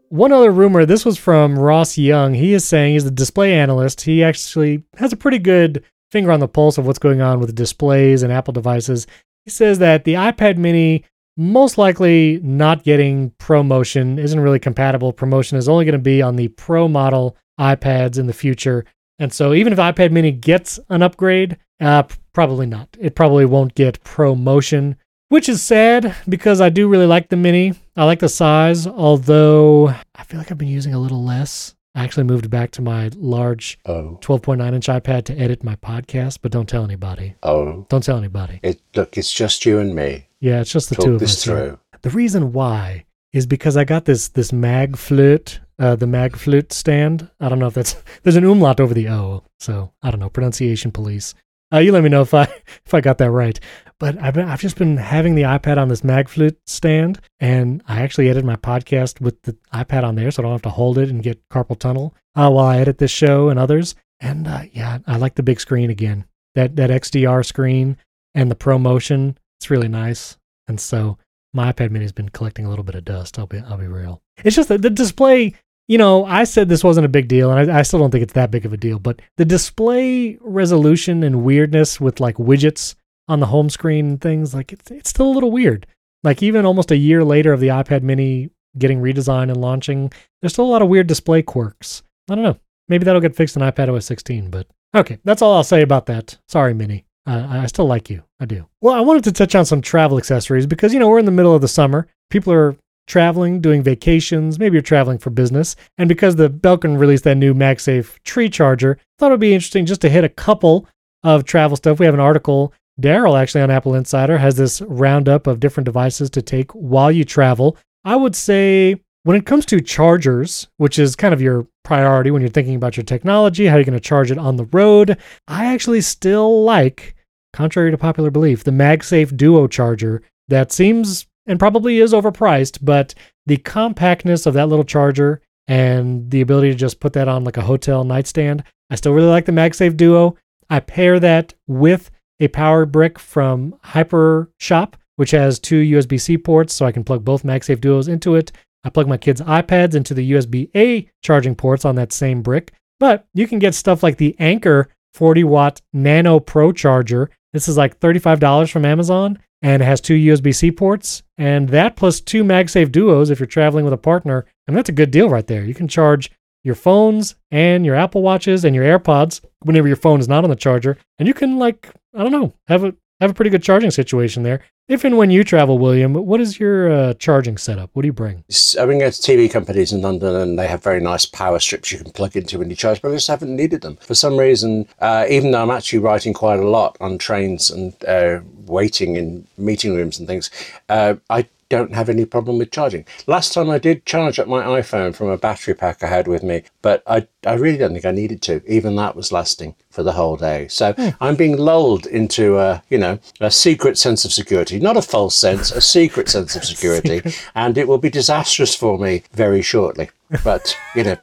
One 0.09 0.31
other 0.31 0.51
rumor, 0.51 0.85
this 0.85 1.05
was 1.05 1.17
from 1.17 1.57
Ross 1.57 1.97
Young. 1.97 2.35
He 2.35 2.53
is 2.53 2.63
saying 2.63 2.93
he's 2.93 3.05
a 3.05 3.11
display 3.11 3.53
analyst. 3.55 4.01
He 4.01 4.23
actually 4.23 4.83
has 4.97 5.11
a 5.11 5.17
pretty 5.17 5.39
good 5.39 5.83
finger 6.11 6.31
on 6.31 6.39
the 6.39 6.47
pulse 6.47 6.77
of 6.77 6.85
what's 6.85 6.99
going 6.99 7.21
on 7.21 7.39
with 7.39 7.55
displays 7.55 8.21
and 8.21 8.31
Apple 8.31 8.53
devices. 8.53 9.07
He 9.45 9.51
says 9.51 9.79
that 9.79 10.03
the 10.03 10.13
iPad 10.13 10.57
mini 10.57 11.03
most 11.35 11.79
likely 11.79 12.39
not 12.43 12.83
getting 12.83 13.31
ProMotion 13.31 14.19
isn't 14.19 14.39
really 14.39 14.59
compatible. 14.59 15.11
ProMotion 15.11 15.57
is 15.57 15.67
only 15.67 15.83
going 15.83 15.93
to 15.93 15.99
be 15.99 16.21
on 16.21 16.35
the 16.35 16.49
Pro 16.49 16.87
model 16.87 17.35
iPads 17.59 18.19
in 18.19 18.27
the 18.27 18.33
future. 18.33 18.85
And 19.17 19.33
so 19.33 19.53
even 19.53 19.73
if 19.73 19.79
iPad 19.79 20.11
mini 20.11 20.31
gets 20.31 20.79
an 20.89 21.01
upgrade, 21.01 21.57
uh, 21.83 22.03
probably 22.33 22.65
not. 22.65 22.89
It 22.99 23.15
probably 23.15 23.45
won't 23.45 23.75
get 23.75 24.03
ProMotion, 24.03 24.95
which 25.29 25.47
is 25.49 25.61
sad 25.61 26.15
because 26.27 26.61
I 26.61 26.69
do 26.69 26.87
really 26.87 27.05
like 27.05 27.29
the 27.29 27.35
mini. 27.37 27.73
I 27.95 28.05
like 28.05 28.19
the 28.19 28.29
size, 28.29 28.87
although 28.87 29.89
I 30.15 30.23
feel 30.23 30.39
like 30.39 30.51
I've 30.51 30.57
been 30.57 30.67
using 30.67 30.93
a 30.93 30.99
little 30.99 31.23
less. 31.23 31.75
I 31.95 32.03
actually 32.03 32.23
moved 32.23 32.49
back 32.49 32.71
to 32.71 32.81
my 32.81 33.11
large 33.15 33.77
Oh, 33.85 34.17
12.9 34.21 34.73
inch 34.73 34.87
iPad 34.87 35.25
to 35.25 35.37
edit 35.39 35.63
my 35.63 35.75
podcast, 35.75 36.39
but 36.41 36.51
don't 36.51 36.67
tell 36.67 36.83
anybody. 36.83 37.35
oh. 37.43 37.85
Don't 37.89 38.03
tell 38.03 38.17
anybody. 38.17 38.59
It, 38.63 38.81
look, 38.95 39.15
it's 39.17 39.31
just 39.31 39.63
you 39.65 39.77
and 39.77 39.93
me. 39.93 40.27
Yeah, 40.39 40.61
it's 40.61 40.71
just 40.71 40.89
the 40.89 40.95
two 40.95 41.13
of 41.13 41.19
this 41.19 41.33
us. 41.37 41.43
through. 41.43 41.79
The 42.01 42.09
reason 42.09 42.51
why 42.51 43.05
is 43.31 43.45
because 43.45 43.77
I 43.77 43.83
got 43.83 44.05
this 44.05 44.27
this 44.29 44.51
mag 44.51 44.97
flute, 44.97 45.59
uh, 45.79 45.95
the 45.95 46.07
mag 46.07 46.35
flute 46.35 46.73
stand. 46.73 47.29
I 47.39 47.47
don't 47.47 47.59
know 47.59 47.67
if 47.67 47.75
that's 47.75 47.95
there's 48.23 48.35
an 48.35 48.43
umlaut 48.43 48.79
over 48.79 48.93
the 48.95 49.09
o, 49.09 49.43
so 49.59 49.91
I 50.01 50.09
don't 50.09 50.19
know 50.19 50.29
pronunciation 50.29 50.91
police. 50.91 51.35
Uh, 51.73 51.79
you 51.79 51.91
let 51.91 52.03
me 52.03 52.09
know 52.09 52.21
if 52.21 52.33
I 52.33 52.43
if 52.85 52.93
I 52.93 53.01
got 53.01 53.17
that 53.17 53.31
right. 53.31 53.59
But 53.99 54.21
I've 54.21 54.33
been, 54.33 54.49
I've 54.49 54.61
just 54.61 54.77
been 54.77 54.97
having 54.97 55.35
the 55.35 55.43
iPad 55.43 55.77
on 55.77 55.87
this 55.87 56.03
mag 56.03 56.27
flute 56.27 56.59
stand, 56.67 57.19
and 57.39 57.81
I 57.87 58.01
actually 58.01 58.29
edit 58.29 58.43
my 58.43 58.57
podcast 58.57 59.21
with 59.21 59.41
the 59.43 59.55
iPad 59.73 60.03
on 60.03 60.15
there, 60.15 60.29
so 60.29 60.41
I 60.41 60.43
don't 60.43 60.51
have 60.51 60.61
to 60.63 60.69
hold 60.69 60.97
it 60.97 61.09
and 61.09 61.23
get 61.23 61.47
carpal 61.49 61.79
tunnel 61.79 62.13
uh, 62.35 62.49
while 62.49 62.65
I 62.65 62.79
edit 62.79 62.97
this 62.97 63.11
show 63.11 63.49
and 63.49 63.57
others. 63.57 63.95
And 64.19 64.47
uh, 64.47 64.63
yeah, 64.71 64.99
I 65.07 65.17
like 65.17 65.35
the 65.35 65.43
big 65.43 65.59
screen 65.59 65.89
again. 65.89 66.25
That 66.55 66.75
that 66.75 66.89
XDR 66.89 67.45
screen 67.45 67.97
and 68.35 68.51
the 68.51 68.55
ProMotion. 68.55 69.37
It's 69.59 69.69
really 69.69 69.87
nice. 69.87 70.37
And 70.67 70.79
so 70.79 71.17
my 71.53 71.71
iPad 71.71 71.91
mini 71.91 72.05
has 72.05 72.11
been 72.11 72.29
collecting 72.29 72.65
a 72.65 72.69
little 72.69 72.83
bit 72.83 72.95
of 72.95 73.05
dust. 73.05 73.39
I'll 73.39 73.47
be 73.47 73.59
I'll 73.59 73.77
be 73.77 73.87
real. 73.87 74.21
It's 74.43 74.55
just 74.55 74.69
that 74.69 74.81
the 74.81 74.89
display. 74.89 75.53
You 75.87 75.97
know, 75.97 76.25
I 76.25 76.45
said 76.45 76.69
this 76.69 76.83
wasn't 76.83 77.05
a 77.05 77.09
big 77.09 77.27
deal, 77.27 77.51
and 77.51 77.71
I, 77.71 77.79
I 77.79 77.81
still 77.81 77.99
don't 77.99 78.11
think 78.11 78.23
it's 78.23 78.33
that 78.33 78.51
big 78.51 78.65
of 78.65 78.73
a 78.73 78.77
deal. 78.77 78.99
But 78.99 79.21
the 79.37 79.45
display 79.45 80.37
resolution 80.41 81.23
and 81.23 81.43
weirdness 81.43 81.99
with 81.99 82.19
like 82.19 82.37
widgets 82.37 82.95
on 83.27 83.39
the 83.39 83.47
home 83.47 83.69
screen 83.69 84.07
and 84.07 84.21
things 84.21 84.53
like 84.53 84.71
it's 84.71 84.91
it's 84.91 85.09
still 85.09 85.27
a 85.27 85.33
little 85.33 85.51
weird. 85.51 85.85
Like 86.23 86.41
even 86.41 86.65
almost 86.65 86.91
a 86.91 86.97
year 86.97 87.23
later 87.23 87.51
of 87.51 87.59
the 87.59 87.67
iPad 87.67 88.01
mini 88.01 88.49
getting 88.77 89.01
redesigned 89.01 89.49
and 89.49 89.57
launching, 89.57 90.11
there's 90.41 90.53
still 90.53 90.65
a 90.65 90.71
lot 90.71 90.81
of 90.81 90.87
weird 90.87 91.07
display 91.07 91.41
quirks. 91.41 92.01
I 92.29 92.35
don't 92.35 92.43
know. 92.43 92.57
Maybe 92.87 93.03
that'll 93.05 93.21
get 93.21 93.35
fixed 93.35 93.55
in 93.55 93.61
iPad 93.61 93.93
OS 93.93 94.05
16. 94.05 94.49
But 94.49 94.67
okay, 94.95 95.19
that's 95.23 95.41
all 95.41 95.53
I'll 95.53 95.63
say 95.63 95.81
about 95.81 96.05
that. 96.07 96.37
Sorry, 96.47 96.73
Mini. 96.73 97.05
Uh, 97.25 97.47
I 97.49 97.65
still 97.67 97.85
like 97.85 98.09
you. 98.09 98.23
I 98.39 98.45
do. 98.45 98.67
Well, 98.81 98.93
I 98.93 98.99
wanted 98.99 99.23
to 99.25 99.31
touch 99.31 99.55
on 99.55 99.65
some 99.65 99.81
travel 99.81 100.17
accessories 100.17 100.65
because, 100.65 100.93
you 100.93 100.99
know, 100.99 101.07
we're 101.07 101.19
in 101.19 101.25
the 101.25 101.31
middle 101.31 101.55
of 101.55 101.61
the 101.61 101.67
summer. 101.67 102.07
People 102.29 102.51
are 102.51 102.75
traveling, 103.07 103.61
doing 103.61 103.83
vacations. 103.83 104.59
Maybe 104.59 104.75
you're 104.75 104.81
traveling 104.81 105.17
for 105.17 105.29
business. 105.29 105.75
And 105.97 106.07
because 106.07 106.35
the 106.35 106.49
Belkin 106.49 106.97
released 106.97 107.23
that 107.25 107.37
new 107.37 107.53
MagSafe 107.53 108.21
tree 108.23 108.49
charger, 108.49 108.97
thought 109.17 109.27
it 109.27 109.31
would 109.31 109.39
be 109.39 109.53
interesting 109.53 109.85
just 109.85 110.01
to 110.01 110.09
hit 110.09 110.23
a 110.23 110.29
couple 110.29 110.87
of 111.23 111.45
travel 111.45 111.77
stuff. 111.77 111.99
We 111.99 112.05
have 112.05 112.13
an 112.13 112.19
article. 112.19 112.73
Daryl, 113.01 113.39
actually, 113.39 113.61
on 113.61 113.71
Apple 113.71 113.95
Insider, 113.95 114.37
has 114.37 114.55
this 114.55 114.81
roundup 114.81 115.47
of 115.47 115.59
different 115.59 115.85
devices 115.85 116.29
to 116.31 116.41
take 116.41 116.71
while 116.73 117.11
you 117.11 117.23
travel. 117.23 117.77
I 118.05 118.15
would 118.15 118.35
say 118.35 119.01
when 119.23 119.37
it 119.37 119.45
comes 119.45 119.65
to 119.67 119.81
chargers, 119.81 120.67
which 120.77 120.99
is 120.99 121.15
kind 121.15 121.33
of 121.33 121.41
your 121.41 121.65
priority 121.83 122.29
when 122.29 122.41
you're 122.41 122.49
thinking 122.49 122.75
about 122.75 122.97
your 122.97 123.05
technology, 123.05 123.65
how 123.65 123.77
you're 123.77 123.85
going 123.85 123.93
to 123.93 123.99
charge 123.99 124.31
it 124.31 124.37
on 124.37 124.57
the 124.57 124.65
road, 124.65 125.17
I 125.47 125.65
actually 125.65 126.01
still 126.01 126.63
like, 126.63 127.15
contrary 127.53 127.89
to 127.91 127.97
popular 127.97 128.29
belief, 128.29 128.63
the 128.63 128.71
MagSafe 128.71 129.35
Duo 129.35 129.67
charger 129.67 130.21
that 130.49 130.71
seems 130.71 131.25
and 131.45 131.59
probably 131.59 131.99
is 131.99 132.13
overpriced, 132.13 132.79
but 132.81 133.13
the 133.45 133.57
compactness 133.57 134.45
of 134.45 134.53
that 134.53 134.69
little 134.69 134.85
charger 134.85 135.41
and 135.67 136.29
the 136.29 136.41
ability 136.41 136.71
to 136.71 136.77
just 136.77 136.99
put 136.99 137.13
that 137.13 137.27
on 137.27 137.43
like 137.43 137.57
a 137.57 137.61
hotel 137.61 138.03
nightstand, 138.03 138.63
I 138.89 138.95
still 138.95 139.13
really 139.13 139.27
like 139.27 139.45
the 139.45 139.51
MagSafe 139.51 139.97
Duo. 139.97 140.35
I 140.69 140.79
pair 140.79 141.19
that 141.19 141.53
with 141.67 142.11
a 142.39 142.47
power 142.49 142.85
brick 142.85 143.19
from 143.19 143.75
HyperShop, 143.85 144.93
which 145.15 145.31
has 145.31 145.59
two 145.59 145.81
USB 145.81 146.19
C 146.19 146.37
ports, 146.37 146.73
so 146.73 146.85
I 146.85 146.91
can 146.91 147.03
plug 147.03 147.23
both 147.23 147.43
MagSafe 147.43 147.81
Duos 147.81 148.07
into 148.07 148.35
it. 148.35 148.51
I 148.83 148.89
plug 148.89 149.07
my 149.07 149.17
kids' 149.17 149.41
iPads 149.41 149.95
into 149.95 150.13
the 150.13 150.31
USB 150.31 150.69
A 150.75 151.09
charging 151.21 151.55
ports 151.55 151.85
on 151.85 151.95
that 151.95 152.11
same 152.11 152.41
brick. 152.41 152.73
But 152.99 153.25
you 153.33 153.47
can 153.47 153.59
get 153.59 153.75
stuff 153.75 154.03
like 154.03 154.17
the 154.17 154.35
Anker 154.39 154.89
40 155.13 155.43
watt 155.43 155.81
Nano 155.93 156.39
Pro 156.39 156.71
charger. 156.71 157.29
This 157.53 157.67
is 157.67 157.77
like 157.77 157.99
$35 157.99 158.71
from 158.71 158.85
Amazon 158.85 159.39
and 159.63 159.81
it 159.81 159.85
has 159.85 160.01
two 160.01 160.13
USB 160.13 160.53
C 160.53 160.71
ports. 160.71 161.23
And 161.37 161.69
that 161.69 161.95
plus 161.95 162.21
two 162.21 162.43
MagSafe 162.43 162.91
Duos 162.91 163.31
if 163.31 163.39
you're 163.39 163.47
traveling 163.47 163.85
with 163.85 163.93
a 163.93 163.97
partner. 163.97 164.45
And 164.67 164.77
that's 164.77 164.89
a 164.89 164.93
good 164.93 165.09
deal 165.09 165.29
right 165.29 165.47
there. 165.47 165.63
You 165.63 165.73
can 165.73 165.87
charge 165.87 166.29
your 166.63 166.75
phones 166.75 167.35
and 167.49 167.85
your 167.85 167.95
Apple 167.95 168.21
Watches 168.21 168.63
and 168.63 168.75
your 168.75 168.85
AirPods 168.85 169.41
whenever 169.61 169.87
your 169.87 169.97
phone 169.97 170.19
is 170.19 170.27
not 170.27 170.43
on 170.43 170.49
the 170.49 170.55
charger. 170.55 170.97
And 171.17 171.27
you 171.27 171.33
can, 171.33 171.57
like, 171.57 171.89
I 172.13 172.21
don't 172.21 172.31
know, 172.31 172.53
have 172.67 172.83
a 172.83 172.93
have 173.19 173.31
a 173.31 173.33
pretty 173.33 173.49
good 173.49 173.63
charging 173.63 173.91
situation 173.91 174.43
there. 174.43 174.61
If 174.89 175.05
and 175.05 175.17
when 175.17 175.31
you 175.31 175.45
travel, 175.45 175.79
William, 175.79 176.13
what 176.13 176.41
is 176.41 176.59
your 176.59 176.91
uh, 176.91 177.13
charging 177.13 177.57
setup? 177.57 177.89
What 177.93 178.01
do 178.01 178.07
you 178.07 178.13
bring? 178.13 178.43
I 178.77 178.85
mean, 178.85 178.97
there's 178.97 179.21
TV 179.21 179.49
companies 179.49 179.93
in 179.93 180.01
London 180.01 180.35
and 180.35 180.59
they 180.59 180.67
have 180.67 180.83
very 180.83 180.99
nice 180.99 181.25
power 181.25 181.57
strips 181.59 181.89
you 181.93 181.99
can 181.99 182.11
plug 182.11 182.35
into 182.35 182.59
when 182.59 182.69
you 182.69 182.75
charge, 182.75 183.01
but 183.01 183.09
I 183.09 183.13
just 183.13 183.29
haven't 183.29 183.55
needed 183.55 183.81
them. 183.81 183.95
For 184.01 184.13
some 184.13 184.35
reason, 184.35 184.89
uh, 184.99 185.25
even 185.29 185.51
though 185.51 185.63
I'm 185.63 185.71
actually 185.71 185.99
writing 185.99 186.33
quite 186.33 186.59
a 186.59 186.67
lot 186.67 186.97
on 186.99 187.17
trains 187.17 187.71
and 187.71 187.93
uh, 188.03 188.41
waiting 188.65 189.15
in 189.15 189.47
meeting 189.57 189.95
rooms 189.95 190.19
and 190.19 190.27
things, 190.27 190.51
uh, 190.89 191.15
I 191.29 191.47
don't 191.73 191.95
have 191.95 192.07
any 192.07 192.23
problem 192.23 192.59
with 192.59 192.69
charging. 192.69 193.03
Last 193.25 193.51
time 193.51 193.67
I 193.71 193.79
did 193.79 194.05
charge 194.05 194.37
up 194.37 194.47
my 194.47 194.61
iPhone 194.61 195.15
from 195.15 195.29
a 195.29 195.39
battery 195.39 195.73
pack 195.73 196.03
I 196.03 196.07
had 196.07 196.27
with 196.27 196.43
me, 196.43 196.61
but 196.83 197.01
I, 197.07 197.27
I 197.47 197.53
really 197.53 197.79
don't 197.79 197.93
think 197.93 198.05
I 198.05 198.11
needed 198.11 198.43
to. 198.43 198.61
Even 198.71 198.95
that 198.97 199.15
was 199.15 199.31
lasting 199.31 199.73
for 199.89 200.03
the 200.03 200.11
whole 200.11 200.37
day. 200.37 200.67
So 200.67 200.93
hmm. 200.93 201.09
I'm 201.19 201.35
being 201.35 201.57
lulled 201.57 202.05
into 202.05 202.59
a, 202.59 202.83
you 202.91 202.99
know, 202.99 203.17
a 203.41 203.49
secret 203.49 203.97
sense 203.97 204.23
of 204.23 204.31
security, 204.31 204.79
not 204.79 204.97
a 204.97 205.01
false 205.01 205.35
sense, 205.35 205.71
a 205.71 205.81
secret 205.81 206.29
sense 206.29 206.55
of 206.55 206.63
security, 206.63 207.23
and 207.55 207.75
it 207.75 207.87
will 207.87 207.97
be 207.97 208.11
disastrous 208.11 208.75
for 208.75 208.99
me 208.99 209.23
very 209.33 209.63
shortly. 209.63 210.11
But, 210.43 210.77
you 210.95 211.03
know, 211.03 211.17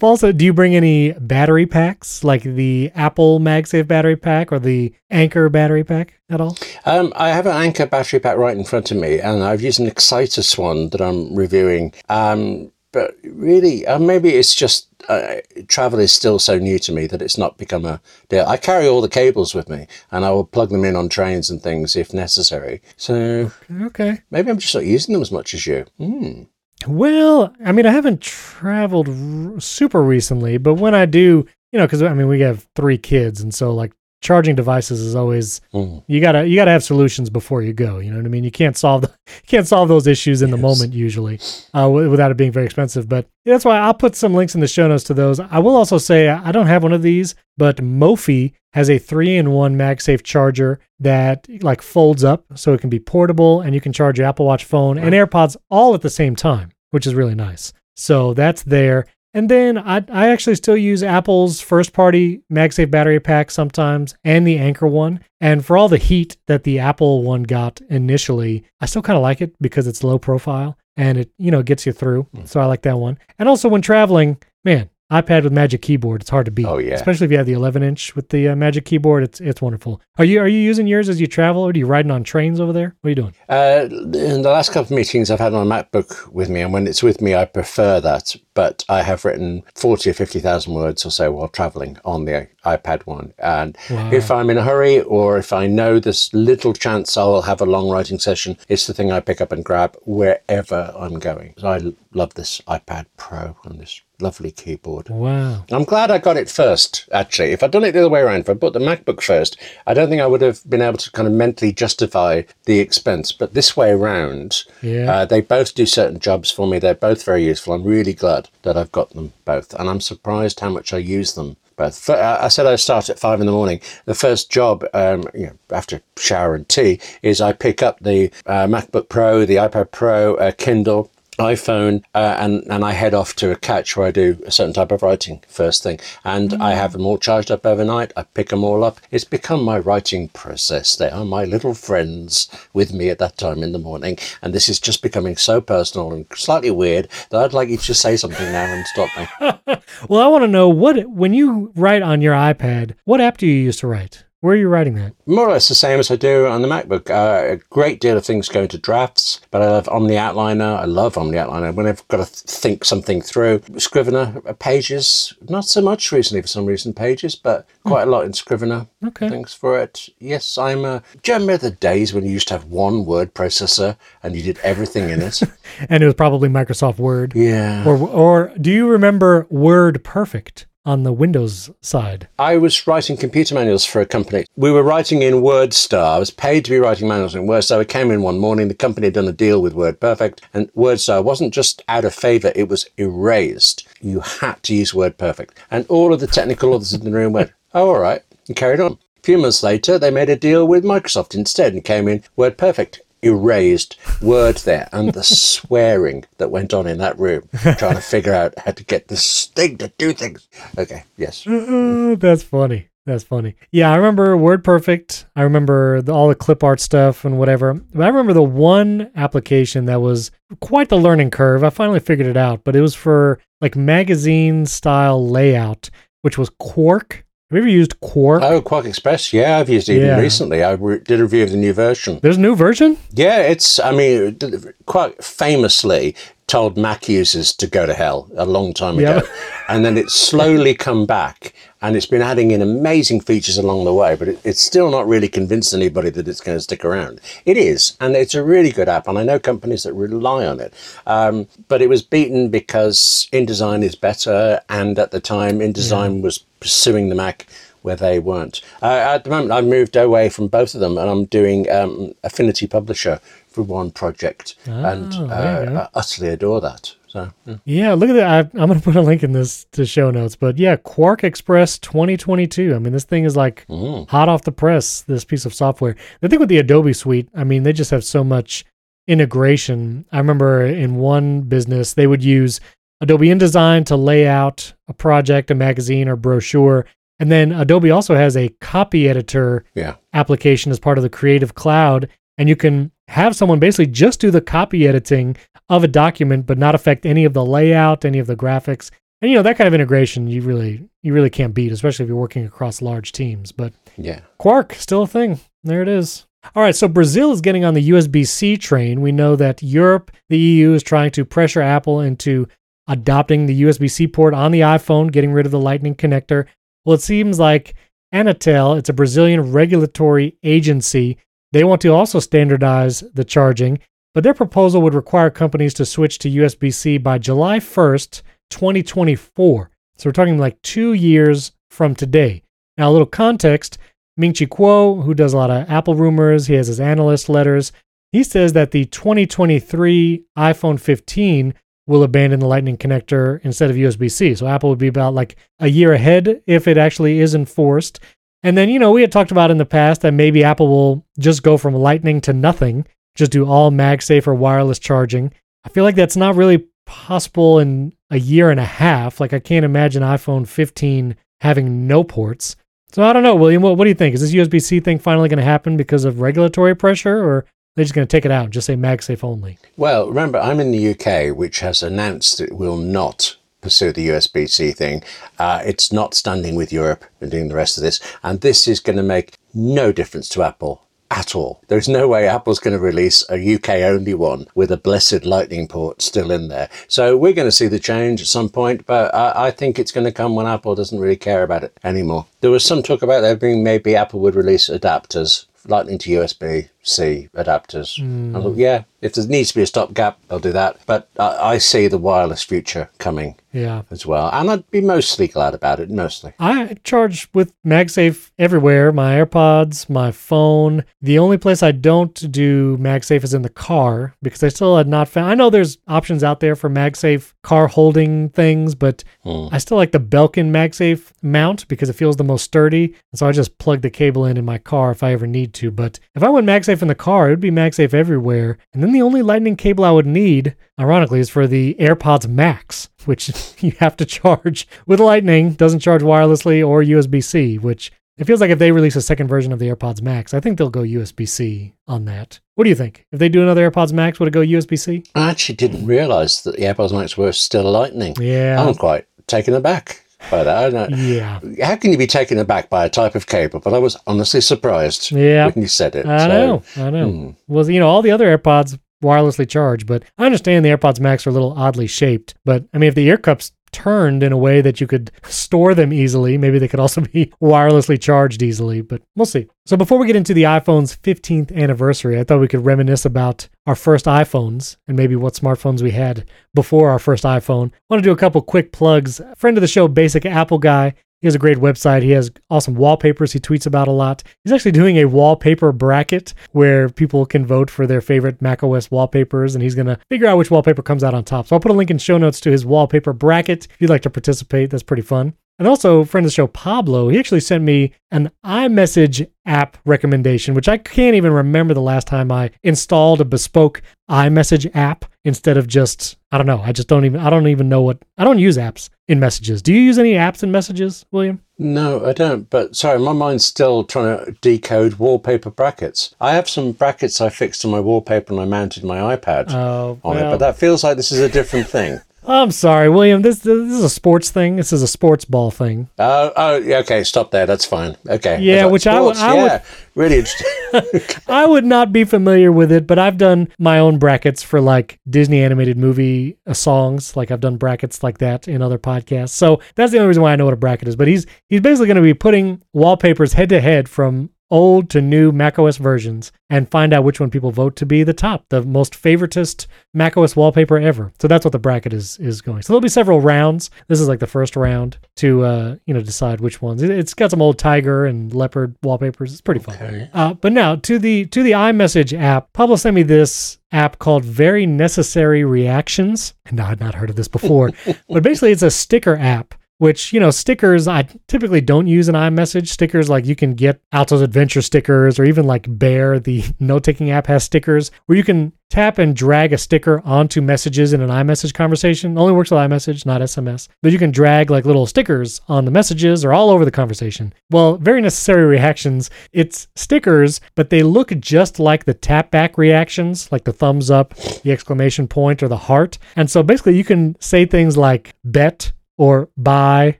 Also, 0.00 0.30
do 0.32 0.44
you 0.44 0.52
bring 0.52 0.76
any 0.76 1.12
battery 1.12 1.66
packs 1.66 2.22
like 2.22 2.42
the 2.42 2.90
Apple 2.94 3.40
MagSafe 3.40 3.86
battery 3.88 4.16
pack 4.16 4.52
or 4.52 4.58
the 4.58 4.92
Anker 5.10 5.48
battery 5.48 5.84
pack 5.84 6.20
at 6.30 6.40
all? 6.40 6.56
Um, 6.84 7.12
I 7.16 7.30
have 7.30 7.46
an 7.46 7.56
Anker 7.56 7.86
battery 7.86 8.20
pack 8.20 8.36
right 8.36 8.56
in 8.56 8.64
front 8.64 8.90
of 8.90 8.96
me, 8.98 9.18
and 9.18 9.42
I've 9.42 9.60
used 9.62 9.80
an 9.80 9.86
Excitus 9.90 10.56
one 10.56 10.90
that 10.90 11.00
I'm 11.00 11.34
reviewing. 11.34 11.92
Um, 12.08 12.70
but 12.92 13.16
really, 13.24 13.86
uh, 13.86 13.98
maybe 13.98 14.28
it's 14.30 14.54
just 14.54 14.88
uh, 15.08 15.36
travel 15.66 15.98
is 15.98 16.12
still 16.12 16.38
so 16.38 16.58
new 16.58 16.78
to 16.78 16.92
me 16.92 17.06
that 17.08 17.22
it's 17.22 17.38
not 17.38 17.56
become 17.58 17.84
a 17.86 18.00
deal. 18.28 18.44
I 18.46 18.56
carry 18.58 18.86
all 18.86 19.00
the 19.00 19.08
cables 19.08 19.54
with 19.54 19.68
me, 19.68 19.86
and 20.10 20.24
I 20.24 20.30
will 20.30 20.44
plug 20.44 20.68
them 20.70 20.84
in 20.84 20.94
on 20.94 21.08
trains 21.08 21.50
and 21.50 21.60
things 21.62 21.96
if 21.96 22.12
necessary. 22.12 22.82
So 22.96 23.50
Okay. 23.86 24.20
maybe 24.30 24.50
I'm 24.50 24.58
just 24.58 24.74
not 24.74 24.84
using 24.84 25.14
them 25.14 25.22
as 25.22 25.32
much 25.32 25.54
as 25.54 25.66
you. 25.66 25.86
Hmm. 25.98 26.42
Well, 26.86 27.54
I 27.64 27.72
mean, 27.72 27.86
I 27.86 27.90
haven't 27.92 28.20
traveled 28.20 29.08
r- 29.08 29.60
super 29.60 30.02
recently, 30.02 30.58
but 30.58 30.74
when 30.74 30.94
I 30.94 31.06
do, 31.06 31.46
you 31.72 31.78
know, 31.78 31.86
because 31.86 32.02
I 32.02 32.12
mean, 32.14 32.28
we 32.28 32.40
have 32.40 32.66
three 32.74 32.98
kids, 32.98 33.40
and 33.40 33.54
so 33.54 33.72
like 33.74 33.92
charging 34.22 34.54
devices 34.54 35.00
is 35.00 35.14
always 35.14 35.60
Mm. 35.74 36.02
you 36.06 36.20
gotta 36.20 36.46
you 36.48 36.56
gotta 36.56 36.70
have 36.70 36.82
solutions 36.82 37.28
before 37.28 37.60
you 37.60 37.72
go. 37.74 37.98
You 37.98 38.10
know 38.10 38.16
what 38.16 38.24
I 38.24 38.28
mean? 38.30 38.44
You 38.44 38.50
can't 38.50 38.76
solve 38.76 39.02
the, 39.02 39.08
you 39.26 39.32
can't 39.46 39.66
solve 39.66 39.88
those 39.88 40.06
issues 40.06 40.40
in 40.40 40.50
the 40.50 40.56
moment 40.56 40.94
usually, 40.94 41.38
uh, 41.74 41.82
w- 41.82 42.08
without 42.08 42.30
it 42.30 42.36
being 42.36 42.52
very 42.52 42.64
expensive. 42.64 43.08
But 43.08 43.26
that's 43.44 43.64
why 43.64 43.78
I'll 43.78 43.92
put 43.94 44.16
some 44.16 44.32
links 44.32 44.54
in 44.54 44.60
the 44.62 44.68
show 44.68 44.88
notes 44.88 45.04
to 45.04 45.14
those. 45.14 45.38
I 45.40 45.58
will 45.58 45.76
also 45.76 45.98
say 45.98 46.28
I 46.28 46.52
don't 46.52 46.68
have 46.68 46.82
one 46.82 46.92
of 46.92 47.02
these, 47.02 47.34
but 47.58 47.76
Mophie 47.78 48.52
has 48.72 48.88
a 48.88 48.98
three-in-one 48.98 49.76
MagSafe 49.76 50.22
charger 50.22 50.78
that 51.00 51.46
like 51.62 51.82
folds 51.82 52.24
up 52.24 52.44
so 52.54 52.72
it 52.72 52.80
can 52.80 52.88
be 52.88 52.98
portable 53.00 53.60
and 53.60 53.74
you 53.74 53.80
can 53.82 53.92
charge 53.92 54.18
your 54.18 54.26
Apple 54.26 54.46
Watch 54.46 54.64
phone 54.64 54.96
and 54.98 55.14
AirPods 55.14 55.56
all 55.70 55.94
at 55.94 56.00
the 56.00 56.08
same 56.08 56.34
time, 56.36 56.70
which 56.90 57.06
is 57.06 57.14
really 57.14 57.34
nice. 57.34 57.72
So 57.96 58.32
that's 58.34 58.62
there. 58.62 59.06
And 59.34 59.48
then 59.48 59.78
I, 59.78 60.04
I 60.10 60.28
actually 60.28 60.56
still 60.56 60.76
use 60.76 61.02
Apple's 61.02 61.60
first 61.60 61.92
party 61.92 62.42
MagSafe 62.52 62.90
battery 62.90 63.20
pack 63.20 63.50
sometimes 63.50 64.14
and 64.24 64.46
the 64.46 64.58
Anker 64.58 64.86
one. 64.86 65.20
And 65.40 65.64
for 65.64 65.76
all 65.76 65.88
the 65.88 65.98
heat 65.98 66.36
that 66.46 66.64
the 66.64 66.78
Apple 66.78 67.22
one 67.22 67.42
got 67.44 67.80
initially, 67.88 68.64
I 68.80 68.86
still 68.86 69.02
kind 69.02 69.16
of 69.16 69.22
like 69.22 69.40
it 69.40 69.54
because 69.60 69.86
it's 69.86 70.04
low 70.04 70.18
profile 70.18 70.76
and 70.96 71.18
it, 71.18 71.30
you 71.38 71.50
know, 71.50 71.62
gets 71.62 71.86
you 71.86 71.92
through. 71.92 72.26
So 72.44 72.60
I 72.60 72.66
like 72.66 72.82
that 72.82 72.98
one. 72.98 73.18
And 73.38 73.48
also 73.48 73.68
when 73.68 73.80
traveling, 73.82 74.36
man, 74.64 74.90
iPad 75.12 75.44
with 75.44 75.52
Magic 75.52 75.82
Keyboard, 75.82 76.22
it's 76.22 76.30
hard 76.30 76.46
to 76.46 76.50
beat. 76.50 76.64
Oh, 76.64 76.78
yeah. 76.78 76.94
Especially 76.94 77.26
if 77.26 77.30
you 77.30 77.36
have 77.36 77.46
the 77.46 77.52
11 77.52 77.82
inch 77.82 78.16
with 78.16 78.30
the 78.30 78.48
uh, 78.48 78.56
Magic 78.56 78.86
Keyboard, 78.86 79.22
it's 79.22 79.40
it's 79.42 79.60
wonderful. 79.60 80.00
Are 80.16 80.24
you 80.24 80.40
are 80.40 80.48
you 80.48 80.58
using 80.58 80.86
yours 80.86 81.10
as 81.10 81.20
you 81.20 81.26
travel 81.26 81.62
or 81.62 81.68
are 81.70 81.76
you 81.76 81.84
riding 81.84 82.10
on 82.10 82.24
trains 82.24 82.58
over 82.60 82.72
there? 82.72 82.96
What 83.02 83.08
are 83.08 83.10
you 83.10 83.16
doing? 83.16 83.34
Uh, 83.46 83.88
in 83.90 84.40
the 84.40 84.50
last 84.50 84.68
couple 84.68 84.84
of 84.84 84.90
meetings, 84.92 85.30
I've 85.30 85.38
had 85.38 85.52
my 85.52 85.64
MacBook 85.64 86.32
with 86.32 86.48
me, 86.48 86.62
and 86.62 86.72
when 86.72 86.86
it's 86.86 87.02
with 87.02 87.20
me, 87.20 87.34
I 87.34 87.44
prefer 87.44 88.00
that. 88.00 88.34
But 88.54 88.84
I 88.88 89.02
have 89.02 89.24
written 89.24 89.62
forty 89.74 90.10
or 90.10 90.14
fifty 90.14 90.38
thousand 90.40 90.74
words 90.74 91.06
or 91.06 91.10
so 91.10 91.32
while 91.32 91.48
traveling 91.48 91.98
on 92.04 92.24
the 92.26 92.48
iPad 92.64 93.02
one. 93.06 93.32
And 93.38 93.76
Wow. 93.90 94.10
if 94.12 94.30
I'm 94.30 94.50
in 94.50 94.58
a 94.58 94.62
hurry, 94.62 95.00
or 95.00 95.38
if 95.38 95.52
I 95.52 95.66
know 95.66 95.98
there's 95.98 96.30
little 96.32 96.72
chance 96.74 97.16
I 97.16 97.24
will 97.24 97.42
have 97.42 97.60
a 97.60 97.66
long 97.66 97.88
writing 97.88 98.18
session, 98.18 98.56
it's 98.68 98.86
the 98.86 98.94
thing 98.94 99.10
I 99.10 99.20
pick 99.20 99.40
up 99.40 99.52
and 99.52 99.64
grab 99.64 99.96
wherever 100.04 100.92
I'm 100.96 101.18
going. 101.18 101.54
So 101.58 101.68
I 101.68 101.80
love 102.12 102.34
this 102.34 102.60
iPad 102.68 103.06
Pro 103.16 103.56
and 103.64 103.80
this 103.80 104.00
lovely 104.20 104.52
keyboard. 104.52 105.08
Wow. 105.08 105.64
I'm 105.72 105.82
glad 105.82 106.12
I 106.12 106.18
got 106.18 106.36
it 106.36 106.48
first, 106.48 107.08
actually. 107.10 107.50
If 107.50 107.62
I'd 107.64 107.72
done 107.72 107.82
it 107.82 107.90
the 107.92 107.98
other 108.00 108.08
way 108.08 108.20
around, 108.20 108.40
if 108.40 108.50
I 108.50 108.54
bought 108.54 108.72
the 108.72 108.78
MacBook 108.78 109.20
first, 109.20 109.58
I 109.84 109.94
don't 109.94 110.08
think 110.10 110.22
I 110.22 110.26
would 110.28 110.42
have 110.42 110.60
been 110.70 110.82
able 110.82 110.98
to 110.98 111.10
kind 111.10 111.26
of 111.26 111.34
mentally 111.34 111.72
justify 111.72 112.42
the 112.66 112.78
expense. 112.78 113.32
But 113.32 113.54
this 113.54 113.76
way 113.76 113.90
around, 113.90 114.62
Yeah. 114.80 115.10
uh, 115.12 115.24
they 115.24 115.40
both 115.40 115.74
do 115.74 115.86
certain 115.86 116.20
jobs 116.20 116.52
for 116.52 116.68
me. 116.68 116.78
They're 116.78 116.94
both 116.94 117.24
very 117.24 117.44
useful. 117.44 117.74
I'm 117.74 117.82
really 117.82 118.12
glad 118.12 118.41
that 118.62 118.76
I've 118.76 118.92
got 118.92 119.10
them 119.10 119.32
both. 119.44 119.74
And 119.74 119.88
I'm 119.88 120.00
surprised 120.00 120.60
how 120.60 120.70
much 120.70 120.92
I 120.92 120.98
use 120.98 121.34
them. 121.34 121.56
But 121.76 121.92
f- 121.92 122.10
uh, 122.10 122.38
I 122.40 122.48
said 122.48 122.66
I 122.66 122.76
start 122.76 123.08
at 123.08 123.18
five 123.18 123.40
in 123.40 123.46
the 123.46 123.52
morning. 123.52 123.80
The 124.04 124.14
first 124.14 124.50
job, 124.50 124.84
um, 124.94 125.24
you 125.34 125.46
know, 125.46 125.56
after 125.70 126.02
shower 126.16 126.54
and 126.54 126.68
tea, 126.68 127.00
is 127.22 127.40
I 127.40 127.52
pick 127.52 127.82
up 127.82 128.00
the 128.00 128.30
uh, 128.46 128.66
MacBook 128.66 129.08
Pro, 129.08 129.44
the 129.44 129.56
iPad 129.56 129.90
Pro, 129.90 130.34
uh, 130.36 130.52
Kindle, 130.52 131.10
iPhone, 131.42 132.02
uh, 132.14 132.36
and 132.38 132.62
and 132.70 132.84
I 132.84 132.92
head 132.92 133.14
off 133.14 133.34
to 133.36 133.50
a 133.50 133.56
couch 133.56 133.96
where 133.96 134.06
I 134.06 134.10
do 134.10 134.38
a 134.46 134.50
certain 134.50 134.72
type 134.72 134.92
of 134.92 135.02
writing 135.02 135.42
first 135.48 135.82
thing, 135.82 136.00
and 136.24 136.54
I 136.54 136.72
have 136.72 136.92
them 136.92 137.06
all 137.06 137.18
charged 137.18 137.50
up 137.50 137.66
overnight. 137.66 138.12
I 138.16 138.22
pick 138.22 138.48
them 138.48 138.64
all 138.64 138.84
up. 138.84 139.00
It's 139.10 139.24
become 139.24 139.62
my 139.62 139.78
writing 139.78 140.28
process. 140.28 140.96
They 140.96 141.10
are 141.10 141.24
my 141.24 141.44
little 141.44 141.74
friends 141.74 142.48
with 142.72 142.92
me 142.92 143.10
at 143.10 143.18
that 143.18 143.36
time 143.36 143.62
in 143.62 143.72
the 143.72 143.78
morning, 143.78 144.18
and 144.40 144.54
this 144.54 144.68
is 144.68 144.80
just 144.80 145.02
becoming 145.02 145.36
so 145.36 145.60
personal 145.60 146.12
and 146.12 146.26
slightly 146.34 146.70
weird 146.70 147.08
that 147.30 147.42
I'd 147.42 147.52
like 147.52 147.68
you 147.68 147.78
to 147.78 147.94
say 147.94 148.16
something 148.16 148.50
now 148.52 148.64
and 148.64 148.86
stop 148.86 149.10
me. 149.16 149.76
Well, 150.08 150.20
I 150.20 150.26
want 150.26 150.42
to 150.42 150.48
know 150.48 150.68
what 150.68 151.08
when 151.10 151.34
you 151.34 151.70
write 151.74 152.02
on 152.02 152.22
your 152.22 152.34
iPad, 152.34 152.94
what 153.04 153.20
app 153.20 153.38
do 153.38 153.46
you 153.46 153.54
use 153.54 153.76
to 153.78 153.86
write? 153.86 154.24
Where 154.42 154.54
are 154.54 154.58
you 154.58 154.66
writing 154.66 154.96
that? 154.96 155.14
More 155.24 155.48
or 155.48 155.52
less 155.52 155.68
the 155.68 155.76
same 155.76 156.00
as 156.00 156.10
I 156.10 156.16
do 156.16 156.48
on 156.48 156.62
the 156.62 156.68
MacBook. 156.68 157.08
Uh, 157.08 157.52
a 157.52 157.56
great 157.70 158.00
deal 158.00 158.16
of 158.16 158.26
things 158.26 158.48
go 158.48 158.62
into 158.62 158.76
drafts, 158.76 159.40
but 159.52 159.62
I 159.62 159.70
love 159.70 159.88
Omni 159.88 160.14
Outliner. 160.16 160.78
I 160.80 160.84
love 160.84 161.16
Omni 161.16 161.36
Outliner 161.38 161.72
when 161.72 161.86
I've 161.86 162.06
got 162.08 162.16
to 162.16 162.24
think 162.24 162.84
something 162.84 163.22
through. 163.22 163.62
Scrivener 163.78 164.42
uh, 164.44 164.52
pages, 164.54 165.32
not 165.48 165.64
so 165.64 165.80
much 165.80 166.10
recently 166.10 166.42
for 166.42 166.48
some 166.48 166.66
reason, 166.66 166.92
pages, 166.92 167.36
but 167.36 167.68
quite 167.84 168.08
a 168.08 168.10
lot 168.10 168.24
in 168.24 168.32
Scrivener. 168.32 168.88
Okay. 169.06 169.28
Thanks 169.28 169.54
for 169.54 169.78
it. 169.78 170.08
Yes, 170.18 170.58
I'm 170.58 170.84
a. 170.84 171.04
Do 171.22 171.30
you 171.30 171.38
remember 171.38 171.58
the 171.58 171.70
days 171.70 172.12
when 172.12 172.24
you 172.24 172.32
used 172.32 172.48
to 172.48 172.54
have 172.54 172.64
one 172.64 173.04
word 173.06 173.34
processor 173.34 173.96
and 174.24 174.34
you 174.34 174.42
did 174.42 174.58
everything 174.64 175.08
in 175.08 175.22
it? 175.22 175.40
And 175.88 176.02
it 176.02 176.06
was 176.06 176.14
probably 176.14 176.48
Microsoft 176.48 176.98
Word. 176.98 177.32
yeah. 177.34 177.86
Or 177.86 177.96
or 177.96 178.52
do 178.60 178.70
you 178.70 178.88
remember 178.88 179.46
Word 179.50 180.02
Perfect 180.04 180.66
on 180.84 181.02
the 181.02 181.12
Windows 181.12 181.70
side? 181.80 182.28
I 182.38 182.56
was 182.56 182.86
writing 182.86 183.16
computer 183.16 183.54
manuals 183.54 183.84
for 183.84 184.00
a 184.00 184.06
company. 184.06 184.44
We 184.56 184.70
were 184.70 184.82
writing 184.82 185.22
in 185.22 185.34
WordStar. 185.34 186.16
I 186.16 186.18
was 186.18 186.30
paid 186.30 186.64
to 186.64 186.70
be 186.70 186.78
writing 186.78 187.08
manuals 187.08 187.34
in 187.34 187.46
WordStar. 187.46 187.80
I 187.80 187.84
came 187.84 188.10
in 188.10 188.22
one 188.22 188.38
morning. 188.38 188.68
The 188.68 188.74
company 188.74 189.06
had 189.06 189.14
done 189.14 189.28
a 189.28 189.32
deal 189.32 189.62
with 189.62 189.74
WordPerfect, 189.74 190.40
and 190.52 190.72
WordStar 190.74 191.22
wasn't 191.22 191.54
just 191.54 191.82
out 191.88 192.04
of 192.04 192.14
favor, 192.14 192.52
it 192.54 192.68
was 192.68 192.88
erased. 192.96 193.86
You 194.00 194.20
had 194.20 194.62
to 194.64 194.74
use 194.74 194.92
WordPerfect. 194.92 195.50
And 195.70 195.86
all 195.88 196.12
of 196.12 196.20
the 196.20 196.26
technical 196.26 196.74
others 196.74 196.92
in 196.92 197.04
the 197.04 197.12
room 197.12 197.32
went, 197.32 197.52
oh, 197.74 197.88
all 197.88 198.00
right, 198.00 198.22
and 198.48 198.56
carried 198.56 198.80
on. 198.80 198.92
A 198.92 199.22
few 199.22 199.38
months 199.38 199.62
later, 199.62 199.98
they 199.98 200.10
made 200.10 200.30
a 200.30 200.36
deal 200.36 200.66
with 200.66 200.84
Microsoft 200.84 201.34
instead 201.34 201.74
and 201.74 201.84
came 201.84 202.08
in 202.08 202.24
WordPerfect. 202.36 202.98
Erased 203.22 203.96
word 204.20 204.56
there 204.58 204.88
and 204.92 205.12
the 205.12 205.22
swearing 205.22 206.24
that 206.38 206.50
went 206.50 206.74
on 206.74 206.86
in 206.86 206.98
that 206.98 207.18
room 207.18 207.48
trying 207.78 207.94
to 207.94 208.00
figure 208.00 208.34
out 208.34 208.54
how 208.58 208.72
to 208.72 208.84
get 208.84 209.08
this 209.08 209.46
thing 209.46 209.78
to 209.78 209.92
do 209.96 210.12
things. 210.12 210.48
Okay, 210.76 211.04
yes. 211.16 211.46
Uh, 211.46 212.16
that's 212.18 212.42
funny. 212.42 212.88
That's 213.04 213.24
funny. 213.24 213.56
Yeah, 213.72 213.90
I 213.90 213.96
remember 213.96 214.36
Word 214.36 214.62
Perfect. 214.62 215.26
I 215.34 215.42
remember 215.42 216.02
the, 216.02 216.12
all 216.12 216.28
the 216.28 216.36
clip 216.36 216.62
art 216.62 216.78
stuff 216.78 217.24
and 217.24 217.36
whatever. 217.36 217.74
But 217.74 218.04
I 218.04 218.08
remember 218.08 218.32
the 218.32 218.42
one 218.42 219.10
application 219.16 219.86
that 219.86 220.00
was 220.00 220.30
quite 220.60 220.88
the 220.88 220.96
learning 220.98 221.30
curve. 221.30 221.64
I 221.64 221.70
finally 221.70 221.98
figured 221.98 222.28
it 222.28 222.36
out, 222.36 222.62
but 222.62 222.76
it 222.76 222.80
was 222.80 222.94
for 222.94 223.40
like 223.60 223.74
magazine 223.74 224.66
style 224.66 225.26
layout, 225.28 225.90
which 226.22 226.38
was 226.38 226.50
Quark. 226.60 227.24
Have 227.52 227.56
you 227.58 227.64
ever 227.64 227.68
used 227.70 228.00
Quark? 228.00 228.42
Oh, 228.42 228.62
QuarkXPress. 228.62 229.34
Yeah, 229.34 229.58
I've 229.58 229.68
used 229.68 229.90
it 229.90 229.96
even 229.96 230.06
Yeah. 230.08 230.18
recently. 230.18 230.64
I 230.64 230.72
re- 230.72 231.00
did 231.04 231.20
a 231.20 231.24
review 231.24 231.42
of 231.42 231.50
the 231.50 231.58
new 231.58 231.74
version. 231.74 232.18
There's 232.22 232.38
a 232.38 232.40
new 232.40 232.56
version? 232.56 232.96
Yeah, 233.12 233.40
it's, 233.40 233.78
I 233.78 233.90
mean, 233.92 234.38
Quark 234.86 235.22
famously 235.22 236.16
told 236.46 236.78
Mac 236.78 237.10
users 237.10 237.52
to 237.56 237.66
go 237.66 237.84
to 237.84 237.92
hell 237.92 238.30
a 238.38 238.46
long 238.46 238.72
time 238.72 238.98
ago. 238.98 239.20
And 239.68 239.84
then 239.84 239.98
it's 239.98 240.14
slowly 240.14 240.74
come 240.74 241.04
back 241.04 241.52
and 241.82 241.96
it's 241.96 242.06
been 242.06 242.22
adding 242.22 242.52
in 242.52 242.62
amazing 242.62 243.20
features 243.20 243.58
along 243.58 243.84
the 243.84 243.92
way, 243.92 244.14
but 244.16 244.28
it, 244.28 244.40
it's 244.44 244.60
still 244.60 244.90
not 244.90 245.06
really 245.06 245.28
convinced 245.28 245.74
anybody 245.74 246.08
that 246.10 246.28
it's 246.28 246.40
going 246.40 246.56
to 246.56 246.62
stick 246.62 246.84
around. 246.84 247.20
It 247.44 247.56
is, 247.56 247.96
and 248.00 248.14
it's 248.16 248.34
a 248.34 248.42
really 248.42 248.70
good 248.70 248.88
app, 248.88 249.08
and 249.08 249.18
I 249.18 249.24
know 249.24 249.38
companies 249.38 249.82
that 249.82 249.92
rely 249.92 250.46
on 250.46 250.60
it. 250.60 250.72
Um, 251.06 251.48
but 251.68 251.82
it 251.82 251.88
was 251.88 252.02
beaten 252.02 252.48
because 252.48 253.28
InDesign 253.32 253.82
is 253.82 253.94
better, 253.96 254.60
and 254.68 254.98
at 254.98 255.10
the 255.10 255.20
time, 255.20 255.58
InDesign 255.58 256.22
was 256.22 256.38
pursuing 256.60 257.08
the 257.08 257.14
Mac 257.16 257.46
where 257.82 257.96
they 257.96 258.20
weren't. 258.20 258.60
Uh, 258.80 258.86
at 259.14 259.24
the 259.24 259.30
moment, 259.30 259.50
I've 259.50 259.66
moved 259.66 259.96
away 259.96 260.28
from 260.28 260.46
both 260.46 260.74
of 260.74 260.80
them, 260.80 260.96
and 260.96 261.10
I'm 261.10 261.24
doing 261.24 261.68
um, 261.68 262.14
Affinity 262.22 262.68
Publisher 262.68 263.20
for 263.48 263.62
one 263.62 263.90
project, 263.90 264.54
and 264.66 265.12
Oh, 265.12 265.26
go. 265.26 265.34
uh, 265.34 265.88
I 265.92 265.98
utterly 265.98 266.28
adore 266.30 266.60
that. 266.60 266.94
So, 267.12 267.28
yeah. 267.44 267.56
Yeah, 267.66 267.92
look 267.92 268.08
at 268.08 268.14
that. 268.14 268.30
I, 268.30 268.38
I'm 268.58 268.68
going 268.68 268.80
to 268.80 268.84
put 268.84 268.96
a 268.96 269.02
link 269.02 269.22
in 269.22 269.32
this 269.32 269.66
to 269.72 269.84
show 269.84 270.10
notes. 270.10 270.34
But 270.34 270.56
yeah, 270.58 270.76
QuarkXPress 270.76 271.78
2022. 271.82 272.74
I 272.74 272.78
mean, 272.78 272.94
this 272.94 273.04
thing 273.04 273.24
is 273.24 273.36
like 273.36 273.66
Mm. 273.68 274.08
hot 274.08 274.30
off 274.30 274.44
the 274.44 274.52
press, 274.52 275.02
this 275.02 275.22
piece 275.22 275.44
of 275.44 275.52
software. 275.52 275.94
The 276.22 276.30
thing 276.30 276.40
with 276.40 276.48
the 276.48 276.56
Adobe 276.56 276.94
Suite, 276.94 277.28
I 277.34 277.44
mean, 277.44 277.64
they 277.64 277.74
just 277.74 277.90
have 277.90 278.02
so 278.02 278.24
much 278.24 278.64
integration. 279.06 280.06
I 280.10 280.18
remember 280.18 280.64
in 280.64 280.96
one 280.96 281.42
business, 281.42 281.92
they 281.92 282.06
would 282.06 282.24
use 282.24 282.60
Adobe 283.02 283.28
InDesign 283.28 283.84
to 283.86 283.96
lay 283.96 284.26
out 284.26 284.72
a 284.88 284.94
project, 284.94 285.50
a 285.50 285.54
magazine, 285.54 286.08
or 286.08 286.16
brochure. 286.16 286.86
And 287.18 287.30
then 287.30 287.52
Adobe 287.52 287.90
also 287.90 288.14
has 288.14 288.38
a 288.38 288.48
copy 288.60 289.06
editor 289.06 289.64
yeah. 289.74 289.96
application 290.14 290.72
as 290.72 290.80
part 290.80 290.96
of 290.96 291.02
the 291.02 291.10
Creative 291.10 291.54
Cloud, 291.54 292.08
and 292.38 292.48
you 292.48 292.56
can 292.56 292.90
have 293.08 293.36
someone 293.36 293.58
basically 293.58 293.86
just 293.86 294.20
do 294.20 294.30
the 294.30 294.40
copy 294.40 294.86
editing 294.86 295.36
of 295.68 295.84
a 295.84 295.88
document, 295.88 296.46
but 296.46 296.58
not 296.58 296.74
affect 296.74 297.06
any 297.06 297.24
of 297.24 297.32
the 297.32 297.44
layout, 297.44 298.04
any 298.04 298.18
of 298.18 298.26
the 298.26 298.36
graphics. 298.36 298.90
And 299.20 299.30
you 299.30 299.36
know 299.36 299.42
that 299.42 299.56
kind 299.56 299.68
of 299.68 299.74
integration, 299.74 300.26
you 300.26 300.42
really 300.42 300.88
you 301.02 301.12
really 301.12 301.30
can't 301.30 301.54
beat, 301.54 301.72
especially 301.72 302.04
if 302.04 302.08
you're 302.08 302.16
working 302.16 302.44
across 302.44 302.82
large 302.82 303.12
teams. 303.12 303.52
But 303.52 303.72
Yeah. 303.96 304.20
Quark 304.38 304.74
still 304.74 305.02
a 305.02 305.06
thing. 305.06 305.40
There 305.62 305.82
it 305.82 305.88
is. 305.88 306.26
All 306.56 306.62
right, 306.62 306.74
so 306.74 306.88
Brazil 306.88 307.30
is 307.30 307.40
getting 307.40 307.64
on 307.64 307.74
the 307.74 307.90
USB-C 307.90 308.56
train. 308.56 309.00
We 309.00 309.12
know 309.12 309.36
that 309.36 309.62
Europe, 309.62 310.10
the 310.28 310.38
EU, 310.38 310.74
is 310.74 310.82
trying 310.82 311.12
to 311.12 311.24
pressure 311.24 311.62
Apple 311.62 312.00
into 312.00 312.48
adopting 312.88 313.46
the 313.46 313.62
USB-C 313.62 314.08
port 314.08 314.34
on 314.34 314.50
the 314.50 314.60
iPhone, 314.60 315.12
getting 315.12 315.32
rid 315.32 315.46
of 315.46 315.52
the 315.52 315.60
Lightning 315.60 315.94
connector. 315.94 316.46
Well, 316.84 316.94
it 316.94 317.00
seems 317.00 317.38
like 317.38 317.74
Anatel, 318.12 318.76
it's 318.76 318.88
a 318.88 318.92
Brazilian 318.92 319.52
regulatory 319.52 320.36
agency, 320.42 321.16
they 321.52 321.64
want 321.64 321.80
to 321.82 321.88
also 321.88 322.18
standardize 322.18 323.00
the 323.14 323.24
charging, 323.24 323.78
but 324.14 324.24
their 324.24 324.34
proposal 324.34 324.82
would 324.82 324.94
require 324.94 325.30
companies 325.30 325.74
to 325.74 325.86
switch 325.86 326.18
to 326.18 326.30
USB-C 326.30 326.98
by 326.98 327.18
July 327.18 327.58
1st, 327.58 328.22
2024. 328.50 329.70
So 329.96 330.08
we're 330.08 330.12
talking 330.12 330.38
like 330.38 330.60
2 330.62 330.92
years 330.92 331.52
from 331.70 331.94
today. 331.94 332.42
Now, 332.76 332.90
a 332.90 332.92
little 332.92 333.06
context, 333.06 333.78
Ming 334.16 334.34
Chi 334.34 334.46
Kuo, 334.46 335.02
who 335.04 335.14
does 335.14 335.32
a 335.32 335.36
lot 335.36 335.50
of 335.50 335.70
Apple 335.70 335.94
rumors, 335.94 336.46
he 336.46 336.54
has 336.54 336.66
his 336.66 336.80
analyst 336.80 337.28
letters. 337.28 337.72
He 338.12 338.22
says 338.24 338.52
that 338.52 338.72
the 338.72 338.84
2023 338.86 340.24
iPhone 340.36 340.78
15 340.78 341.54
will 341.86 342.02
abandon 342.02 342.40
the 342.40 342.46
Lightning 342.46 342.76
connector 342.76 343.40
instead 343.42 343.70
of 343.70 343.76
USB 343.76 344.10
C. 344.10 344.34
So 344.34 344.46
Apple 344.46 344.68
would 344.70 344.78
be 344.78 344.86
about 344.86 345.14
like 345.14 345.36
a 345.58 345.68
year 345.68 345.92
ahead 345.92 346.42
if 346.46 346.68
it 346.68 346.76
actually 346.76 347.20
is 347.20 347.34
enforced. 347.34 348.00
And 348.42 348.56
then, 348.56 348.68
you 348.68 348.78
know, 348.78 348.90
we 348.90 349.02
had 349.02 349.12
talked 349.12 349.30
about 349.30 349.50
in 349.50 349.58
the 349.58 349.64
past 349.64 350.00
that 350.00 350.12
maybe 350.12 350.42
Apple 350.42 350.68
will 350.68 351.06
just 351.18 351.42
go 351.42 351.56
from 351.56 351.74
Lightning 351.74 352.20
to 352.22 352.32
nothing, 352.32 352.86
just 353.14 353.30
do 353.30 353.46
all 353.46 353.70
MagSafe 353.70 354.26
or 354.26 354.34
wireless 354.34 354.78
charging. 354.78 355.32
I 355.64 355.68
feel 355.68 355.84
like 355.84 355.94
that's 355.94 356.16
not 356.16 356.34
really 356.34 356.66
possible 356.86 357.60
in 357.60 357.92
a 358.10 358.18
year 358.18 358.50
and 358.50 358.58
a 358.58 358.64
half. 358.64 359.20
Like, 359.20 359.32
I 359.32 359.38
can't 359.38 359.64
imagine 359.64 360.02
iPhone 360.02 360.46
15 360.46 361.16
having 361.40 361.86
no 361.86 362.02
ports. 362.02 362.56
So 362.92 363.02
I 363.02 363.12
don't 363.12 363.22
know, 363.22 363.36
William. 363.36 363.62
What, 363.62 363.78
what 363.78 363.84
do 363.84 363.90
you 363.90 363.94
think? 363.94 364.14
Is 364.14 364.20
this 364.20 364.34
USB 364.34 364.60
C 364.60 364.80
thing 364.80 364.98
finally 364.98 365.28
going 365.28 365.38
to 365.38 365.44
happen 365.44 365.76
because 365.76 366.04
of 366.04 366.20
regulatory 366.20 366.74
pressure, 366.74 367.18
or 367.18 367.44
they're 367.74 367.84
they 367.84 367.84
just 367.84 367.94
going 367.94 368.06
to 368.06 368.10
take 368.10 368.26
it 368.26 368.30
out 368.30 368.44
and 368.44 368.52
just 368.52 368.66
say 368.66 368.76
MagSafe 368.76 369.24
only? 369.24 369.56
Well, 369.76 370.08
remember, 370.08 370.38
I'm 370.38 370.60
in 370.60 370.72
the 370.72 370.90
UK, 370.90 371.36
which 371.36 371.60
has 371.60 371.82
announced 371.82 372.40
it 372.40 372.52
will 372.52 372.76
not 372.76 373.36
pursue 373.62 373.92
the 373.92 374.08
USB 374.08 374.50
C 374.50 374.72
thing. 374.72 375.02
Uh, 375.38 375.62
it's 375.64 375.92
not 375.92 376.14
standing 376.14 376.54
with 376.54 376.72
Europe 376.72 377.04
and 377.20 377.30
doing 377.30 377.48
the 377.48 377.54
rest 377.54 377.78
of 377.78 377.82
this. 377.82 378.00
And 378.22 378.40
this 378.40 378.68
is 378.68 378.80
going 378.80 378.96
to 378.96 379.02
make 379.02 379.38
no 379.54 379.92
difference 379.92 380.28
to 380.30 380.42
Apple 380.42 380.82
at 381.12 381.34
all. 381.34 381.60
There's 381.68 381.88
no 381.88 382.08
way 382.08 382.26
Apple's 382.26 382.58
going 382.58 382.76
to 382.76 382.82
release 382.82 383.24
a 383.28 383.54
UK 383.54 383.68
only 383.82 384.14
one 384.14 384.46
with 384.54 384.70
a 384.70 384.78
blessed 384.78 385.24
lightning 385.26 385.68
port 385.68 386.00
still 386.00 386.30
in 386.30 386.48
there. 386.48 386.70
So 386.88 387.16
we're 387.16 387.34
going 387.34 387.48
to 387.48 387.52
see 387.52 387.68
the 387.68 387.78
change 387.78 388.22
at 388.22 388.26
some 388.26 388.48
point, 388.48 388.86
but 388.86 389.14
I, 389.14 389.48
I 389.48 389.50
think 389.50 389.78
it's 389.78 389.92
going 389.92 390.06
to 390.06 390.12
come 390.12 390.34
when 390.34 390.46
Apple 390.46 390.74
doesn't 390.74 390.98
really 390.98 391.16
care 391.16 391.42
about 391.42 391.64
it 391.64 391.78
anymore. 391.84 392.26
There 392.40 392.50
was 392.50 392.64
some 392.64 392.82
talk 392.82 393.02
about 393.02 393.20
there 393.20 393.36
being 393.36 393.62
maybe 393.62 393.94
Apple 393.94 394.20
would 394.20 394.34
release 394.34 394.70
adapters 394.70 395.46
lightning 395.68 395.98
to 395.98 396.10
USB 396.10 396.70
C 396.82 397.28
adapters. 397.34 397.98
Mm. 398.00 398.36
I 398.36 398.42
thought, 398.42 398.56
yeah, 398.56 398.82
if 399.00 399.14
there 399.14 399.26
needs 399.26 399.50
to 399.50 399.56
be 399.56 399.62
a 399.62 399.66
stopgap, 399.66 400.18
they'll 400.28 400.38
do 400.38 400.52
that. 400.52 400.76
But 400.86 401.08
I, 401.18 401.36
I 401.54 401.58
see 401.58 401.86
the 401.88 401.98
wireless 401.98 402.42
future 402.42 402.90
coming 402.98 403.36
Yeah. 403.52 403.82
as 403.90 404.04
well, 404.06 404.28
and 404.32 404.50
I'd 404.50 404.70
be 404.70 404.80
mostly 404.80 405.28
glad 405.28 405.54
about 405.54 405.80
it. 405.80 405.90
Mostly, 405.90 406.32
I 406.38 406.76
charge 406.84 407.28
with 407.34 407.52
MagSafe 407.64 408.30
everywhere 408.38 408.92
my 408.92 409.14
AirPods, 409.16 409.88
my 409.90 410.10
phone. 410.10 410.84
The 411.00 411.18
only 411.18 411.38
place 411.38 411.62
I 411.62 411.72
don't 411.72 412.30
do 412.32 412.76
MagSafe 412.78 413.24
is 413.24 413.34
in 413.34 413.42
the 413.42 413.48
car 413.48 414.14
because 414.22 414.42
I 414.42 414.48
still 414.48 414.76
had 414.76 414.88
not 414.88 415.08
found. 415.08 415.30
I 415.30 415.34
know 415.34 415.50
there's 415.50 415.78
options 415.88 416.22
out 416.24 416.40
there 416.40 416.56
for 416.56 416.70
MagSafe 416.70 417.32
car 417.42 417.68
holding 417.68 418.28
things, 418.30 418.74
but 418.74 419.04
Hmm. 419.24 419.46
I 419.52 419.58
still 419.58 419.76
like 419.76 419.92
the 419.92 420.00
Belkin 420.00 420.50
MagSafe 420.50 421.12
mount 421.22 421.68
because 421.68 421.88
it 421.88 421.92
feels 421.94 422.16
the 422.16 422.24
most 422.24 422.42
sturdy. 422.42 422.94
And 423.12 423.18
so 423.18 423.28
I 423.28 423.32
just 423.32 423.58
plug 423.58 423.82
the 423.82 423.90
cable 423.90 424.24
in 424.26 424.36
in 424.36 424.44
my 424.44 424.58
car 424.58 424.90
if 424.90 425.02
I 425.02 425.12
ever 425.12 425.26
need 425.28 425.52
to. 425.54 425.70
But 425.70 426.00
if 426.14 426.22
I 426.24 426.28
went 426.28 426.46
MagSafe 426.46 426.71
in 426.80 426.88
the 426.88 426.94
car, 426.94 427.26
it 427.26 427.32
would 427.32 427.40
be 427.40 427.50
MagSafe 427.50 427.92
everywhere. 427.92 428.56
And 428.72 428.82
then 428.82 428.92
the 428.92 429.02
only 429.02 429.20
lightning 429.20 429.56
cable 429.56 429.84
I 429.84 429.90
would 429.90 430.06
need, 430.06 430.56
ironically, 430.80 431.20
is 431.20 431.28
for 431.28 431.46
the 431.46 431.76
AirPods 431.78 432.26
Max, 432.28 432.88
which 433.04 433.30
you 433.62 433.72
have 433.80 433.96
to 433.96 434.06
charge 434.06 434.66
with 434.86 435.00
lightning, 435.00 435.52
doesn't 435.52 435.80
charge 435.80 436.02
wirelessly 436.02 436.66
or 436.66 436.82
USB 436.82 437.22
C, 437.22 437.58
which 437.58 437.92
it 438.16 438.26
feels 438.26 438.40
like 438.40 438.50
if 438.50 438.58
they 438.58 438.72
release 438.72 438.96
a 438.96 439.02
second 439.02 439.28
version 439.28 439.52
of 439.52 439.58
the 439.58 439.68
AirPods 439.68 440.00
Max, 440.00 440.32
I 440.32 440.40
think 440.40 440.56
they'll 440.56 440.70
go 440.70 440.82
USB 440.82 441.28
C 441.28 441.74
on 441.88 442.04
that. 442.04 442.40
What 442.54 442.64
do 442.64 442.70
you 442.70 442.76
think? 442.76 443.06
If 443.10 443.18
they 443.18 443.28
do 443.28 443.42
another 443.42 443.70
AirPods 443.70 443.92
Max, 443.92 444.20
would 444.20 444.28
it 444.28 444.32
go 444.32 444.40
USB 444.40 444.78
C? 444.78 445.02
I 445.14 445.30
actually 445.30 445.56
didn't 445.56 445.86
realise 445.86 446.42
that 446.42 446.56
the 446.56 446.62
AirPods 446.62 446.92
Max 446.92 447.16
were 447.16 447.32
still 447.32 447.70
lightning. 447.70 448.14
Yeah. 448.20 448.62
I'm 448.62 448.74
quite 448.74 449.06
taken 449.26 449.54
aback 449.54 450.01
by 450.30 450.44
that. 450.44 450.56
I 450.56 450.70
don't 450.70 450.90
know. 450.90 450.96
Yeah. 450.96 451.40
How 451.64 451.76
can 451.76 451.92
you 451.92 451.98
be 451.98 452.06
taken 452.06 452.38
aback 452.38 452.70
by 452.70 452.84
a 452.84 452.88
type 452.88 453.14
of 453.14 453.26
cable? 453.26 453.60
But 453.60 453.74
I 453.74 453.78
was 453.78 453.96
honestly 454.06 454.40
surprised 454.40 455.10
Yeah. 455.12 455.46
when 455.50 455.62
you 455.62 455.68
said 455.68 455.94
it. 455.94 456.06
I 456.06 456.18
So, 456.18 456.28
know. 456.28 456.62
I 456.76 456.90
know. 456.90 457.10
hmm. 457.10 457.30
Well, 457.48 457.68
you 457.70 457.80
know, 457.80 457.88
all 457.88 458.02
the 458.02 458.10
other 458.10 458.36
AirPods 458.36 458.78
wirelessly 459.02 459.48
charge, 459.48 459.84
but 459.86 460.04
I 460.18 460.26
understand 460.26 460.64
the 460.64 460.70
AirPods 460.70 461.00
Max 461.00 461.26
are 461.26 461.30
a 461.30 461.32
little 461.32 461.52
oddly 461.56 461.86
shaped. 461.86 462.34
But 462.44 462.64
I 462.72 462.78
mean, 462.78 462.88
if 462.88 462.94
the 462.94 463.06
ear 463.06 463.16
cups 463.16 463.52
turned 463.72 464.22
in 464.22 464.32
a 464.32 464.36
way 464.36 464.60
that 464.60 464.80
you 464.80 464.86
could 464.86 465.10
store 465.24 465.74
them 465.74 465.92
easily, 465.92 466.38
maybe 466.38 466.58
they 466.58 466.68
could 466.68 466.80
also 466.80 467.00
be 467.00 467.32
wirelessly 467.42 468.00
charged 468.00 468.42
easily, 468.42 468.80
but 468.80 469.02
we'll 469.16 469.26
see. 469.26 469.46
So 469.66 469.76
before 469.76 469.98
we 469.98 470.06
get 470.06 470.16
into 470.16 470.34
the 470.34 470.44
iPhone's 470.44 470.96
15th 470.96 471.54
anniversary, 471.56 472.18
I 472.18 472.24
thought 472.24 472.40
we 472.40 472.48
could 472.48 472.64
reminisce 472.64 473.04
about 473.04 473.48
our 473.66 473.74
first 473.74 474.06
iPhones 474.06 474.76
and 474.86 474.96
maybe 474.96 475.16
what 475.16 475.34
smartphones 475.34 475.82
we 475.82 475.92
had 475.92 476.28
before 476.54 476.90
our 476.90 476.98
first 476.98 477.24
iPhone. 477.24 477.68
I 477.72 477.80
want 477.90 478.02
to 478.02 478.08
do 478.08 478.12
a 478.12 478.16
couple 478.16 478.42
quick 478.42 478.72
plugs. 478.72 479.20
Friend 479.36 479.56
of 479.56 479.62
the 479.62 479.68
show, 479.68 479.88
Basic 479.88 480.26
Apple 480.26 480.58
Guy, 480.58 480.94
he 481.22 481.28
has 481.28 481.36
a 481.36 481.38
great 481.38 481.58
website. 481.58 482.02
He 482.02 482.10
has 482.10 482.30
awesome 482.50 482.74
wallpapers 482.74 483.32
he 483.32 483.38
tweets 483.38 483.66
about 483.66 483.88
a 483.88 483.92
lot. 483.92 484.24
He's 484.44 484.52
actually 484.52 484.72
doing 484.72 484.98
a 484.98 485.06
wallpaper 485.06 485.72
bracket 485.72 486.34
where 486.50 486.88
people 486.88 487.24
can 487.24 487.46
vote 487.46 487.70
for 487.70 487.86
their 487.86 488.00
favorite 488.00 488.42
macOS 488.42 488.90
wallpapers, 488.90 489.54
and 489.54 489.62
he's 489.62 489.76
going 489.76 489.86
to 489.86 489.98
figure 490.10 490.26
out 490.26 490.36
which 490.36 490.50
wallpaper 490.50 490.82
comes 490.82 491.04
out 491.04 491.14
on 491.14 491.24
top. 491.24 491.46
So 491.46 491.56
I'll 491.56 491.60
put 491.60 491.70
a 491.70 491.74
link 491.74 491.90
in 491.90 491.98
show 491.98 492.18
notes 492.18 492.40
to 492.40 492.50
his 492.50 492.66
wallpaper 492.66 493.12
bracket 493.12 493.66
if 493.66 493.76
you'd 493.78 493.88
like 493.90 494.02
to 494.02 494.10
participate. 494.10 494.70
That's 494.70 494.82
pretty 494.82 495.02
fun. 495.02 495.34
And 495.58 495.68
also, 495.68 496.02
friend 496.02 496.24
of 496.24 496.30
the 496.30 496.34
show, 496.34 496.48
Pablo, 496.48 497.08
he 497.08 497.18
actually 497.18 497.40
sent 497.40 497.62
me 497.62 497.92
an 498.10 498.32
iMessage 498.44 499.30
app 499.46 499.76
recommendation, 499.84 500.54
which 500.54 500.68
I 500.68 500.78
can't 500.78 501.14
even 501.14 501.32
remember 501.32 501.72
the 501.72 501.80
last 501.80 502.08
time 502.08 502.32
I 502.32 502.50
installed 502.64 503.20
a 503.20 503.24
bespoke 503.24 503.82
iMessage 504.10 504.74
app 504.74 505.04
instead 505.24 505.56
of 505.56 505.68
just, 505.68 506.16
I 506.32 506.38
don't 506.38 506.46
know, 506.46 506.60
I 506.60 506.72
just 506.72 506.88
don't 506.88 507.04
even, 507.04 507.20
I 507.20 507.30
don't 507.30 507.46
even 507.46 507.68
know 507.68 507.82
what, 507.82 508.02
I 508.18 508.24
don't 508.24 508.38
use 508.38 508.56
apps 508.56 508.88
in 509.08 509.18
messages. 509.20 509.62
Do 509.62 509.72
you 509.72 509.80
use 509.80 509.98
any 509.98 510.12
apps 510.12 510.42
in 510.42 510.50
messages, 510.50 511.04
William? 511.10 511.40
No, 511.58 512.04
I 512.04 512.12
don't. 512.12 512.48
But 512.50 512.76
sorry, 512.76 512.98
my 512.98 513.12
mind's 513.12 513.44
still 513.44 513.84
trying 513.84 514.24
to 514.24 514.32
decode 514.40 514.94
wallpaper 514.94 515.50
brackets. 515.50 516.14
I 516.20 516.32
have 516.32 516.48
some 516.48 516.72
brackets 516.72 517.20
I 517.20 517.28
fixed 517.28 517.62
to 517.62 517.68
my 517.68 517.80
wallpaper 517.80 518.32
and 518.32 518.40
I 518.40 518.44
mounted 518.44 518.84
my 518.84 519.16
iPad 519.16 519.52
Oh, 519.52 519.98
on 520.04 520.16
it, 520.16 520.22
but 520.22 520.38
that 520.38 520.56
feels 520.56 520.82
like 520.84 520.96
this 520.96 521.12
is 521.12 521.20
a 521.20 521.28
different 521.28 521.66
thing. 521.68 522.00
I'm 522.24 522.52
sorry, 522.52 522.88
William. 522.88 523.22
This, 523.22 523.40
this 523.40 523.56
is 523.72 523.82
a 523.82 523.88
sports 523.90 524.30
thing. 524.30 524.56
This 524.56 524.72
is 524.72 524.80
a 524.82 524.86
sports 524.86 525.24
ball 525.24 525.50
thing. 525.50 525.88
Oh, 525.98 526.32
oh, 526.36 526.54
okay, 526.80 527.02
stop 527.02 527.32
there. 527.32 527.46
That's 527.46 527.64
fine. 527.64 527.96
Okay. 528.08 528.40
Yeah, 528.40 528.64
like 528.64 528.72
which 528.72 528.86
I 528.86 529.00
would- 529.00 529.16
sports, 529.16 529.34
would- 529.34 529.62
really 530.00 530.18
interesting. 530.18 531.20
I 531.28 531.46
would 531.46 531.64
not 531.64 531.92
be 531.92 532.04
familiar 532.04 532.52
with 532.52 532.70
it, 532.70 532.86
but 532.86 532.98
I've 532.98 533.18
done 533.18 533.48
my 533.58 533.78
own 533.80 533.98
brackets 533.98 534.42
for 534.42 534.60
like 534.60 535.00
Disney 535.10 535.42
animated 535.42 535.76
movie 535.78 536.38
uh, 536.46 536.54
songs. 536.54 537.16
Like 537.16 537.30
I've 537.32 537.40
done 537.40 537.56
brackets 537.56 538.02
like 538.02 538.18
that 538.18 538.46
in 538.46 538.62
other 538.62 538.78
podcasts. 538.78 539.30
So 539.30 539.60
that's 539.74 539.90
the 539.90 539.98
only 539.98 540.08
reason 540.08 540.22
why 540.22 540.32
I 540.32 540.36
know 540.36 540.44
what 540.44 540.54
a 540.54 540.56
bracket 540.56 540.88
is. 540.88 540.96
But 540.96 541.08
he's 541.08 541.26
he's 541.48 541.60
basically 541.60 541.86
going 541.88 541.96
to 541.96 542.02
be 542.02 542.14
putting 542.14 542.62
wallpapers 542.72 543.32
head 543.32 543.48
to 543.48 543.60
head 543.60 543.88
from 543.88 544.30
old 544.52 544.90
to 544.90 545.00
new 545.00 545.32
macOS 545.32 545.78
versions 545.78 546.30
and 546.50 546.70
find 546.70 546.92
out 546.92 547.02
which 547.02 547.18
one 547.18 547.30
people 547.30 547.50
vote 547.50 547.74
to 547.74 547.86
be 547.86 548.04
the 548.04 548.12
top, 548.12 548.44
the 548.50 548.62
most 548.62 548.92
favoritist 548.92 549.66
macOS 549.94 550.36
wallpaper 550.36 550.78
ever. 550.78 551.10
So 551.18 551.26
that's 551.26 551.44
what 551.44 551.52
the 551.52 551.58
bracket 551.58 551.94
is 551.94 552.18
is 552.18 552.42
going. 552.42 552.60
So 552.60 552.72
there'll 552.72 552.82
be 552.82 552.88
several 552.88 553.22
rounds. 553.22 553.70
This 553.88 553.98
is 553.98 554.08
like 554.08 554.20
the 554.20 554.26
first 554.26 554.54
round 554.54 554.98
to 555.16 555.42
uh, 555.42 555.76
you 555.86 555.94
know 555.94 556.02
decide 556.02 556.40
which 556.40 556.60
ones. 556.60 556.82
It, 556.82 556.90
it's 556.90 557.14
got 557.14 557.30
some 557.30 557.40
old 557.40 557.58
tiger 557.58 558.04
and 558.04 558.32
leopard 558.34 558.76
wallpapers. 558.82 559.32
It's 559.32 559.40
pretty 559.40 559.60
fun. 559.60 559.76
Okay. 559.76 560.10
Uh, 560.12 560.34
but 560.34 560.52
now 560.52 560.76
to 560.76 560.98
the 560.98 561.24
to 561.26 561.42
the 561.42 561.52
iMessage 561.52 562.16
app, 562.16 562.52
Pablo 562.52 562.76
sent 562.76 562.94
me 562.94 563.02
this 563.02 563.58
app 563.72 563.98
called 563.98 564.22
Very 564.22 564.66
Necessary 564.66 565.44
Reactions. 565.44 566.34
And 566.44 566.60
I 566.60 566.68
had 566.68 566.80
not 566.80 566.94
heard 566.94 567.08
of 567.08 567.16
this 567.16 567.28
before, 567.28 567.70
but 568.08 568.22
basically 568.22 568.52
it's 568.52 568.62
a 568.62 568.70
sticker 568.70 569.16
app. 569.16 569.54
Which 569.82 570.12
you 570.12 570.20
know, 570.20 570.30
stickers 570.30 570.86
I 570.86 571.08
typically 571.26 571.60
don't 571.60 571.88
use 571.88 572.08
in 572.08 572.14
iMessage. 572.14 572.68
Stickers 572.68 573.10
like 573.10 573.26
you 573.26 573.34
can 573.34 573.54
get 573.54 573.82
Alto's 573.92 574.20
Adventure 574.20 574.62
stickers, 574.62 575.18
or 575.18 575.24
even 575.24 575.44
like 575.44 575.66
Bear, 575.68 576.20
the 576.20 576.44
note-taking 576.60 577.10
app, 577.10 577.26
has 577.26 577.42
stickers 577.42 577.90
where 578.06 578.16
you 578.16 578.22
can 578.22 578.52
tap 578.70 578.98
and 578.98 579.16
drag 579.16 579.52
a 579.52 579.58
sticker 579.58 580.00
onto 580.04 580.40
messages 580.40 580.92
in 580.92 581.00
an 581.00 581.10
iMessage 581.10 581.52
conversation. 581.52 582.16
Only 582.16 582.32
works 582.32 582.52
with 582.52 582.60
iMessage, 582.60 583.04
not 583.04 583.22
SMS. 583.22 583.66
But 583.82 583.90
you 583.90 583.98
can 583.98 584.12
drag 584.12 584.50
like 584.52 584.64
little 584.64 584.86
stickers 584.86 585.40
on 585.48 585.64
the 585.64 585.72
messages 585.72 586.24
or 586.24 586.32
all 586.32 586.48
over 586.48 586.64
the 586.64 586.70
conversation. 586.70 587.34
Well, 587.50 587.76
very 587.76 588.00
necessary 588.00 588.44
reactions. 588.44 589.10
It's 589.32 589.66
stickers, 589.74 590.40
but 590.54 590.70
they 590.70 590.84
look 590.84 591.10
just 591.18 591.58
like 591.58 591.86
the 591.86 591.94
tap 591.94 592.30
back 592.30 592.56
reactions, 592.56 593.32
like 593.32 593.42
the 593.42 593.52
thumbs 593.52 593.90
up, 593.90 594.14
the 594.14 594.52
exclamation 594.52 595.08
point, 595.08 595.42
or 595.42 595.48
the 595.48 595.56
heart. 595.56 595.98
And 596.14 596.30
so 596.30 596.44
basically 596.44 596.76
you 596.76 596.84
can 596.84 597.16
say 597.18 597.46
things 597.46 597.76
like 597.76 598.14
bet 598.22 598.70
or 598.98 599.30
buy 599.36 599.98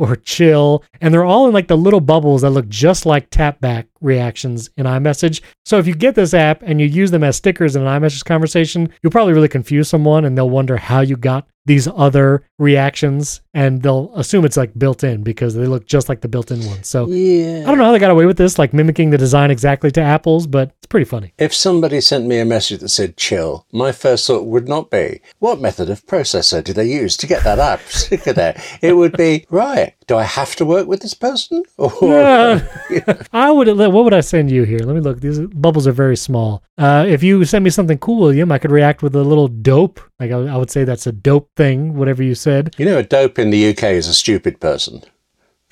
or 0.00 0.16
chill. 0.16 0.82
And 1.02 1.12
they're 1.12 1.26
all 1.26 1.46
in 1.46 1.52
like 1.52 1.68
the 1.68 1.76
little 1.76 2.00
bubbles 2.00 2.40
that 2.40 2.50
look 2.50 2.68
just 2.68 3.04
like 3.04 3.28
tap 3.28 3.60
back 3.60 3.86
reactions 4.00 4.70
in 4.78 4.86
iMessage. 4.86 5.42
So 5.66 5.78
if 5.78 5.86
you 5.86 5.94
get 5.94 6.14
this 6.14 6.32
app 6.32 6.62
and 6.62 6.80
you 6.80 6.86
use 6.86 7.10
them 7.10 7.22
as 7.22 7.36
stickers 7.36 7.76
in 7.76 7.82
an 7.86 8.00
iMessage 8.00 8.24
conversation, 8.24 8.90
you'll 9.02 9.12
probably 9.12 9.34
really 9.34 9.46
confuse 9.46 9.88
someone 9.88 10.24
and 10.24 10.36
they'll 10.36 10.48
wonder 10.48 10.78
how 10.78 11.02
you 11.02 11.16
got 11.16 11.46
these 11.66 11.86
other 11.86 12.42
reactions 12.58 13.42
and 13.52 13.82
they'll 13.82 14.10
assume 14.16 14.46
it's 14.46 14.56
like 14.56 14.76
built 14.78 15.04
in 15.04 15.22
because 15.22 15.54
they 15.54 15.66
look 15.66 15.86
just 15.86 16.08
like 16.08 16.22
the 16.22 16.28
built 16.28 16.50
in 16.50 16.64
ones. 16.66 16.88
So 16.88 17.06
Yeah. 17.06 17.62
I 17.62 17.66
don't 17.66 17.76
know 17.76 17.84
how 17.84 17.92
they 17.92 17.98
got 17.98 18.10
away 18.10 18.24
with 18.24 18.38
this, 18.38 18.58
like 18.58 18.72
mimicking 18.72 19.10
the 19.10 19.18
design 19.18 19.50
exactly 19.50 19.90
to 19.92 20.00
Apple's, 20.00 20.46
but 20.46 20.70
it's 20.78 20.86
pretty 20.86 21.04
funny. 21.04 21.34
If 21.38 21.54
somebody 21.54 22.00
sent 22.00 22.26
me 22.26 22.38
a 22.38 22.44
message 22.46 22.80
that 22.80 22.88
said 22.88 23.18
chill, 23.18 23.66
my 23.72 23.92
first 23.92 24.26
thought 24.26 24.46
would 24.46 24.68
not 24.68 24.90
be, 24.90 25.20
what 25.38 25.60
method 25.60 25.90
of 25.90 26.06
processor 26.06 26.64
did 26.64 26.76
they 26.76 26.90
use 26.90 27.16
to 27.18 27.26
get 27.26 27.44
that 27.44 27.58
app 27.58 27.82
sticker 27.82 28.32
there? 28.32 28.60
It 28.80 28.94
would 28.96 29.16
be, 29.16 29.46
right, 29.50 29.89
Okay. 29.90 29.96
Do 30.06 30.16
I 30.16 30.22
have 30.24 30.56
to 30.56 30.64
work 30.64 30.86
with 30.86 31.00
this 31.00 31.14
person? 31.14 31.62
Or 31.78 31.90
Yeah. 32.90 33.22
I 33.32 33.50
would. 33.50 33.68
What 33.68 34.04
would 34.04 34.14
I 34.14 34.20
send 34.20 34.50
you 34.50 34.64
here? 34.64 34.80
Let 34.80 34.94
me 34.94 35.00
look. 35.00 35.20
These 35.20 35.40
bubbles 35.40 35.86
are 35.86 35.92
very 35.92 36.16
small. 36.16 36.62
Uh, 36.78 37.04
if 37.08 37.22
you 37.22 37.44
send 37.44 37.64
me 37.64 37.70
something 37.70 37.98
cool, 37.98 38.20
William, 38.20 38.52
I 38.52 38.58
could 38.58 38.70
react 38.70 39.02
with 39.02 39.14
a 39.14 39.24
little 39.24 39.48
dope. 39.48 40.00
Like 40.18 40.30
I, 40.30 40.36
I 40.36 40.56
would 40.56 40.70
say 40.70 40.84
that's 40.84 41.06
a 41.06 41.12
dope 41.12 41.50
thing. 41.56 41.94
Whatever 41.96 42.22
you 42.22 42.34
said. 42.34 42.74
you 42.78 42.84
know, 42.84 42.98
a 42.98 43.02
dope 43.02 43.38
in 43.38 43.50
the 43.50 43.70
UK 43.70 43.84
is 43.84 44.08
a 44.08 44.14
stupid 44.14 44.60
person. 44.60 45.02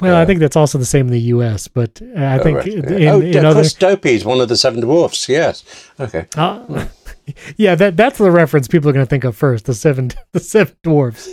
Well, 0.01 0.15
I 0.15 0.25
think 0.25 0.39
that's 0.39 0.55
also 0.55 0.79
the 0.79 0.85
same 0.85 1.07
in 1.07 1.13
the 1.13 1.21
U.S. 1.35 1.67
But 1.67 2.01
uh, 2.01 2.25
I 2.25 2.39
think 2.39 2.59
right. 2.59 2.69
in, 2.69 3.09
oh, 3.09 3.21
in 3.21 3.45
other. 3.45 3.65
Dopey 3.65 4.15
is 4.15 4.25
one 4.25 4.41
of 4.41 4.49
the 4.49 4.57
seven 4.57 4.81
dwarfs. 4.81 5.29
Yes. 5.29 5.65
Okay. 5.99 6.27
Uh, 6.37 6.87
yeah, 7.57 7.75
that 7.75 7.97
that's 7.97 8.19
the 8.19 8.31
reference 8.31 8.69
people 8.69 8.89
are 8.89 8.93
going 8.93 9.05
to 9.05 9.11
think 9.11 9.25
of 9.25 9.37
first. 9.37 9.65
The 9.65 9.75
seven, 9.75 10.11
the 10.33 10.41
seven 10.41 10.77
dwarfs. 10.83 11.29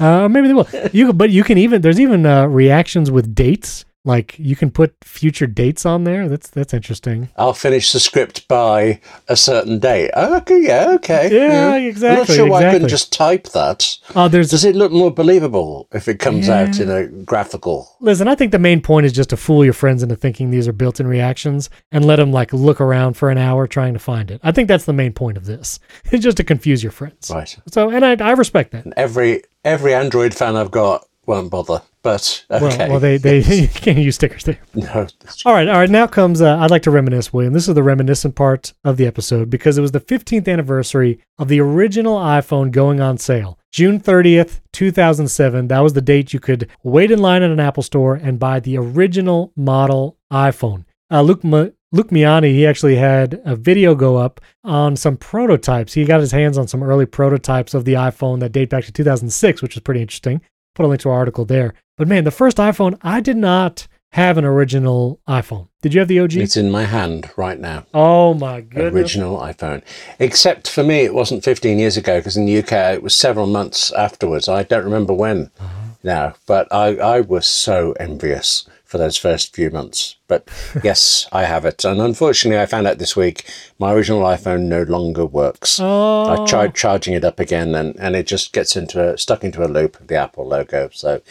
Uh, 0.00 0.28
maybe 0.28 0.48
they 0.48 0.54
will. 0.54 0.68
You, 0.92 1.12
but 1.12 1.30
you 1.30 1.44
can 1.44 1.58
even 1.58 1.82
there's 1.82 2.00
even 2.00 2.26
uh, 2.26 2.46
reactions 2.46 3.10
with 3.10 3.34
dates. 3.34 3.84
Like 4.06 4.38
you 4.38 4.54
can 4.54 4.70
put 4.70 4.94
future 5.02 5.46
dates 5.46 5.86
on 5.86 6.04
there. 6.04 6.28
That's 6.28 6.50
that's 6.50 6.74
interesting. 6.74 7.30
I'll 7.36 7.54
finish 7.54 7.90
the 7.90 8.00
script 8.00 8.46
by 8.48 9.00
a 9.28 9.36
certain 9.36 9.78
date. 9.78 10.10
Oh, 10.14 10.36
okay, 10.38 10.62
yeah, 10.62 10.90
okay. 10.96 11.30
Yeah, 11.32 11.74
I'm 11.74 11.82
not 11.82 11.88
exactly, 11.88 12.36
sure 12.36 12.46
why 12.46 12.66
I 12.66 12.72
couldn't 12.72 12.88
just 12.88 13.12
type 13.12 13.48
that. 13.50 13.96
Oh, 14.14 14.28
there's 14.28 14.50
Does 14.50 14.64
it 14.64 14.76
look 14.76 14.92
more 14.92 15.10
believable 15.10 15.88
if 15.92 16.06
it 16.06 16.18
comes 16.18 16.50
out 16.50 16.78
in 16.80 16.90
a 16.90 17.06
graphical? 17.06 17.96
Listen, 18.00 18.28
I 18.28 18.34
think 18.34 18.52
the 18.52 18.58
main 18.58 18.82
point 18.82 19.06
is 19.06 19.12
just 19.12 19.30
to 19.30 19.38
fool 19.38 19.64
your 19.64 19.72
friends 19.72 20.02
into 20.02 20.16
thinking 20.16 20.50
these 20.50 20.68
are 20.68 20.72
built-in 20.72 21.06
reactions 21.06 21.70
and 21.90 22.04
let 22.04 22.16
them 22.16 22.30
like 22.30 22.52
look 22.52 22.82
around 22.82 23.14
for 23.14 23.30
an 23.30 23.38
hour 23.38 23.66
trying 23.66 23.94
to 23.94 23.98
find 23.98 24.30
it. 24.30 24.38
I 24.42 24.52
think 24.52 24.68
that's 24.68 24.84
the 24.84 24.92
main 24.92 25.14
point 25.14 25.38
of 25.38 25.46
this. 25.46 25.80
It's 26.12 26.22
just 26.24 26.36
to 26.36 26.44
confuse 26.44 26.82
your 26.82 26.92
friends. 26.92 27.30
Right. 27.32 27.56
So, 27.72 27.88
and 27.88 28.04
I, 28.04 28.16
I 28.22 28.32
respect 28.32 28.72
that. 28.72 28.84
And 28.84 28.92
every 28.98 29.44
every 29.64 29.94
Android 29.94 30.34
fan 30.34 30.56
I've 30.56 30.70
got 30.70 31.06
won't 31.26 31.50
bother. 31.50 31.80
But 32.04 32.44
Well, 32.50 32.66
okay. 32.66 32.88
well, 32.88 33.00
they 33.00 33.16
they 33.16 33.38
you 33.62 33.66
can't 33.68 33.98
use 33.98 34.14
stickers 34.14 34.44
there. 34.44 34.58
no, 34.74 35.06
All 35.46 35.54
right, 35.54 35.66
all 35.66 35.78
right. 35.78 35.90
Now 35.90 36.06
comes. 36.06 36.40
Uh, 36.42 36.58
I'd 36.58 36.70
like 36.70 36.82
to 36.82 36.90
reminisce, 36.90 37.32
William. 37.32 37.54
This 37.54 37.66
is 37.66 37.74
the 37.74 37.82
reminiscent 37.82 38.34
part 38.36 38.74
of 38.84 38.98
the 38.98 39.06
episode 39.06 39.48
because 39.50 39.78
it 39.78 39.80
was 39.80 39.90
the 39.92 40.00
15th 40.00 40.46
anniversary 40.46 41.18
of 41.38 41.48
the 41.48 41.60
original 41.60 42.18
iPhone 42.18 42.70
going 42.70 43.00
on 43.00 43.16
sale, 43.18 43.58
June 43.72 43.98
30th, 43.98 44.60
2007. 44.72 45.68
That 45.68 45.80
was 45.80 45.94
the 45.94 46.02
date 46.02 46.32
you 46.34 46.40
could 46.40 46.68
wait 46.82 47.10
in 47.10 47.18
line 47.20 47.42
at 47.42 47.50
an 47.50 47.58
Apple 47.58 47.82
store 47.82 48.14
and 48.14 48.38
buy 48.38 48.60
the 48.60 48.76
original 48.76 49.50
model 49.56 50.18
iPhone. 50.30 50.84
Uh, 51.10 51.22
Luke 51.22 51.42
Ma- 51.42 51.68
Luke 51.92 52.10
Miani, 52.10 52.50
he 52.52 52.66
actually 52.66 52.96
had 52.96 53.40
a 53.44 53.54
video 53.56 53.94
go 53.94 54.16
up 54.16 54.40
on 54.64 54.96
some 54.96 55.16
prototypes. 55.16 55.92
He 55.94 56.04
got 56.04 56.20
his 56.20 56.32
hands 56.32 56.58
on 56.58 56.66
some 56.66 56.82
early 56.82 57.06
prototypes 57.06 57.72
of 57.72 57.84
the 57.84 57.92
iPhone 57.94 58.40
that 58.40 58.50
date 58.52 58.68
back 58.68 58.84
to 58.84 58.92
2006, 58.92 59.62
which 59.62 59.76
is 59.76 59.80
pretty 59.82 60.02
interesting. 60.02 60.40
Put 60.74 60.84
a 60.84 60.88
link 60.88 61.00
to 61.02 61.08
our 61.10 61.16
article 61.18 61.44
there. 61.44 61.74
But 61.96 62.08
man, 62.08 62.24
the 62.24 62.30
first 62.30 62.56
iPhone, 62.56 62.98
I 63.02 63.20
did 63.20 63.36
not 63.36 63.86
have 64.12 64.38
an 64.38 64.44
original 64.44 65.20
iPhone. 65.28 65.68
Did 65.82 65.92
you 65.94 66.00
have 66.00 66.08
the 66.08 66.20
OG? 66.20 66.34
it's 66.36 66.56
in 66.56 66.70
my 66.70 66.84
hand 66.84 67.30
right 67.36 67.58
now. 67.58 67.84
oh 67.94 68.34
my 68.34 68.60
goodness. 68.60 68.92
Original 68.94 69.38
iPhone. 69.38 69.82
Except 70.18 70.68
for 70.68 70.82
me, 70.84 71.00
it 71.00 71.14
wasn't 71.14 71.44
15 71.44 71.78
years 71.78 71.96
ago 71.96 72.18
because 72.20 72.36
in 72.36 72.46
the 72.46 72.58
UK 72.58 72.72
it 72.94 73.02
was 73.02 73.14
several 73.16 73.46
months 73.46 73.92
afterwards. 73.92 74.48
I 74.48 74.62
don't 74.62 74.84
remember 74.84 75.12
when 75.12 75.50
Uh-huh. 75.60 75.68
now, 76.02 76.34
but 76.46 76.68
I, 76.72 76.96
I 76.96 77.20
was 77.22 77.46
so 77.46 77.92
envious 78.00 78.68
for 78.94 78.98
those 78.98 79.16
first 79.16 79.56
few 79.56 79.70
months. 79.70 80.14
But 80.28 80.48
yes, 80.84 81.26
I 81.32 81.42
have 81.46 81.64
it. 81.64 81.84
And 81.84 82.00
unfortunately, 82.00 82.60
I 82.62 82.66
found 82.66 82.86
out 82.86 82.98
this 82.98 83.16
week 83.16 83.44
my 83.80 83.92
original 83.92 84.20
iPhone 84.22 84.66
no 84.68 84.82
longer 84.84 85.26
works. 85.26 85.80
Oh, 85.82 86.30
I 86.44 86.46
tried 86.46 86.76
charging 86.76 87.12
it 87.14 87.24
up 87.24 87.40
again 87.40 87.74
and, 87.74 87.96
and 87.98 88.14
it 88.14 88.28
just 88.28 88.52
gets 88.52 88.76
into 88.76 89.02
a, 89.14 89.18
stuck 89.18 89.42
into 89.42 89.64
a 89.64 89.66
loop 89.66 89.98
of 89.98 90.06
the 90.06 90.14
Apple 90.14 90.46
logo. 90.46 90.90
So 90.92 91.22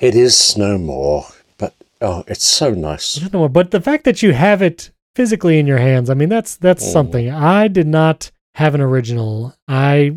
it 0.00 0.16
is 0.16 0.58
no 0.58 0.78
more. 0.78 1.26
But 1.58 1.74
oh, 2.00 2.24
it's 2.26 2.44
so 2.44 2.70
nice. 2.74 3.20
no 3.32 3.38
more. 3.38 3.48
But 3.48 3.70
the 3.70 3.80
fact 3.80 4.02
that 4.02 4.20
you 4.20 4.32
have 4.32 4.62
it 4.62 4.90
physically 5.14 5.60
in 5.60 5.68
your 5.68 5.78
hands, 5.78 6.10
I 6.10 6.14
mean, 6.14 6.28
that's 6.28 6.56
that's 6.56 6.84
Mm. 6.84 6.92
something. 6.92 7.30
I 7.30 7.68
did 7.68 7.86
not 7.86 8.32
have 8.56 8.74
an 8.74 8.80
original. 8.80 9.54
I 9.68 10.16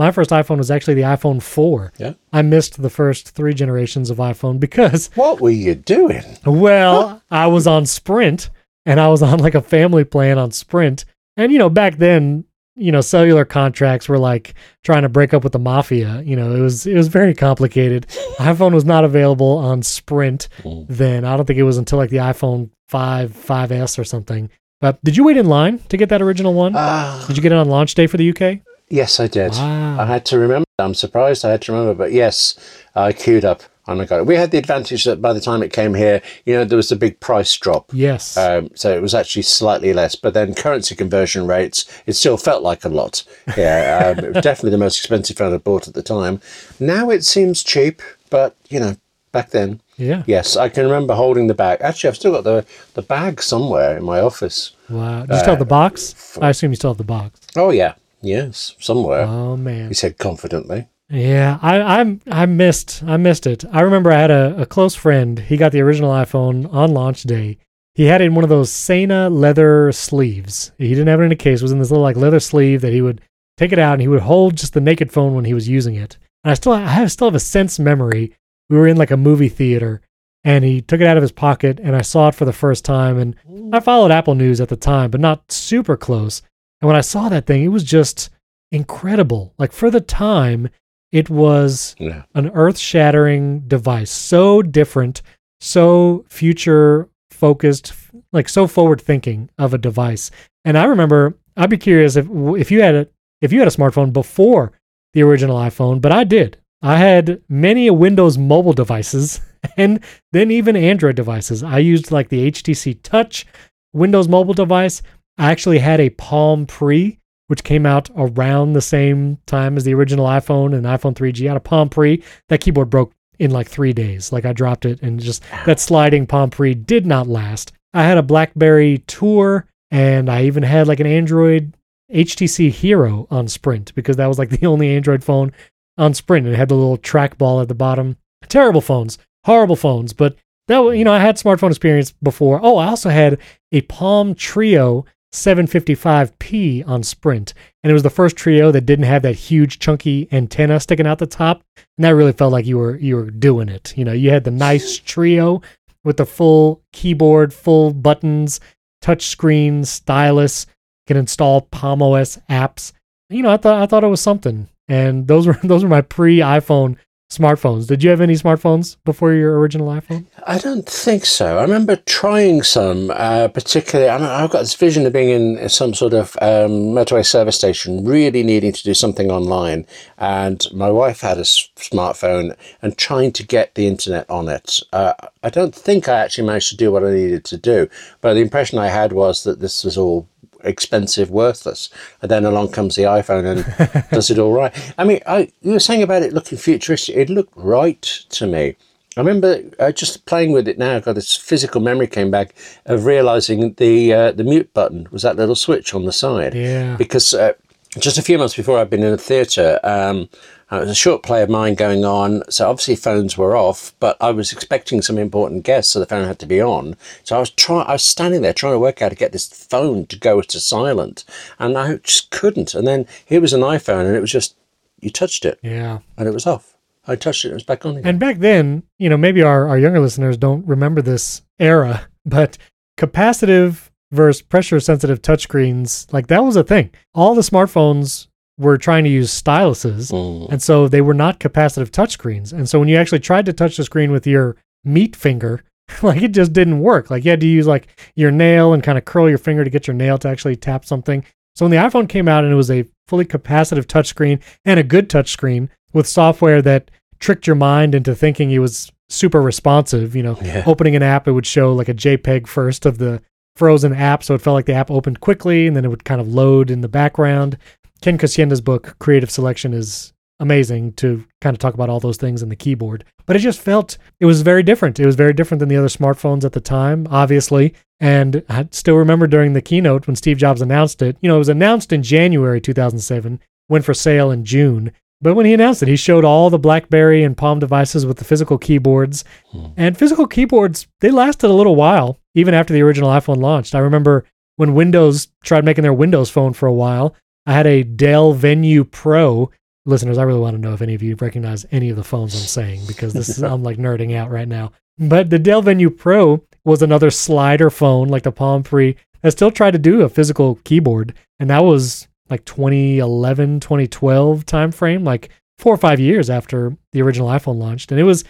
my 0.00 0.10
first 0.10 0.30
iPhone 0.30 0.56
was 0.58 0.70
actually 0.70 0.94
the 0.94 1.02
iPhone 1.02 1.40
4. 1.42 1.92
Yeah. 1.98 2.14
I 2.32 2.40
missed 2.42 2.80
the 2.80 2.90
first 2.90 3.30
three 3.36 3.54
generations 3.54 4.08
of 4.10 4.16
iPhone 4.16 4.58
because 4.58 5.10
What 5.14 5.40
were 5.40 5.50
you 5.50 5.74
doing? 5.74 6.22
Well, 6.46 7.22
I 7.30 7.46
was 7.46 7.66
on 7.66 7.86
Sprint 7.86 8.50
and 8.86 8.98
I 8.98 9.08
was 9.08 9.22
on 9.22 9.38
like 9.38 9.54
a 9.54 9.60
family 9.60 10.04
plan 10.04 10.38
on 10.38 10.50
Sprint. 10.52 11.04
And, 11.36 11.52
you 11.52 11.58
know, 11.58 11.68
back 11.68 11.96
then, 11.98 12.44
you 12.76 12.90
know, 12.92 13.02
cellular 13.02 13.44
contracts 13.44 14.08
were 14.08 14.18
like 14.18 14.54
trying 14.84 15.02
to 15.02 15.08
break 15.10 15.34
up 15.34 15.44
with 15.44 15.52
the 15.52 15.58
mafia. 15.58 16.22
You 16.24 16.34
know, 16.36 16.54
it 16.56 16.60
was 16.60 16.86
it 16.86 16.94
was 16.94 17.08
very 17.08 17.34
complicated. 17.34 18.06
iPhone 18.38 18.72
was 18.72 18.84
not 18.86 19.04
available 19.04 19.58
on 19.58 19.82
Sprint 19.82 20.48
Mm. 20.62 20.86
then. 20.88 21.24
I 21.26 21.36
don't 21.36 21.44
think 21.46 21.58
it 21.58 21.64
was 21.64 21.76
until 21.78 21.98
like 21.98 22.10
the 22.10 22.18
iPhone 22.32 22.70
5, 22.88 23.32
5S 23.32 23.98
or 23.98 24.04
something. 24.04 24.48
But 24.80 25.02
did 25.04 25.14
you 25.18 25.24
wait 25.24 25.36
in 25.36 25.44
line 25.46 25.78
to 25.90 25.96
get 25.98 26.08
that 26.08 26.22
original 26.22 26.54
one? 26.54 26.72
Ah, 26.74 27.22
did 27.28 27.36
you 27.36 27.42
get 27.42 27.52
it 27.52 27.58
on 27.58 27.68
launch 27.68 27.94
day 27.94 28.06
for 28.06 28.16
the 28.16 28.30
UK? 28.30 28.60
Yes, 28.90 29.20
I 29.20 29.26
did. 29.26 29.52
Wow. 29.52 30.00
I 30.00 30.06
had 30.06 30.26
to 30.26 30.38
remember. 30.38 30.66
I'm 30.78 30.94
surprised 30.94 31.44
I 31.44 31.50
had 31.50 31.62
to 31.62 31.72
remember, 31.72 31.94
but 31.94 32.12
yes, 32.12 32.58
I 32.94 33.12
queued 33.12 33.44
up 33.44 33.62
and 33.86 34.00
I 34.00 34.04
got 34.04 34.20
it. 34.20 34.26
We 34.26 34.36
had 34.36 34.50
the 34.50 34.58
advantage 34.58 35.04
that 35.04 35.20
by 35.20 35.32
the 35.32 35.40
time 35.40 35.62
it 35.62 35.72
came 35.72 35.94
here, 35.94 36.22
you 36.44 36.54
know, 36.54 36.64
there 36.64 36.76
was 36.76 36.92
a 36.92 36.96
big 36.96 37.18
price 37.20 37.56
drop. 37.56 37.90
Yes. 37.92 38.36
Um, 38.36 38.70
so 38.74 38.94
it 38.94 39.02
was 39.02 39.14
actually 39.14 39.42
slightly 39.42 39.92
less, 39.92 40.14
but 40.14 40.34
then 40.34 40.54
currency 40.54 40.94
conversion 40.94 41.46
rates, 41.46 41.84
it 42.06 42.14
still 42.14 42.36
felt 42.36 42.62
like 42.62 42.84
a 42.84 42.88
lot. 42.88 43.24
Yeah, 43.56 44.14
um, 44.16 44.24
it 44.24 44.34
was 44.34 44.44
definitely 44.44 44.70
the 44.70 44.78
most 44.78 44.98
expensive 44.98 45.36
phone 45.36 45.54
I 45.54 45.58
bought 45.58 45.88
at 45.88 45.94
the 45.94 46.02
time. 46.02 46.40
Now 46.78 47.10
it 47.10 47.24
seems 47.24 47.62
cheap, 47.62 48.02
but 48.30 48.56
you 48.68 48.80
know, 48.80 48.96
back 49.32 49.50
then, 49.50 49.80
yeah. 49.96 50.22
yes, 50.26 50.56
I 50.56 50.68
can 50.68 50.84
remember 50.84 51.14
holding 51.14 51.46
the 51.46 51.54
bag. 51.54 51.78
Actually, 51.80 52.08
I've 52.08 52.16
still 52.16 52.32
got 52.32 52.44
the 52.44 52.64
the 52.94 53.02
bag 53.02 53.42
somewhere 53.42 53.96
in 53.96 54.04
my 54.04 54.20
office. 54.20 54.72
Wow. 54.88 55.26
Do 55.26 55.34
you 55.34 55.40
still 55.40 55.50
have 55.50 55.58
the 55.58 55.64
box? 55.64 56.38
I 56.40 56.50
assume 56.50 56.72
you 56.72 56.76
still 56.76 56.90
have 56.90 56.98
the 56.98 57.04
box. 57.04 57.40
Oh 57.56 57.70
yeah, 57.70 57.94
yes, 58.22 58.74
somewhere. 58.78 59.22
Oh 59.22 59.56
man. 59.56 59.88
He 59.88 59.94
said 59.94 60.18
confidently. 60.18 60.88
Yeah, 61.10 61.58
I 61.60 61.80
I'm 62.00 62.20
I 62.30 62.46
missed 62.46 63.02
I 63.04 63.16
missed 63.16 63.46
it. 63.46 63.64
I 63.72 63.80
remember 63.80 64.12
I 64.12 64.20
had 64.20 64.30
a, 64.30 64.62
a 64.62 64.66
close 64.66 64.94
friend. 64.94 65.38
He 65.38 65.56
got 65.56 65.72
the 65.72 65.80
original 65.80 66.12
iPhone 66.12 66.72
on 66.72 66.94
launch 66.94 67.24
day. 67.24 67.58
He 67.94 68.04
had 68.04 68.20
it 68.20 68.26
in 68.26 68.34
one 68.34 68.44
of 68.44 68.50
those 68.50 68.70
Sena 68.70 69.28
leather 69.28 69.90
sleeves. 69.90 70.70
He 70.78 70.90
didn't 70.90 71.08
have 71.08 71.20
it 71.20 71.24
in 71.24 71.32
a 71.32 71.36
case. 71.36 71.60
It 71.60 71.64
was 71.64 71.72
in 71.72 71.80
this 71.80 71.90
little 71.90 72.04
like 72.04 72.16
leather 72.16 72.40
sleeve 72.40 72.80
that 72.82 72.92
he 72.92 73.02
would 73.02 73.20
take 73.56 73.72
it 73.72 73.78
out 73.78 73.94
and 73.94 74.02
he 74.02 74.08
would 74.08 74.22
hold 74.22 74.56
just 74.56 74.72
the 74.72 74.80
naked 74.80 75.12
phone 75.12 75.34
when 75.34 75.44
he 75.44 75.54
was 75.54 75.68
using 75.68 75.96
it. 75.96 76.16
And 76.44 76.52
I 76.52 76.54
still 76.54 76.72
I 76.72 76.86
have 76.86 77.10
still 77.10 77.26
have 77.26 77.34
a 77.34 77.40
sense 77.40 77.78
memory. 77.80 78.36
We 78.68 78.76
were 78.76 78.86
in 78.86 78.96
like 78.96 79.10
a 79.10 79.16
movie 79.16 79.48
theater 79.48 80.00
and 80.44 80.64
he 80.64 80.80
took 80.80 81.00
it 81.00 81.06
out 81.06 81.16
of 81.16 81.22
his 81.22 81.32
pocket 81.32 81.80
and 81.82 81.96
I 81.96 82.02
saw 82.02 82.28
it 82.28 82.36
for 82.36 82.44
the 82.44 82.52
first 82.52 82.84
time 82.84 83.18
and 83.18 83.34
I 83.74 83.80
followed 83.80 84.12
Apple 84.12 84.36
News 84.36 84.60
at 84.60 84.68
the 84.68 84.76
time, 84.76 85.10
but 85.10 85.20
not 85.20 85.50
super 85.50 85.96
close. 85.96 86.40
And 86.80 86.86
when 86.86 86.96
I 86.96 87.00
saw 87.02 87.28
that 87.28 87.46
thing, 87.46 87.62
it 87.62 87.68
was 87.68 87.84
just 87.84 88.30
incredible. 88.72 89.54
Like 89.58 89.72
for 89.72 89.90
the 89.90 90.00
time, 90.00 90.68
it 91.12 91.28
was 91.28 91.94
Yeah. 91.98 92.22
an 92.34 92.50
earth 92.54 92.78
shattering 92.78 93.60
device. 93.66 94.10
So 94.10 94.62
different, 94.62 95.22
so 95.60 96.24
future 96.28 97.08
focused, 97.30 97.92
like 98.32 98.48
so 98.48 98.66
forward 98.66 99.00
thinking 99.00 99.50
of 99.58 99.74
a 99.74 99.78
device. 99.78 100.30
And 100.64 100.78
I 100.78 100.84
remember, 100.84 101.36
I'd 101.56 101.70
be 101.70 101.76
curious 101.78 102.16
if 102.16 102.26
if 102.30 102.70
you 102.70 102.80
had 102.82 102.94
a 102.94 103.08
if 103.40 103.52
you 103.52 103.58
had 103.58 103.68
a 103.68 103.72
smartphone 103.72 104.12
before 104.12 104.72
the 105.14 105.22
original 105.22 105.56
iPhone, 105.58 106.00
but 106.00 106.12
I 106.12 106.24
did. 106.24 106.58
I 106.82 106.96
had 106.96 107.42
many 107.48 107.90
Windows 107.90 108.38
mobile 108.38 108.72
devices 108.72 109.40
and 109.76 110.00
then 110.32 110.50
even 110.50 110.76
Android 110.76 111.16
devices. 111.16 111.62
I 111.62 111.78
used 111.78 112.10
like 112.12 112.28
the 112.28 112.50
HTC 112.50 113.00
Touch 113.02 113.46
Windows 113.92 114.28
mobile 114.28 114.54
device. 114.54 115.02
I 115.38 115.50
actually 115.50 115.78
had 115.78 116.00
a 116.00 116.10
Palm 116.10 116.66
Pre, 116.66 117.18
which 117.46 117.64
came 117.64 117.86
out 117.86 118.10
around 118.16 118.72
the 118.72 118.82
same 118.82 119.38
time 119.46 119.76
as 119.76 119.84
the 119.84 119.94
original 119.94 120.26
iPhone 120.26 120.74
and 120.74 120.84
iPhone 120.86 121.14
3G. 121.14 121.46
I 121.46 121.48
had 121.48 121.56
a 121.56 121.60
Palm 121.60 121.88
Pre. 121.88 122.22
That 122.48 122.60
keyboard 122.60 122.90
broke 122.90 123.12
in 123.38 123.50
like 123.50 123.68
three 123.68 123.92
days. 123.92 124.32
Like 124.32 124.44
I 124.44 124.52
dropped 124.52 124.84
it 124.84 125.00
and 125.02 125.18
just 125.18 125.42
that 125.66 125.80
sliding 125.80 126.26
Palm 126.26 126.50
Pre 126.50 126.74
did 126.74 127.06
not 127.06 127.26
last. 127.26 127.72
I 127.92 128.04
had 128.04 128.18
a 128.18 128.22
BlackBerry 128.22 128.98
Tour 129.06 129.66
and 129.90 130.30
I 130.30 130.44
even 130.44 130.62
had 130.62 130.86
like 130.86 131.00
an 131.00 131.06
Android 131.06 131.74
HTC 132.12 132.70
Hero 132.70 133.26
on 133.30 133.48
Sprint 133.48 133.94
because 133.94 134.16
that 134.16 134.26
was 134.26 134.38
like 134.38 134.50
the 134.60 134.66
only 134.66 134.94
Android 134.94 135.24
phone 135.24 135.52
on 135.98 136.14
Sprint 136.14 136.46
and 136.46 136.54
it 136.54 136.58
had 136.58 136.68
the 136.68 136.74
little 136.76 136.98
trackball 136.98 137.60
at 137.62 137.68
the 137.68 137.74
bottom. 137.74 138.16
Terrible 138.48 138.80
phones, 138.80 139.18
horrible 139.44 139.76
phones, 139.76 140.12
but 140.12 140.36
that 140.68 140.80
you 140.90 141.04
know 141.04 141.12
I 141.12 141.18
had 141.18 141.36
smartphone 141.36 141.70
experience 141.70 142.12
before. 142.22 142.60
Oh, 142.62 142.76
I 142.76 142.88
also 142.88 143.10
had 143.10 143.38
a 143.72 143.80
Palm 143.82 144.34
Treo 144.34 145.04
755p 145.32 146.86
on 146.86 147.02
Sprint, 147.02 147.54
and 147.82 147.90
it 147.90 147.94
was 147.94 148.02
the 148.02 148.10
first 148.10 148.36
Treo 148.36 148.72
that 148.72 148.86
didn't 148.86 149.04
have 149.04 149.22
that 149.22 149.34
huge 149.36 149.78
chunky 149.78 150.28
antenna 150.32 150.80
sticking 150.80 151.06
out 151.06 151.18
the 151.18 151.26
top, 151.26 151.62
and 151.76 152.04
that 152.04 152.10
really 152.10 152.32
felt 152.32 152.52
like 152.52 152.66
you 152.66 152.78
were 152.78 152.96
you 152.96 153.16
were 153.16 153.30
doing 153.30 153.68
it. 153.68 153.96
You 153.96 154.04
know, 154.04 154.12
you 154.12 154.30
had 154.30 154.44
the 154.44 154.50
nice 154.50 154.98
Treo 154.98 155.62
with 156.04 156.16
the 156.16 156.26
full 156.26 156.82
keyboard, 156.92 157.52
full 157.54 157.92
buttons, 157.92 158.60
touch 159.00 159.26
screen, 159.26 159.84
stylus, 159.84 160.66
can 161.06 161.16
install 161.16 161.62
Palm 161.62 162.02
OS 162.02 162.38
apps. 162.48 162.92
You 163.28 163.42
know, 163.42 163.50
I 163.50 163.56
thought 163.56 163.82
I 163.82 163.86
thought 163.86 164.04
it 164.04 164.08
was 164.08 164.20
something. 164.20 164.68
And 164.88 165.28
those 165.28 165.46
were 165.46 165.58
those 165.62 165.82
were 165.82 165.88
my 165.88 166.02
pre-iPhone 166.02 166.96
smartphones. 167.30 167.86
Did 167.86 168.02
you 168.02 168.10
have 168.10 168.20
any 168.20 168.34
smartphones 168.34 168.96
before 169.04 169.32
your 169.32 169.58
original 169.58 169.88
iPhone? 169.88 170.26
I 170.46 170.58
don't 170.58 170.86
think 170.86 171.24
so. 171.24 171.58
I 171.58 171.62
remember 171.62 171.96
trying 171.96 172.62
some, 172.62 173.10
uh, 173.14 173.48
particularly. 173.48 174.10
I 174.10 174.44
I've 174.44 174.50
got 174.50 174.60
this 174.60 174.74
vision 174.74 175.06
of 175.06 175.12
being 175.12 175.30
in 175.30 175.68
some 175.68 175.94
sort 175.94 176.12
of 176.12 176.36
um, 176.42 176.92
motorway 176.92 177.24
service 177.24 177.56
station, 177.56 178.04
really 178.04 178.42
needing 178.42 178.72
to 178.72 178.82
do 178.82 178.94
something 178.94 179.30
online. 179.30 179.86
And 180.18 180.66
my 180.74 180.90
wife 180.90 181.20
had 181.20 181.38
a 181.38 181.42
s- 181.42 181.68
smartphone 181.76 182.56
and 182.82 182.98
trying 182.98 183.32
to 183.32 183.46
get 183.46 183.74
the 183.76 183.86
internet 183.86 184.28
on 184.28 184.48
it. 184.48 184.80
Uh, 184.92 185.14
I 185.42 185.50
don't 185.50 185.74
think 185.74 186.08
I 186.08 186.18
actually 186.18 186.46
managed 186.46 186.70
to 186.70 186.76
do 186.76 186.90
what 186.90 187.04
I 187.04 187.12
needed 187.12 187.44
to 187.46 187.56
do, 187.56 187.88
but 188.20 188.34
the 188.34 188.40
impression 188.40 188.78
I 188.78 188.88
had 188.88 189.12
was 189.12 189.44
that 189.44 189.60
this 189.60 189.84
was 189.84 189.96
all 189.96 190.26
expensive, 190.64 191.30
worthless. 191.30 191.90
And 192.22 192.30
then 192.30 192.44
along 192.44 192.72
comes 192.72 192.96
the 192.96 193.02
iPhone 193.02 193.44
and 193.44 194.08
does 194.10 194.30
it 194.30 194.38
all 194.38 194.52
right. 194.52 194.74
I 194.98 195.04
mean, 195.04 195.20
I, 195.26 195.50
you 195.62 195.72
were 195.72 195.80
saying 195.80 196.02
about 196.02 196.22
it 196.22 196.32
looking 196.32 196.58
futuristic. 196.58 197.16
It 197.16 197.30
looked 197.30 197.52
right 197.56 198.02
to 198.02 198.46
me. 198.46 198.76
I 199.16 199.20
remember 199.20 199.60
uh, 199.78 199.90
just 199.90 200.24
playing 200.26 200.52
with 200.52 200.68
it 200.68 200.78
now. 200.78 201.00
Got 201.00 201.14
this 201.14 201.36
physical 201.36 201.80
memory 201.80 202.06
came 202.06 202.30
back 202.30 202.54
of 202.86 203.06
realizing 203.06 203.74
the 203.74 204.14
uh, 204.14 204.32
the 204.32 204.44
mute 204.44 204.72
button 204.72 205.08
was 205.10 205.22
that 205.22 205.36
little 205.36 205.56
switch 205.56 205.94
on 205.94 206.04
the 206.04 206.12
side. 206.12 206.54
Yeah. 206.54 206.96
Because 206.96 207.34
uh, 207.34 207.54
just 207.98 208.18
a 208.18 208.22
few 208.22 208.38
months 208.38 208.54
before 208.54 208.78
I'd 208.78 208.88
been 208.88 209.02
in 209.02 209.12
a 209.12 209.18
theatre, 209.18 209.80
um, 209.82 210.28
uh, 210.72 210.76
it 210.76 210.80
was 210.80 210.90
a 210.90 210.94
short 210.94 211.22
play 211.22 211.42
of 211.42 211.50
mine 211.50 211.74
going 211.74 212.04
on. 212.04 212.42
So 212.50 212.68
obviously 212.70 212.96
phones 212.96 213.36
were 213.36 213.56
off, 213.56 213.94
but 214.00 214.16
I 214.20 214.30
was 214.30 214.52
expecting 214.52 215.02
some 215.02 215.18
important 215.18 215.64
guests, 215.64 215.92
so 215.92 215.98
the 216.00 216.06
phone 216.06 216.26
had 216.26 216.38
to 216.40 216.46
be 216.46 216.60
on. 216.60 216.96
So 217.24 217.36
I 217.36 217.40
was 217.40 217.50
trying. 217.50 217.86
I 217.86 217.92
was 217.92 218.04
standing 218.04 218.42
there 218.42 218.52
trying 218.52 218.74
to 218.74 218.78
work 218.78 219.02
out 219.02 219.06
how 219.06 219.08
to 219.10 219.14
get 219.16 219.32
this 219.32 219.48
phone 219.48 220.06
to 220.06 220.18
go 220.18 220.40
to 220.42 220.60
silent, 220.60 221.24
and 221.58 221.76
I 221.76 221.96
just 221.96 222.30
couldn't. 222.30 222.74
And 222.74 222.86
then 222.86 223.06
here 223.26 223.40
was 223.40 223.52
an 223.52 223.62
iPhone, 223.62 224.06
and 224.06 224.14
it 224.16 224.20
was 224.20 224.30
just 224.32 224.56
you 225.00 225.10
touched 225.10 225.44
it, 225.44 225.58
Yeah. 225.62 226.00
and 226.18 226.28
it 226.28 226.34
was 226.34 226.46
off. 226.46 226.76
I 227.06 227.16
touched 227.16 227.44
it, 227.44 227.48
and 227.48 227.52
it 227.52 227.56
was 227.56 227.64
back 227.64 227.84
on 227.86 227.96
again. 227.96 228.06
And 228.08 228.20
back 228.20 228.38
then, 228.38 228.82
you 228.98 229.08
know, 229.08 229.16
maybe 229.16 229.42
our, 229.42 229.66
our 229.68 229.78
younger 229.78 230.00
listeners 230.00 230.36
don't 230.36 230.66
remember 230.66 231.00
this 231.02 231.42
era, 231.58 232.06
but 232.26 232.58
capacitive 232.98 233.88
versus 234.12 234.42
pressure 234.42 234.78
sensitive 234.80 235.22
touchscreens, 235.22 236.12
like 236.12 236.26
that 236.28 236.44
was 236.44 236.56
a 236.56 236.64
thing. 236.64 236.90
All 237.14 237.34
the 237.34 237.40
smartphones 237.42 238.26
were 238.60 238.76
trying 238.78 239.04
to 239.04 239.10
use 239.10 239.30
styluses, 239.30 240.12
Mm. 240.12 240.50
and 240.52 240.62
so 240.62 240.86
they 240.86 241.00
were 241.00 241.14
not 241.14 241.40
capacitive 241.40 241.90
touchscreens. 241.90 242.52
And 242.52 242.68
so 242.68 242.78
when 242.78 242.88
you 242.88 242.96
actually 242.96 243.20
tried 243.20 243.46
to 243.46 243.52
touch 243.52 243.76
the 243.76 243.84
screen 243.84 244.12
with 244.12 244.26
your 244.26 244.56
meat 244.84 245.16
finger, 245.16 245.62
like 246.02 246.22
it 246.22 246.32
just 246.32 246.52
didn't 246.52 246.80
work. 246.80 247.10
Like 247.10 247.24
you 247.24 247.30
had 247.30 247.40
to 247.40 247.46
use 247.46 247.66
like 247.66 247.88
your 248.14 248.30
nail 248.30 248.72
and 248.72 248.82
kind 248.82 248.98
of 248.98 249.04
curl 249.04 249.28
your 249.28 249.38
finger 249.38 249.64
to 249.64 249.70
get 249.70 249.86
your 249.86 249.94
nail 249.94 250.18
to 250.18 250.28
actually 250.28 250.56
tap 250.56 250.84
something. 250.84 251.24
So 251.56 251.64
when 251.64 251.70
the 251.72 251.78
iPhone 251.78 252.08
came 252.08 252.28
out 252.28 252.44
and 252.44 252.52
it 252.52 252.56
was 252.56 252.70
a 252.70 252.84
fully 253.08 253.24
capacitive 253.24 253.86
touchscreen 253.86 254.40
and 254.64 254.78
a 254.78 254.84
good 254.84 255.08
touchscreen 255.08 255.68
with 255.92 256.06
software 256.06 256.62
that 256.62 256.90
tricked 257.18 257.46
your 257.46 257.56
mind 257.56 257.94
into 257.94 258.14
thinking 258.14 258.50
it 258.50 258.58
was 258.60 258.92
super 259.08 259.42
responsive, 259.42 260.14
you 260.14 260.22
know, 260.22 260.38
Yeah. 260.44 260.62
opening 260.66 260.94
an 260.96 261.02
app, 261.02 261.26
it 261.26 261.32
would 261.32 261.46
show 261.46 261.72
like 261.72 261.88
a 261.88 261.94
JPEG 261.94 262.46
first 262.46 262.86
of 262.86 262.98
the 262.98 263.20
frozen 263.56 263.92
app. 263.92 264.22
So 264.22 264.34
it 264.34 264.40
felt 264.40 264.54
like 264.54 264.66
the 264.66 264.74
app 264.74 264.90
opened 264.92 265.20
quickly 265.20 265.66
and 265.66 265.76
then 265.76 265.84
it 265.84 265.88
would 265.88 266.04
kind 266.04 266.20
of 266.20 266.28
load 266.28 266.70
in 266.70 266.82
the 266.82 266.88
background. 266.88 267.58
Ken 268.00 268.18
Kocienda's 268.18 268.60
book, 268.60 268.96
Creative 268.98 269.30
Selection, 269.30 269.74
is 269.74 270.12
amazing 270.38 270.92
to 270.94 271.24
kind 271.40 271.54
of 271.54 271.58
talk 271.58 271.74
about 271.74 271.90
all 271.90 272.00
those 272.00 272.16
things 272.16 272.42
in 272.42 272.48
the 272.48 272.56
keyboard. 272.56 273.04
But 273.26 273.36
it 273.36 273.40
just 273.40 273.60
felt 273.60 273.98
it 274.18 274.26
was 274.26 274.42
very 274.42 274.62
different. 274.62 274.98
It 274.98 275.06
was 275.06 275.16
very 275.16 275.34
different 275.34 275.60
than 275.60 275.68
the 275.68 275.76
other 275.76 275.88
smartphones 275.88 276.44
at 276.44 276.52
the 276.52 276.60
time, 276.60 277.06
obviously. 277.10 277.74
And 278.00 278.42
I 278.48 278.66
still 278.70 278.96
remember 278.96 279.26
during 279.26 279.52
the 279.52 279.60
keynote 279.60 280.06
when 280.06 280.16
Steve 280.16 280.38
Jobs 280.38 280.62
announced 280.62 281.02
it, 281.02 281.16
you 281.20 281.28
know, 281.28 281.36
it 281.36 281.40
was 281.40 281.50
announced 281.50 281.92
in 281.92 282.02
January 282.02 282.60
2007, 282.60 283.38
went 283.68 283.84
for 283.84 283.92
sale 283.92 284.30
in 284.30 284.44
June. 284.44 284.92
But 285.22 285.34
when 285.34 285.44
he 285.44 285.52
announced 285.52 285.82
it, 285.82 285.88
he 285.88 285.96
showed 285.96 286.24
all 286.24 286.48
the 286.48 286.58
BlackBerry 286.58 287.22
and 287.22 287.36
Palm 287.36 287.58
devices 287.58 288.06
with 288.06 288.16
the 288.16 288.24
physical 288.24 288.56
keyboards. 288.56 289.22
Hmm. 289.50 289.66
And 289.76 289.98
physical 289.98 290.26
keyboards, 290.26 290.86
they 291.00 291.10
lasted 291.10 291.50
a 291.50 291.54
little 291.54 291.76
while, 291.76 292.18
even 292.34 292.54
after 292.54 292.72
the 292.72 292.80
original 292.80 293.10
iPhone 293.10 293.36
launched. 293.36 293.74
I 293.74 293.80
remember 293.80 294.24
when 294.56 294.74
Windows 294.74 295.28
tried 295.44 295.66
making 295.66 295.82
their 295.82 295.92
Windows 295.92 296.30
phone 296.30 296.54
for 296.54 296.66
a 296.66 296.72
while, 296.72 297.14
I 297.50 297.54
had 297.54 297.66
a 297.66 297.82
Dell 297.82 298.32
Venue 298.32 298.84
Pro. 298.84 299.50
Listeners, 299.84 300.18
I 300.18 300.22
really 300.22 300.38
want 300.38 300.54
to 300.54 300.60
know 300.60 300.72
if 300.72 300.82
any 300.82 300.94
of 300.94 301.02
you 301.02 301.16
recognize 301.16 301.66
any 301.72 301.90
of 301.90 301.96
the 301.96 302.04
phones 302.04 302.32
I'm 302.32 302.42
saying 302.42 302.82
because 302.86 303.12
this 303.12 303.28
is 303.28 303.42
I'm 303.42 303.64
like 303.64 303.76
nerding 303.76 304.14
out 304.14 304.30
right 304.30 304.46
now. 304.46 304.70
But 305.00 305.30
the 305.30 305.38
Dell 305.40 305.60
Venue 305.60 305.90
Pro 305.90 306.44
was 306.64 306.80
another 306.80 307.10
slider 307.10 307.68
phone 307.68 308.06
like 308.06 308.22
the 308.22 308.30
Palm 308.30 308.62
Pre 308.62 308.94
that 309.22 309.32
still 309.32 309.50
tried 309.50 309.72
to 309.72 309.80
do 309.80 310.02
a 310.02 310.08
physical 310.08 310.60
keyboard, 310.62 311.12
and 311.40 311.50
that 311.50 311.64
was 311.64 312.06
like 312.28 312.44
2011, 312.44 313.58
2012 313.58 314.46
timeframe, 314.46 315.04
like 315.04 315.30
four 315.58 315.74
or 315.74 315.78
five 315.78 315.98
years 315.98 316.30
after 316.30 316.76
the 316.92 317.02
original 317.02 317.30
iPhone 317.30 317.58
launched, 317.58 317.90
and 317.90 318.00
it 318.00 318.04
was 318.04 318.22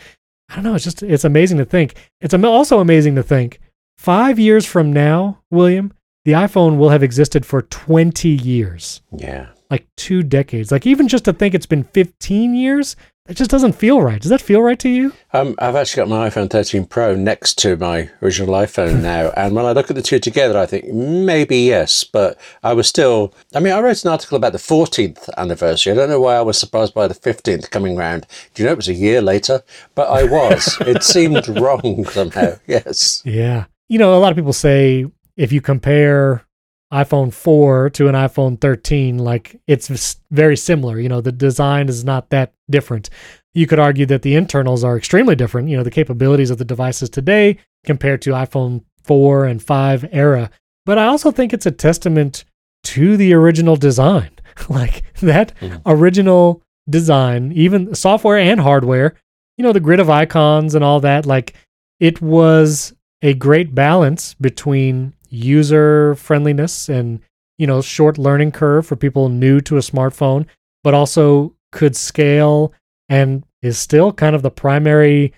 I 0.49 0.55
don't 0.55 0.65
know. 0.65 0.75
It's 0.75 0.85
just 0.85 1.03
it's 1.03 1.25
amazing 1.25 1.59
to 1.59 1.67
think. 1.67 1.95
It's 2.23 2.33
also 2.33 2.81
amazing 2.81 3.17
to 3.17 3.23
think 3.23 3.61
five 3.99 4.39
years 4.39 4.65
from 4.65 4.95
now, 4.95 5.43
William, 5.51 5.93
the 6.25 6.33
iPhone 6.33 6.77
will 6.77 6.91
have 6.91 7.03
existed 7.03 7.47
for 7.47 7.63
20 7.63 8.29
years, 8.29 9.01
Yeah. 9.17 9.47
like 9.71 9.87
two 9.97 10.23
decades. 10.23 10.71
Like 10.71 10.87
even 10.87 11.09
just 11.09 11.25
to 11.25 11.33
think 11.33 11.55
it's 11.55 11.67
been 11.67 11.85
15 11.85 12.55
years, 12.55 12.95
it 13.29 13.37
just 13.37 13.51
doesn't 13.51 13.75
feel 13.75 14.03
right. 14.03 14.21
Does 14.21 14.31
that 14.31 14.41
feel 14.41 14.61
right 14.61 14.79
to 14.81 14.89
you? 14.89 15.13
Um, 15.33 15.55
I've 15.61 15.77
actually 15.77 16.01
got 16.03 16.09
my 16.09 16.29
iPhone 16.29 16.51
13 16.51 16.85
Pro 16.87 17.15
next 17.15 17.59
to 17.61 17.77
my 17.77 18.11
original 18.23 18.55
iPhone 18.55 19.01
now, 19.03 19.31
and 19.37 19.55
when 19.55 19.65
I 19.65 19.71
look 19.73 19.89
at 19.89 19.95
the 19.97 20.03
two 20.03 20.19
together, 20.19 20.59
I 20.59 20.67
think 20.67 20.93
maybe 20.93 21.59
yes, 21.59 22.03
but 22.03 22.39
I 22.65 22.73
was 22.73 22.89
still. 22.89 23.33
I 23.55 23.61
mean, 23.61 23.73
I 23.73 23.81
wrote 23.81 24.05
an 24.05 24.11
article 24.11 24.37
about 24.37 24.51
the 24.53 24.59
14th 24.59 25.29
anniversary. 25.37 25.93
I 25.93 25.97
don't 25.97 26.09
know 26.11 26.21
why 26.21 26.35
I 26.37 26.43
was 26.43 26.59
surprised 26.59 26.93
by 26.93 27.07
the 27.07 27.15
15th 27.15 27.71
coming 27.71 27.95
round. 27.97 28.27
Do 28.55 28.63
you 28.63 28.67
know 28.67 28.73
it 28.73 28.77
was 28.79 28.89
a 28.89 28.95
year 28.95 29.23
later? 29.23 29.63
But 29.95 30.09
I 30.11 30.25
was. 30.25 30.77
it 30.81 31.03
seemed 31.05 31.47
wrong 31.49 32.05
somehow. 32.07 32.55
Yes. 32.67 33.23
Yeah. 33.25 33.67
You 33.89 33.99
know, 33.99 34.17
a 34.17 34.19
lot 34.19 34.33
of 34.33 34.37
people 34.37 34.53
say 34.53 35.07
if 35.41 35.53
you 35.53 35.61
compare 35.61 36.45
iPhone 36.93 37.33
4 37.33 37.91
to 37.91 38.09
an 38.09 38.15
iPhone 38.15 38.61
13, 38.61 39.19
like 39.19 39.61
it's 39.67 40.19
very 40.31 40.57
similar. 40.57 40.99
You 41.01 41.09
know, 41.09 41.21
the 41.21 41.33
design 41.33 41.89
is 41.89 42.05
not 42.05 42.31
that 42.31 42.53
different. 42.69 43.09
You 43.55 43.67
could 43.67 43.79
argue 43.79 44.07
that 44.07 44.23
the 44.23 44.35
internals 44.35 44.85
are 44.85 44.97
extremely 44.99 45.35
different. 45.35 45.69
You 45.69 45.77
know, 45.77 45.83
the 45.83 45.91
capabilities 45.91 46.51
of 46.51 46.59
the 46.59 46.65
devices 46.65 47.09
today 47.09 47.59
compared 47.85 48.21
to 48.23 48.31
iPhone 48.31 48.85
4 49.05 49.47
and 49.47 49.63
5 49.63 50.09
era. 50.13 50.51
But 50.85 50.99
I 50.99 51.07
also 51.07 51.31
think 51.31 51.53
it's 51.53 51.67
a 51.67 51.71
testament 51.71 52.45
to 52.85 53.17
the 53.17 53.33
original 53.35 53.77
design. 53.77 54.31
like 54.69 55.03
that 55.21 55.55
Mhm. 55.61 55.81
original 55.87 56.63
design, 56.89 57.53
even 57.55 57.95
software 57.95 58.37
and 58.39 58.61
hardware, 58.61 59.15
you 59.57 59.63
know, 59.63 59.73
the 59.73 59.81
grid 59.81 60.01
of 60.01 60.11
icons 60.11 60.75
and 60.75 60.85
all 60.85 61.01
that, 61.01 61.25
like 61.25 61.55
it 62.01 62.21
was 62.21 62.93
a 63.23 63.33
great 63.35 63.75
balance 63.75 64.35
between 64.41 65.13
user 65.31 66.15
friendliness 66.17 66.89
and 66.89 67.21
you 67.59 67.67
know 67.67 67.81
short 67.81 68.19
learning 68.19 68.53
curve 68.53 68.87
for 68.87 68.97
people 68.97 69.29
new 69.29 69.61
to 69.61 69.77
a 69.77 69.81
smartphone 69.81 70.47
but 70.83 70.95
also 70.95 71.55
could 71.73 71.97
scale 71.97 72.73
and 73.09 73.45
is 73.63 73.79
still 73.79 74.13
kind 74.13 74.35
of 74.35 74.43
the 74.43 74.51
primary 74.51 75.33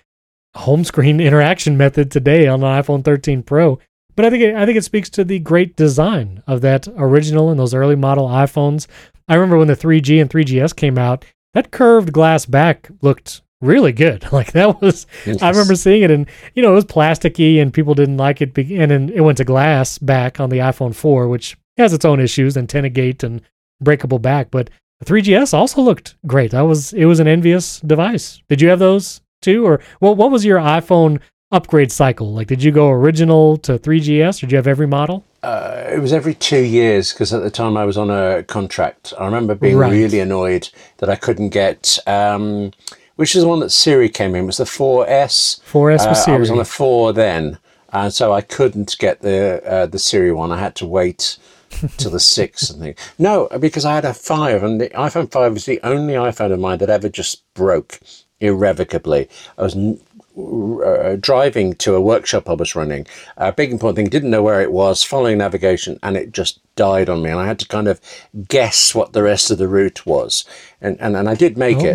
home 0.55 0.83
screen 0.83 1.19
interaction 1.19 1.77
method 1.77 2.11
today 2.11 2.47
on 2.47 2.59
the 2.59 2.67
iPhone 2.67 3.03
13 3.03 3.43
Pro. 3.43 3.79
But 4.15 4.25
I 4.25 4.29
think 4.29 4.43
it, 4.43 4.55
I 4.55 4.65
think 4.65 4.77
it 4.77 4.83
speaks 4.83 5.09
to 5.11 5.23
the 5.23 5.39
great 5.39 5.75
design 5.75 6.43
of 6.45 6.61
that 6.61 6.87
original 6.95 7.49
and 7.49 7.59
those 7.59 7.73
early 7.73 7.95
model 7.95 8.27
iPhones. 8.27 8.87
I 9.27 9.35
remember 9.35 9.57
when 9.57 9.67
the 9.67 9.75
3G 9.75 10.21
and 10.21 10.29
3GS 10.29 10.75
came 10.75 10.97
out 10.97 11.25
that 11.53 11.71
curved 11.71 12.11
glass 12.11 12.45
back 12.45 12.89
looked 13.01 13.41
really 13.63 13.91
good 13.91 14.25
like 14.31 14.51
that 14.51 14.81
was 14.81 15.07
I 15.41 15.49
remember 15.49 15.75
seeing 15.75 16.03
it, 16.03 16.11
and 16.11 16.27
you 16.53 16.61
know, 16.61 16.71
it 16.71 16.75
was 16.75 16.85
plasticky, 16.85 17.61
and 17.61 17.73
people 17.73 17.93
didn't 17.95 18.17
like 18.17 18.41
it. 18.41 18.57
And 18.57 18.91
then 18.91 19.09
it 19.09 19.21
went 19.21 19.37
to 19.39 19.43
glass 19.45 19.97
back 19.97 20.39
on 20.39 20.49
the 20.49 20.57
iPhone 20.59 20.93
4, 20.93 21.27
which 21.27 21.57
has 21.77 21.93
its 21.93 22.05
own 22.05 22.19
issues, 22.19 22.55
antenna 22.57 22.89
gate 22.89 23.23
and 23.23 23.41
breakable 23.81 24.19
back. 24.19 24.51
But 24.51 24.69
the 24.99 25.05
3GS 25.05 25.53
also 25.53 25.81
looked 25.81 26.15
great. 26.27 26.51
That 26.51 26.61
was 26.61 26.93
it 26.93 27.05
was 27.05 27.19
an 27.19 27.27
envious 27.27 27.79
device. 27.79 28.41
Did 28.49 28.61
you 28.61 28.69
have 28.69 28.79
those 28.79 29.21
too, 29.41 29.65
or 29.65 29.81
what? 29.99 30.17
What 30.17 30.31
was 30.31 30.45
your 30.45 30.59
iPhone 30.59 31.19
upgrade 31.51 31.91
cycle 31.91 32.33
like? 32.33 32.47
Did 32.47 32.63
you 32.63 32.71
go 32.71 32.89
original 32.89 33.57
to 33.57 33.77
3GS, 33.79 34.37
or 34.37 34.45
did 34.47 34.51
you 34.51 34.57
have 34.57 34.67
every 34.67 34.87
model? 34.87 35.23
Uh, 35.43 35.83
it 35.91 35.99
was 35.99 36.13
every 36.13 36.33
two 36.33 36.63
years 36.63 37.11
because 37.11 37.33
at 37.33 37.43
the 37.43 37.51
time 37.51 37.75
I 37.75 37.83
was 37.83 37.97
on 37.97 38.09
a 38.09 38.43
contract. 38.43 39.13
I 39.19 39.25
remember 39.25 39.55
being 39.55 39.75
Right. 39.75 39.91
really 39.91 40.19
annoyed 40.21 40.69
that 40.99 41.09
I 41.09 41.15
couldn't 41.17 41.49
get. 41.49 41.99
Um, 42.07 42.71
which 43.15 43.35
is 43.35 43.43
the 43.43 43.47
one 43.47 43.59
that 43.59 43.71
Siri 43.71 44.09
came 44.09 44.35
in? 44.35 44.43
It 44.43 44.47
was 44.47 44.57
the 44.57 44.63
4S. 44.65 45.61
4S 45.71 46.05
Uh, 46.05 46.09
was 46.09 46.27
I 46.27 46.37
was 46.37 46.49
on 46.51 46.57
the 46.57 46.65
four 46.65 47.13
then, 47.13 47.57
and 47.91 48.13
so 48.13 48.33
I 48.33 48.41
couldn't 48.41 48.95
get 48.99 49.21
the 49.21 49.61
uh, 49.65 49.85
the 49.85 49.99
Siri 49.99 50.31
one. 50.31 50.51
I 50.51 50.57
had 50.59 50.75
to 50.75 50.85
wait 50.85 51.37
till 51.97 52.11
the 52.11 52.19
six 52.19 52.69
and 52.69 52.79
think. 52.81 52.97
No, 53.17 53.47
because 53.59 53.85
I 53.85 53.95
had 53.95 54.05
a 54.05 54.13
five, 54.13 54.63
and 54.63 54.79
the 54.81 54.89
iPhone 54.89 55.31
five 55.31 55.53
was 55.53 55.65
the 55.65 55.79
only 55.83 56.13
iPhone 56.13 56.51
of 56.51 56.59
mine 56.59 56.77
that 56.79 56.89
ever 56.89 57.09
just 57.09 57.43
broke 57.53 57.99
irrevocably. 58.39 59.29
I 59.57 59.63
was 59.63 59.75
n- 59.75 59.99
uh, 60.37 61.15
driving 61.19 61.75
to 61.75 61.95
a 61.95 62.01
workshop 62.01 62.49
I 62.49 62.53
was 62.53 62.75
running. 62.75 63.05
A 63.37 63.51
big 63.51 63.71
important 63.71 63.97
thing, 63.97 64.09
didn't 64.09 64.31
know 64.31 64.41
where 64.41 64.61
it 64.61 64.71
was, 64.71 65.03
following 65.03 65.37
navigation, 65.37 65.99
and 66.01 66.17
it 66.17 66.31
just 66.31 66.59
died 66.75 67.09
on 67.09 67.21
me. 67.21 67.29
And 67.29 67.39
I 67.39 67.45
had 67.45 67.59
to 67.59 67.67
kind 67.67 67.87
of 67.87 68.01
guess 68.47 68.95
what 68.95 69.13
the 69.13 69.23
rest 69.23 69.51
of 69.51 69.57
the 69.57 69.67
route 69.67 70.05
was. 70.05 70.45
And, 70.81 70.99
and, 70.99 71.15
and 71.15 71.29
I 71.29 71.35
did 71.35 71.57
make 71.57 71.77
Oh 71.77 71.85
it. 71.85 71.93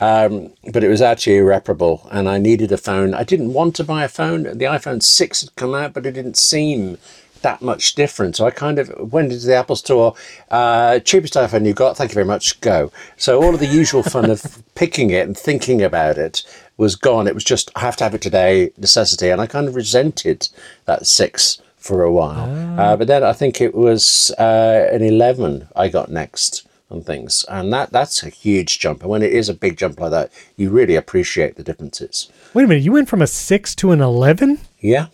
Um, 0.00 0.52
but 0.72 0.84
it 0.84 0.88
was 0.88 1.00
actually 1.00 1.38
irreparable, 1.38 2.06
and 2.10 2.28
I 2.28 2.38
needed 2.38 2.70
a 2.72 2.76
phone. 2.76 3.14
I 3.14 3.24
didn't 3.24 3.52
want 3.54 3.74
to 3.76 3.84
buy 3.84 4.04
a 4.04 4.08
phone. 4.08 4.42
The 4.42 4.66
iPhone 4.66 5.02
6 5.02 5.40
had 5.40 5.56
come 5.56 5.74
out, 5.74 5.94
but 5.94 6.06
it 6.06 6.12
didn't 6.12 6.36
seem 6.36 6.98
that 7.42 7.62
much 7.62 7.94
different. 7.94 8.36
So 8.36 8.46
I 8.46 8.50
kind 8.50 8.78
of 8.78 9.12
went 9.12 9.32
into 9.32 9.46
the 9.46 9.54
Apple 9.54 9.76
store, 9.76 10.14
uh, 10.50 10.98
cheapest 11.00 11.34
iPhone 11.34 11.66
you 11.66 11.72
got, 11.72 11.96
thank 11.96 12.10
you 12.10 12.14
very 12.14 12.26
much, 12.26 12.60
go. 12.60 12.90
So 13.16 13.42
all 13.42 13.54
of 13.54 13.60
the 13.60 13.66
usual 13.66 14.02
fun 14.02 14.30
of 14.30 14.62
picking 14.74 15.10
it 15.10 15.26
and 15.26 15.36
thinking 15.36 15.82
about 15.82 16.18
it 16.18 16.44
was 16.76 16.96
gone. 16.96 17.26
It 17.26 17.34
was 17.34 17.44
just, 17.44 17.70
I 17.76 17.80
have 17.80 17.96
to 17.96 18.04
have 18.04 18.14
it 18.14 18.22
today, 18.22 18.72
necessity. 18.76 19.30
And 19.30 19.40
I 19.40 19.46
kind 19.46 19.68
of 19.68 19.74
resented 19.74 20.48
that 20.86 21.06
6 21.06 21.62
for 21.76 22.02
a 22.02 22.12
while. 22.12 22.78
Uh, 22.78 22.96
but 22.96 23.06
then 23.06 23.24
I 23.24 23.32
think 23.32 23.60
it 23.60 23.74
was 23.74 24.30
uh, 24.38 24.88
an 24.92 25.02
11 25.02 25.68
I 25.74 25.88
got 25.88 26.10
next 26.10 26.66
on 26.90 27.02
things. 27.02 27.44
And 27.48 27.72
that 27.72 27.90
that's 27.92 28.22
a 28.22 28.28
huge 28.28 28.78
jump. 28.78 29.02
And 29.02 29.10
when 29.10 29.22
it 29.22 29.32
is 29.32 29.48
a 29.48 29.54
big 29.54 29.76
jump 29.76 30.00
like 30.00 30.10
that, 30.10 30.32
you 30.56 30.70
really 30.70 30.96
appreciate 30.96 31.56
the 31.56 31.62
differences. 31.62 32.30
Wait 32.52 32.64
a 32.64 32.66
minute. 32.66 32.82
You 32.82 32.92
went 32.92 33.08
from 33.08 33.22
a 33.22 33.26
six 33.26 33.74
to 33.76 33.92
an 33.92 34.00
eleven? 34.00 34.60
Yeah. 34.80 35.06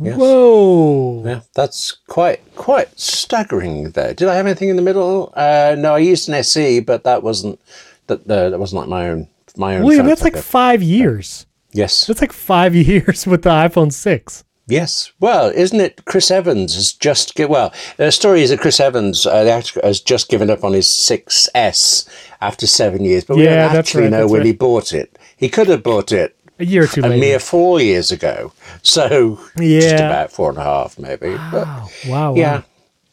Yes. 0.00 0.16
Whoa. 0.16 1.22
Yeah, 1.26 1.40
that's 1.54 1.92
quite 2.08 2.40
quite 2.56 2.98
staggering. 2.98 3.90
There, 3.90 4.14
did 4.14 4.28
I 4.28 4.34
have 4.36 4.46
anything 4.46 4.68
in 4.70 4.76
the 4.76 4.82
middle? 4.82 5.32
Uh, 5.36 5.76
no, 5.78 5.94
I 5.94 5.98
used 5.98 6.28
an 6.28 6.34
SE, 6.36 6.80
but 6.80 7.04
that 7.04 7.22
wasn't 7.22 7.60
that. 8.06 8.20
Uh, 8.30 8.50
that 8.50 8.58
wasn't 8.58 8.80
like 8.80 8.88
my 8.88 9.08
own 9.10 9.28
my 9.56 9.76
own. 9.76 9.84
William, 9.84 10.06
that's 10.06 10.22
like 10.22 10.36
five 10.36 10.82
years. 10.82 11.46
yes, 11.72 12.06
That's 12.06 12.20
like 12.22 12.32
five 12.32 12.74
years 12.92 13.26
with 13.26 13.42
the 13.42 13.50
iPhone 13.50 13.92
six. 13.92 14.42
yes. 14.66 15.12
Well, 15.20 15.50
isn't 15.54 15.80
it? 15.80 16.04
Chris 16.06 16.30
Evans 16.30 16.74
has 16.76 16.92
just 16.92 17.34
get 17.34 17.50
well. 17.50 17.72
The 17.98 18.10
story 18.12 18.42
is 18.42 18.50
that 18.50 18.60
Chris 18.60 18.80
Evans, 18.80 19.26
uh, 19.26 19.44
the 19.44 19.50
actor, 19.50 19.80
has 19.82 20.00
just 20.00 20.28
given 20.30 20.48
up 20.50 20.62
on 20.64 20.72
his 20.72 20.86
6S 20.86 22.08
after 22.40 22.66
seven 22.66 23.04
years, 23.04 23.24
but 23.24 23.36
we 23.36 23.44
Yeah, 23.44 23.66
don't 23.68 23.76
actually 23.76 24.04
right, 24.04 24.10
know 24.12 24.26
when 24.26 24.40
right. 24.40 24.46
he 24.46 24.52
bought 24.52 24.92
it. 24.92 25.18
He 25.36 25.48
could 25.48 25.68
have 25.68 25.82
bought 25.82 26.12
it 26.12 26.36
A 26.60 26.64
year 26.64 26.84
or 26.84 26.86
two 26.86 27.00
a 27.00 27.08
later. 27.08 27.20
mere 27.20 27.38
four 27.40 27.80
years 27.80 28.10
ago. 28.10 28.52
So 28.82 29.40
yeah. 29.58 29.80
just 29.80 29.94
about 30.04 30.32
four 30.32 30.50
and 30.50 30.58
a 30.58 30.62
half, 30.62 30.98
maybe. 30.98 31.36
But 31.50 31.66
wow. 31.66 31.88
Wow. 32.06 32.34
yeah. 32.34 32.62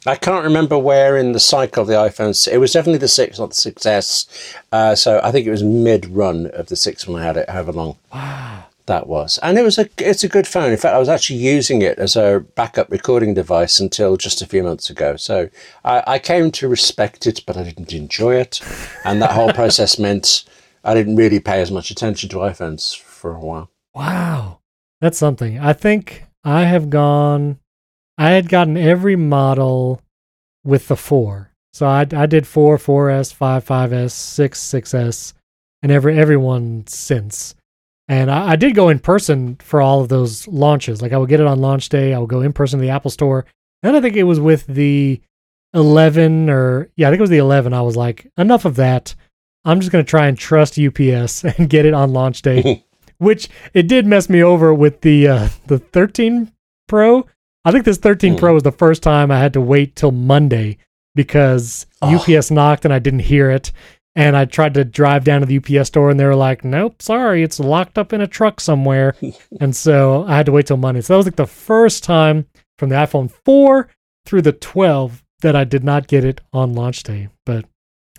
I 0.05 0.15
can't 0.15 0.43
remember 0.43 0.77
where 0.77 1.17
in 1.17 1.33
the 1.33 1.39
cycle 1.39 1.81
of 1.81 1.87
the 1.87 1.95
iPhone. 1.95 2.29
s- 2.29 2.47
It 2.47 2.57
was 2.59 2.71
definitely 2.71 2.99
the 2.99 3.07
6, 3.09 3.39
not 3.39 3.49
the 3.49 3.55
6S. 3.55 4.55
Uh, 4.71 4.95
so 4.95 5.19
I 5.23 5.31
think 5.31 5.45
it 5.47 5.51
was 5.51 5.63
mid 5.63 6.05
run 6.05 6.45
of 6.53 6.67
the 6.67 6.75
6 6.77 7.07
when 7.07 7.21
I 7.21 7.25
had 7.25 7.35
it, 7.35 7.49
however 7.49 7.73
long 7.73 7.97
that 8.85 9.07
was. 9.07 9.37
And 9.39 9.57
it 9.57 9.63
was 9.63 9.77
a 9.77 9.89
it's 9.97 10.23
a 10.23 10.29
good 10.29 10.47
phone. 10.47 10.71
In 10.71 10.77
fact, 10.77 10.95
I 10.95 10.99
was 10.99 11.09
actually 11.09 11.39
using 11.39 11.81
it 11.81 11.99
as 11.99 12.15
a 12.15 12.45
backup 12.55 12.89
recording 12.89 13.33
device 13.33 13.79
until 13.81 14.15
just 14.15 14.41
a 14.41 14.45
few 14.45 14.63
months 14.63 14.89
ago. 14.89 15.17
So 15.17 15.49
I, 15.83 16.03
I 16.07 16.19
came 16.19 16.51
to 16.51 16.69
respect 16.69 17.27
it, 17.27 17.41
but 17.45 17.57
I 17.57 17.63
didn't 17.63 17.91
enjoy 17.91 18.35
it. 18.35 18.61
And 19.03 19.21
that 19.21 19.31
whole 19.31 19.51
process 19.61 19.99
meant 19.99 20.45
I 20.85 20.93
didn't 20.93 21.17
really 21.17 21.41
pay 21.41 21.59
as 21.61 21.69
much 21.71 21.91
attention 21.91 22.29
to 22.29 22.37
iPhones 22.37 22.95
for 23.27 23.35
a 23.35 23.39
while. 23.39 23.71
Wow. 23.93 24.59
That's 25.01 25.17
something. 25.17 25.59
I 25.59 25.73
think 25.73 26.23
I 26.43 26.63
have 26.63 26.89
gone, 26.89 27.59
I 28.17 28.31
had 28.31 28.49
gotten 28.49 28.77
every 28.77 29.15
model 29.15 30.01
with 30.63 30.87
the 30.87 30.95
four. 30.95 31.51
So 31.73 31.85
I, 31.85 32.07
I 32.11 32.25
did 32.25 32.47
four, 32.47 32.77
4S, 32.77 33.33
5, 33.33 33.65
5S, 33.65 34.11
6, 34.11 34.59
6S, 34.59 35.33
and 35.83 35.91
every 35.91 36.17
everyone 36.17 36.85
since. 36.87 37.53
And 38.07 38.31
I, 38.31 38.51
I 38.51 38.55
did 38.55 38.73
go 38.73 38.89
in 38.89 38.99
person 38.99 39.57
for 39.57 39.81
all 39.81 40.01
of 40.01 40.09
those 40.09 40.47
launches. 40.47 41.01
Like 41.01 41.11
I 41.11 41.17
would 41.17 41.29
get 41.29 41.41
it 41.41 41.47
on 41.47 41.59
launch 41.59 41.89
day, 41.89 42.13
I 42.13 42.19
would 42.19 42.29
go 42.29 42.41
in 42.41 42.53
person 42.53 42.79
to 42.79 42.81
the 42.81 42.91
Apple 42.91 43.11
store. 43.11 43.45
And 43.83 43.95
I 43.95 44.01
think 44.01 44.15
it 44.15 44.23
was 44.23 44.39
with 44.39 44.65
the 44.67 45.21
11 45.73 46.49
or, 46.49 46.89
yeah, 46.95 47.07
I 47.07 47.11
think 47.11 47.19
it 47.19 47.21
was 47.21 47.29
the 47.29 47.37
11. 47.37 47.73
I 47.73 47.81
was 47.81 47.95
like, 47.95 48.31
enough 48.37 48.65
of 48.65 48.77
that. 48.77 49.13
I'm 49.65 49.81
just 49.81 49.91
going 49.91 50.03
to 50.03 50.09
try 50.09 50.27
and 50.27 50.37
trust 50.37 50.79
UPS 50.79 51.43
and 51.57 51.69
get 51.69 51.85
it 51.85 51.93
on 51.93 52.13
launch 52.13 52.41
day 52.41 52.85
which 53.19 53.49
it 53.73 53.87
did 53.87 54.05
mess 54.05 54.29
me 54.29 54.41
over 54.43 54.73
with 54.73 55.01
the 55.01 55.27
uh, 55.27 55.49
the 55.67 55.79
13 55.79 56.51
Pro. 56.87 57.25
I 57.65 57.71
think 57.71 57.83
this 57.85 57.97
13 57.97 58.33
Hmm. 58.33 58.39
Pro 58.39 58.53
was 58.53 58.63
the 58.63 58.71
first 58.71 59.03
time 59.03 59.29
I 59.31 59.39
had 59.39 59.53
to 59.53 59.61
wait 59.61 59.95
till 59.95 60.11
Monday 60.11 60.77
because 61.15 61.85
Oh. 62.01 62.15
UPS 62.15 62.51
knocked 62.51 62.85
and 62.85 62.93
I 62.93 62.99
didn't 62.99 63.19
hear 63.21 63.49
it. 63.51 63.71
And 64.15 64.35
I 64.35 64.45
tried 64.45 64.73
to 64.75 64.83
drive 64.85 65.23
down 65.25 65.41
to 65.41 65.45
the 65.45 65.57
UPS 65.57 65.89
store 65.89 66.09
and 66.09 66.19
they 66.19 66.25
were 66.25 66.35
like, 66.35 66.63
"Nope, 66.63 67.01
sorry, 67.03 67.43
it's 67.43 67.59
locked 67.59 67.97
up 67.99 68.13
in 68.13 68.21
a 68.21 68.27
truck 68.27 68.59
somewhere." 68.59 69.15
and 69.61 69.75
so 69.75 70.23
I 70.27 70.35
had 70.37 70.45
to 70.47 70.51
wait 70.51 70.65
till 70.67 70.77
Monday. 70.77 71.01
So 71.01 71.13
that 71.13 71.17
was 71.17 71.27
like 71.27 71.35
the 71.35 71.45
first 71.45 72.03
time 72.03 72.45
from 72.79 72.89
the 72.89 72.95
iPhone 72.95 73.29
4 73.45 73.87
through 74.25 74.41
the 74.41 74.53
12 74.53 75.23
that 75.41 75.55
I 75.55 75.63
did 75.65 75.83
not 75.83 76.07
get 76.07 76.23
it 76.25 76.41
on 76.51 76.73
launch 76.73 77.03
day. 77.03 77.29
But 77.45 77.65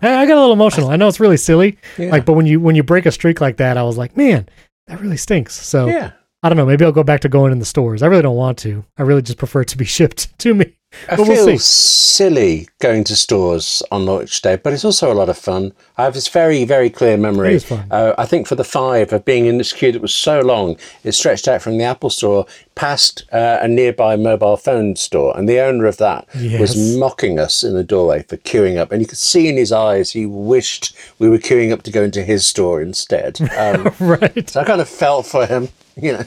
hey, 0.01 0.15
I 0.15 0.25
got 0.27 0.37
a 0.37 0.41
little 0.41 0.53
emotional. 0.53 0.89
I 0.91 0.97
know 0.97 1.09
it's 1.09 1.19
really 1.21 1.37
silly, 1.37 1.79
Yeah. 1.97 2.11
like, 2.13 2.25
but 2.25 2.35
when 2.35 2.47
you 2.47 2.61
when 2.61 2.77
you 2.77 2.85
break 2.85 3.07
a 3.07 3.11
streak 3.13 3.41
like 3.41 3.57
that, 3.57 3.77
I 3.77 3.83
was 3.83 3.99
like, 3.99 4.17
man, 4.17 4.49
that 4.89 5.01
really 5.01 5.17
stinks. 5.17 5.55
So 5.55 5.87
yeah. 5.87 6.13
I 6.43 6.49
don't 6.49 6.57
know. 6.57 6.67
Maybe 6.67 6.85
I'll 6.85 6.93
go 6.93 7.03
back 7.03 7.21
to 7.23 7.29
going 7.29 7.51
in 7.53 7.59
the 7.59 7.65
stores. 7.65 8.03
I 8.03 8.07
really 8.07 8.23
don't 8.23 8.37
want 8.37 8.59
to. 8.59 8.85
I 8.97 9.03
really 9.03 9.23
just 9.23 9.39
prefer 9.39 9.63
it 9.63 9.69
to 9.69 9.77
be 9.77 9.85
shipped 9.97 10.39
to 10.39 10.55
me. 10.55 10.75
I 11.11 11.17
But 11.17 11.27
we'll 11.27 11.37
feel 11.37 11.59
see. 11.59 11.59
silly 11.59 12.69
going 12.81 13.05
to 13.05 13.17
stores 13.17 13.83
on 13.91 14.07
launch 14.07 14.41
day, 14.41 14.57
but 14.57 14.73
it's 14.73 14.87
also 14.87 15.13
a 15.13 15.15
lot 15.15 15.29
of 15.29 15.37
fun. 15.37 15.75
I 15.99 16.05
have 16.05 16.15
this 16.15 16.29
very, 16.29 16.65
very 16.65 16.89
clear 16.89 17.19
memory. 17.19 17.49
It 17.49 17.55
is 17.57 17.65
fun. 17.65 17.87
Uh, 17.91 18.15
I 18.17 18.25
think 18.25 18.47
for 18.47 18.55
the 18.55 18.65
five 18.65 19.13
of 19.13 19.25
being 19.27 19.45
in 19.45 19.59
this 19.59 19.73
queue 19.75 19.93
that 19.93 20.01
was 20.01 20.15
so 20.15 20.41
long, 20.41 20.79
it 21.05 21.13
stretched 21.13 21.47
out 21.47 21.61
from 21.61 21.77
the 21.77 21.85
Apple 21.85 22.09
store 22.09 22.47
past 22.75 23.25
uh, 23.33 23.59
a 23.61 23.69
nearby 23.69 24.17
mobile 24.17 24.57
phone 24.57 24.97
store, 24.97 25.37
and 25.37 25.47
the 25.47 25.61
owner 25.61 25.85
of 25.85 25.99
that 25.99 26.27
Yes. 26.35 26.59
was 26.61 26.97
mocking 26.97 27.39
us 27.39 27.63
in 27.63 27.75
the 27.75 27.85
doorway 27.85 28.23
for 28.23 28.39
queuing 28.39 28.79
up, 28.79 28.91
and 28.91 29.03
you 29.03 29.07
could 29.09 29.19
see 29.19 29.47
in 29.49 29.59
his 29.59 29.73
eyes 29.73 30.13
he 30.13 30.25
wished 30.25 30.97
we 31.19 31.29
were 31.29 31.37
queuing 31.39 31.71
up 31.71 31.83
to 31.83 31.91
go 31.91 32.03
into 32.05 32.23
his 32.23 32.47
store 32.47 32.81
instead. 32.81 33.39
Um, 33.59 33.93
right. 33.99 34.49
so 34.49 34.61
I 34.61 34.65
kind 34.65 34.81
of 34.81 34.89
felt 34.89 35.27
for 35.27 35.45
him, 35.45 35.69
you 36.03 36.13
know. 36.13 36.25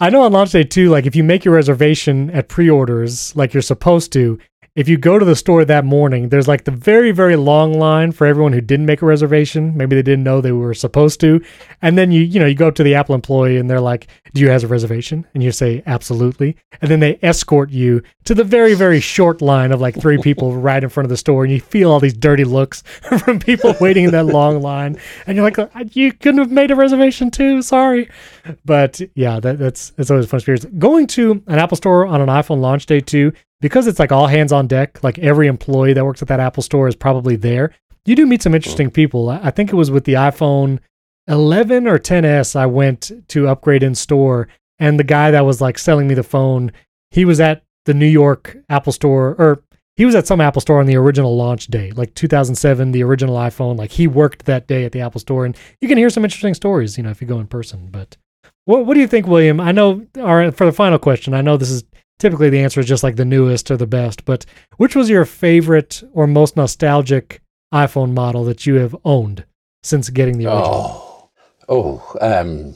I 0.00 0.10
know 0.10 0.22
on 0.22 0.32
launch 0.32 0.52
day 0.52 0.64
too, 0.64 0.90
like 0.90 1.06
if 1.06 1.16
you 1.16 1.24
make 1.24 1.44
your 1.44 1.54
reservation 1.54 2.30
at 2.30 2.48
pre 2.48 2.68
orders 2.68 3.34
like 3.34 3.54
you're 3.54 3.62
supposed 3.62 4.12
to, 4.12 4.38
if 4.78 4.88
you 4.88 4.96
go 4.96 5.18
to 5.18 5.24
the 5.24 5.34
store 5.34 5.64
that 5.64 5.84
morning, 5.84 6.28
there's 6.28 6.46
like 6.46 6.62
the 6.62 6.70
very, 6.70 7.10
very 7.10 7.34
long 7.34 7.74
line 7.80 8.12
for 8.12 8.28
everyone 8.28 8.52
who 8.52 8.60
didn't 8.60 8.86
make 8.86 9.02
a 9.02 9.06
reservation. 9.06 9.76
Maybe 9.76 9.96
they 9.96 10.02
didn't 10.02 10.22
know 10.22 10.40
they 10.40 10.52
were 10.52 10.72
supposed 10.72 11.18
to. 11.22 11.42
And 11.82 11.98
then 11.98 12.12
you, 12.12 12.22
you 12.22 12.38
know, 12.38 12.46
you 12.46 12.54
go 12.54 12.68
up 12.68 12.76
to 12.76 12.84
the 12.84 12.94
Apple 12.94 13.16
employee 13.16 13.56
and 13.56 13.68
they're 13.68 13.80
like, 13.80 14.06
Do 14.34 14.40
you 14.40 14.50
have 14.50 14.62
a 14.62 14.68
reservation? 14.68 15.26
And 15.34 15.42
you 15.42 15.50
say, 15.50 15.82
Absolutely. 15.86 16.56
And 16.80 16.88
then 16.92 17.00
they 17.00 17.18
escort 17.22 17.70
you 17.70 18.04
to 18.22 18.36
the 18.36 18.44
very, 18.44 18.74
very 18.74 19.00
short 19.00 19.42
line 19.42 19.72
of 19.72 19.80
like 19.80 20.00
three 20.00 20.18
people 20.18 20.54
right 20.56 20.84
in 20.84 20.90
front 20.90 21.06
of 21.06 21.10
the 21.10 21.16
store. 21.16 21.42
And 21.42 21.52
you 21.52 21.60
feel 21.60 21.90
all 21.90 21.98
these 21.98 22.14
dirty 22.14 22.44
looks 22.44 22.82
from 23.18 23.40
people 23.40 23.74
waiting 23.80 24.04
in 24.04 24.12
that 24.12 24.26
long 24.26 24.62
line. 24.62 24.96
And 25.26 25.36
you're 25.36 25.50
like, 25.50 25.96
You 25.96 26.12
couldn't 26.12 26.38
have 26.38 26.52
made 26.52 26.70
a 26.70 26.76
reservation 26.76 27.32
too. 27.32 27.62
Sorry. 27.62 28.08
But 28.64 29.00
yeah, 29.16 29.40
that, 29.40 29.58
that's 29.58 29.92
it's 29.98 30.08
always 30.08 30.26
a 30.26 30.28
fun 30.28 30.38
experience. 30.38 30.66
Going 30.78 31.08
to 31.08 31.42
an 31.48 31.58
Apple 31.58 31.76
store 31.76 32.06
on 32.06 32.20
an 32.20 32.28
iPhone 32.28 32.60
launch 32.60 32.86
day 32.86 33.00
too, 33.00 33.32
because 33.60 33.86
it's 33.86 33.98
like 33.98 34.12
all 34.12 34.26
hands 34.26 34.52
on 34.52 34.66
deck. 34.66 35.02
Like 35.02 35.18
every 35.18 35.46
employee 35.46 35.92
that 35.92 36.04
works 36.04 36.22
at 36.22 36.28
that 36.28 36.40
Apple 36.40 36.62
store 36.62 36.88
is 36.88 36.96
probably 36.96 37.36
there. 37.36 37.74
You 38.04 38.16
do 38.16 38.26
meet 38.26 38.42
some 38.42 38.50
mm-hmm. 38.50 38.56
interesting 38.56 38.90
people. 38.90 39.28
I 39.28 39.50
think 39.50 39.70
it 39.70 39.76
was 39.76 39.90
with 39.90 40.04
the 40.04 40.14
iPhone 40.14 40.80
11 41.28 41.86
or 41.86 41.98
10s. 41.98 42.56
I 42.56 42.66
went 42.66 43.10
to 43.28 43.48
upgrade 43.48 43.82
in 43.82 43.94
store, 43.94 44.48
and 44.78 44.98
the 44.98 45.04
guy 45.04 45.30
that 45.30 45.44
was 45.44 45.60
like 45.60 45.78
selling 45.78 46.08
me 46.08 46.14
the 46.14 46.22
phone, 46.22 46.72
he 47.10 47.24
was 47.24 47.40
at 47.40 47.64
the 47.84 47.94
New 47.94 48.06
York 48.06 48.56
Apple 48.68 48.92
store, 48.92 49.34
or 49.38 49.62
he 49.96 50.04
was 50.04 50.14
at 50.14 50.26
some 50.26 50.40
Apple 50.40 50.60
store 50.60 50.80
on 50.80 50.86
the 50.86 50.96
original 50.96 51.36
launch 51.36 51.66
day, 51.66 51.90
like 51.90 52.14
2007, 52.14 52.92
the 52.92 53.02
original 53.02 53.36
iPhone. 53.36 53.76
Like 53.76 53.90
he 53.90 54.06
worked 54.06 54.46
that 54.46 54.66
day 54.66 54.84
at 54.84 54.92
the 54.92 55.00
Apple 55.00 55.20
store, 55.20 55.44
and 55.44 55.56
you 55.80 55.88
can 55.88 55.98
hear 55.98 56.10
some 56.10 56.24
interesting 56.24 56.54
stories, 56.54 56.96
you 56.96 57.02
know, 57.02 57.10
if 57.10 57.20
you 57.20 57.26
go 57.26 57.40
in 57.40 57.46
person. 57.46 57.88
But 57.90 58.16
what 58.64 58.86
what 58.86 58.94
do 58.94 59.00
you 59.00 59.08
think, 59.08 59.26
William? 59.26 59.60
I 59.60 59.72
know, 59.72 60.06
or 60.16 60.50
for 60.52 60.66
the 60.66 60.72
final 60.72 60.98
question, 60.98 61.34
I 61.34 61.42
know 61.42 61.56
this 61.56 61.70
is 61.70 61.84
typically 62.18 62.50
the 62.50 62.60
answer 62.60 62.80
is 62.80 62.86
just 62.86 63.02
like 63.02 63.16
the 63.16 63.24
newest 63.24 63.70
or 63.70 63.76
the 63.76 63.86
best, 63.86 64.24
but 64.24 64.44
which 64.76 64.94
was 64.96 65.08
your 65.08 65.24
favorite 65.24 66.02
or 66.12 66.26
most 66.26 66.56
nostalgic 66.56 67.40
iPhone 67.72 68.12
model 68.12 68.44
that 68.44 68.66
you 68.66 68.74
have 68.76 68.96
owned 69.04 69.44
since 69.82 70.10
getting 70.10 70.38
the 70.38 70.46
original? 70.46 71.30
Oh, 71.68 72.02
oh, 72.10 72.16
um, 72.20 72.74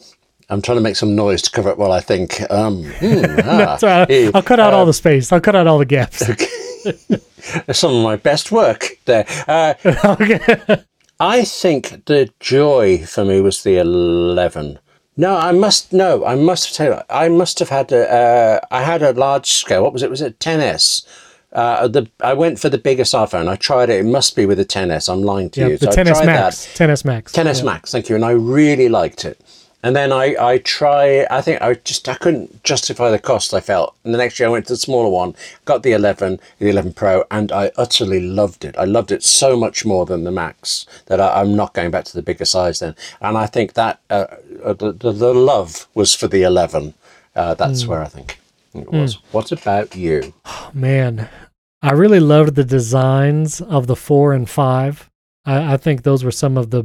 I'm 0.49 0.61
trying 0.61 0.77
to 0.77 0.83
make 0.83 0.97
some 0.97 1.17
noise 1.17 1.43
to 1.43 1.51
cover 1.51 1.71
up 1.71 1.79
while 1.79 1.93
I 1.93 2.01
think. 2.01 2.41
Um, 2.51 2.85
hmm, 2.85 3.25
ah, 3.45 3.79
right. 3.83 4.11
eh, 4.11 4.31
I'll 4.35 4.43
cut 4.43 4.61
out 4.61 4.75
all 4.75 4.87
the 4.87 4.93
space. 4.93 5.33
I'll 5.33 5.41
cut 5.41 5.57
out 5.57 5.67
all 5.67 5.79
the 5.79 5.87
gaps. 5.87 6.23
That's 7.67 7.79
some 7.79 7.95
of 7.95 8.03
my 8.03 8.17
best 8.17 8.53
work 8.53 8.99
there. 9.05 9.25
Uh, 9.49 9.75
okay. 10.21 10.85
I 11.19 11.45
think 11.45 12.05
the 12.07 12.33
joy 12.41 13.07
for 13.07 13.25
me 13.25 13.41
was 13.41 13.63
the 13.63 13.79
11. 13.79 14.79
No, 15.17 15.37
I 15.37 15.53
must 15.53 15.93
no, 15.93 16.25
I 16.25 16.35
must 16.37 16.75
tell 16.75 16.95
you, 16.95 17.01
I 17.11 17.29
must 17.29 17.59
have 17.59 17.69
had 17.69 17.93
a, 17.93 18.11
uh, 18.11 18.61
I 18.71 18.83
had 18.83 19.03
a 19.03 19.13
large 19.13 19.51
scale. 19.53 19.83
What 19.83 19.93
was 19.93 20.03
it? 20.03 20.11
Was 20.11 20.23
it 20.23 20.39
10s? 20.39 21.07
Uh, 21.53 21.87
the 21.87 22.09
I 22.21 22.33
went 22.33 22.59
for 22.59 22.71
the 22.71 22.79
biggest 22.79 23.13
iPhone. 23.13 23.47
I 23.47 23.57
tried 23.57 23.91
it. 23.91 24.01
It 24.01 24.07
must 24.07 24.35
be 24.37 24.47
with 24.47 24.57
the 24.57 24.65
10s. 24.65 25.13
I'm 25.13 25.23
lying 25.23 25.51
to 25.51 25.61
Yeah, 25.61 25.67
you. 25.69 25.77
the 25.77 25.93
So 25.93 26.01
I 26.01 26.05
10s 26.05 26.09
tried 26.15 26.27
Max. 26.27 26.67
10s 26.79 27.05
Max. 27.05 27.33
10s 27.33 27.59
Yeah. 27.59 27.65
Max, 27.65 27.93
thank 27.93 28.09
you, 28.09 28.15
and 28.17 28.25
I 28.25 28.31
really 28.31 28.89
liked 28.89 29.27
it. 29.27 29.39
And 29.83 29.97
then 29.97 30.13
I, 30.13 30.37
I 30.39 30.59
try, 30.59 31.27
I 31.29 31.41
think 31.41 31.61
I 31.61 31.75
just, 31.75 32.09
I 32.09 32.15
couldn't 32.15 32.63
justify 32.63 33.11
the 33.11 33.19
cost 33.19 33.53
I 33.53 33.61
felt. 33.61 33.97
And 34.05 34.15
the 34.15 34.19
next 34.19 34.39
year 34.39 34.49
I 34.49 34.53
went 34.53 34.67
to 34.67 34.75
the 34.75 34.79
smaller 34.79 35.09
one, 35.09 35.35
got 35.65 35.83
the 35.83 35.93
11, 35.93 36.39
the 36.61 36.69
11 36.69 36.93
Pro, 36.93 37.25
and 37.33 37.51
I 37.51 37.73
utterly 37.77 38.21
loved 38.21 38.65
it. 38.65 38.77
I 38.79 38.85
loved 38.85 39.11
it 39.11 39.25
so 39.25 39.57
much 39.57 39.85
more 39.85 40.07
than 40.07 40.23
the 40.23 40.31
Max 40.31 40.87
that 41.07 41.21
I, 41.21 41.41
am 41.41 41.57
not 41.57 41.75
going 41.75 41.91
back 41.91 42.05
to 42.05 42.15
the 42.15 42.23
bigger 42.23 42.45
size 42.45 42.79
then. 42.79 42.95
And 43.21 43.37
I 43.37 43.47
think 43.47 43.73
that 43.73 43.99
uh, 44.09 44.27
uh 44.63 44.73
the, 44.75 44.93
the, 44.93 45.13
the, 45.13 45.35
love 45.35 45.89
was 45.95 46.15
for 46.15 46.29
the 46.29 46.43
11. 46.43 46.95
Uh, 47.35 47.55
that's 47.55 47.83
mm. 47.83 47.89
where 47.89 48.03
I 48.03 48.09
think 48.09 48.39
it 48.75 48.93
was. 48.93 49.17
Mm. 49.17 49.21
What 49.33 49.51
about 49.51 49.97
you? 49.97 50.33
Oh, 50.45 50.71
man, 50.75 51.29
I 51.83 51.91
really 51.93 52.21
loved 52.21 52.55
the 52.55 52.65
designs 52.65 53.61
of 53.61 53.89
the 53.89 53.97
4 53.97 54.33
and 54.33 54.49
5. 54.49 55.11
I, 55.45 55.75
I 55.75 55.77
think 55.77 56.03
those 56.03 56.23
were 56.23 56.31
some 56.31 56.57
of 56.57 56.71
the 56.71 56.85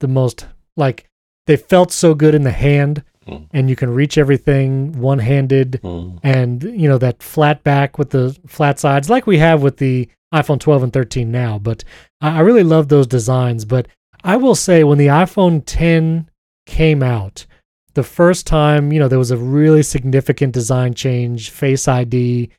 the 0.00 0.08
most 0.08 0.46
like 0.76 1.08
they 1.46 1.56
felt 1.56 1.92
so 1.92 2.14
good 2.14 2.34
in 2.34 2.42
the 2.42 2.50
hand 2.50 3.02
mm. 3.26 3.46
and 3.52 3.68
you 3.68 3.76
can 3.76 3.90
reach 3.90 4.18
everything 4.18 4.92
one-handed 5.00 5.80
mm. 5.82 6.18
and 6.22 6.62
you 6.62 6.88
know 6.88 6.98
that 6.98 7.22
flat 7.22 7.62
back 7.62 7.98
with 7.98 8.10
the 8.10 8.36
flat 8.46 8.78
sides 8.78 9.10
like 9.10 9.26
we 9.26 9.38
have 9.38 9.62
with 9.62 9.78
the 9.78 10.08
iphone 10.34 10.60
12 10.60 10.84
and 10.84 10.92
13 10.92 11.30
now 11.30 11.58
but 11.58 11.84
i, 12.20 12.38
I 12.38 12.40
really 12.40 12.64
love 12.64 12.88
those 12.88 13.06
designs 13.06 13.64
but 13.64 13.86
i 14.22 14.36
will 14.36 14.54
say 14.54 14.84
when 14.84 14.98
the 14.98 15.08
iphone 15.08 15.62
10 15.64 16.28
came 16.66 17.02
out 17.02 17.46
the 17.94 18.02
first 18.02 18.46
time 18.46 18.92
you 18.92 18.98
know 18.98 19.08
there 19.08 19.18
was 19.18 19.30
a 19.30 19.36
really 19.36 19.82
significant 19.82 20.52
design 20.52 20.94
change 20.94 21.50
face 21.50 21.86
id 21.86 22.50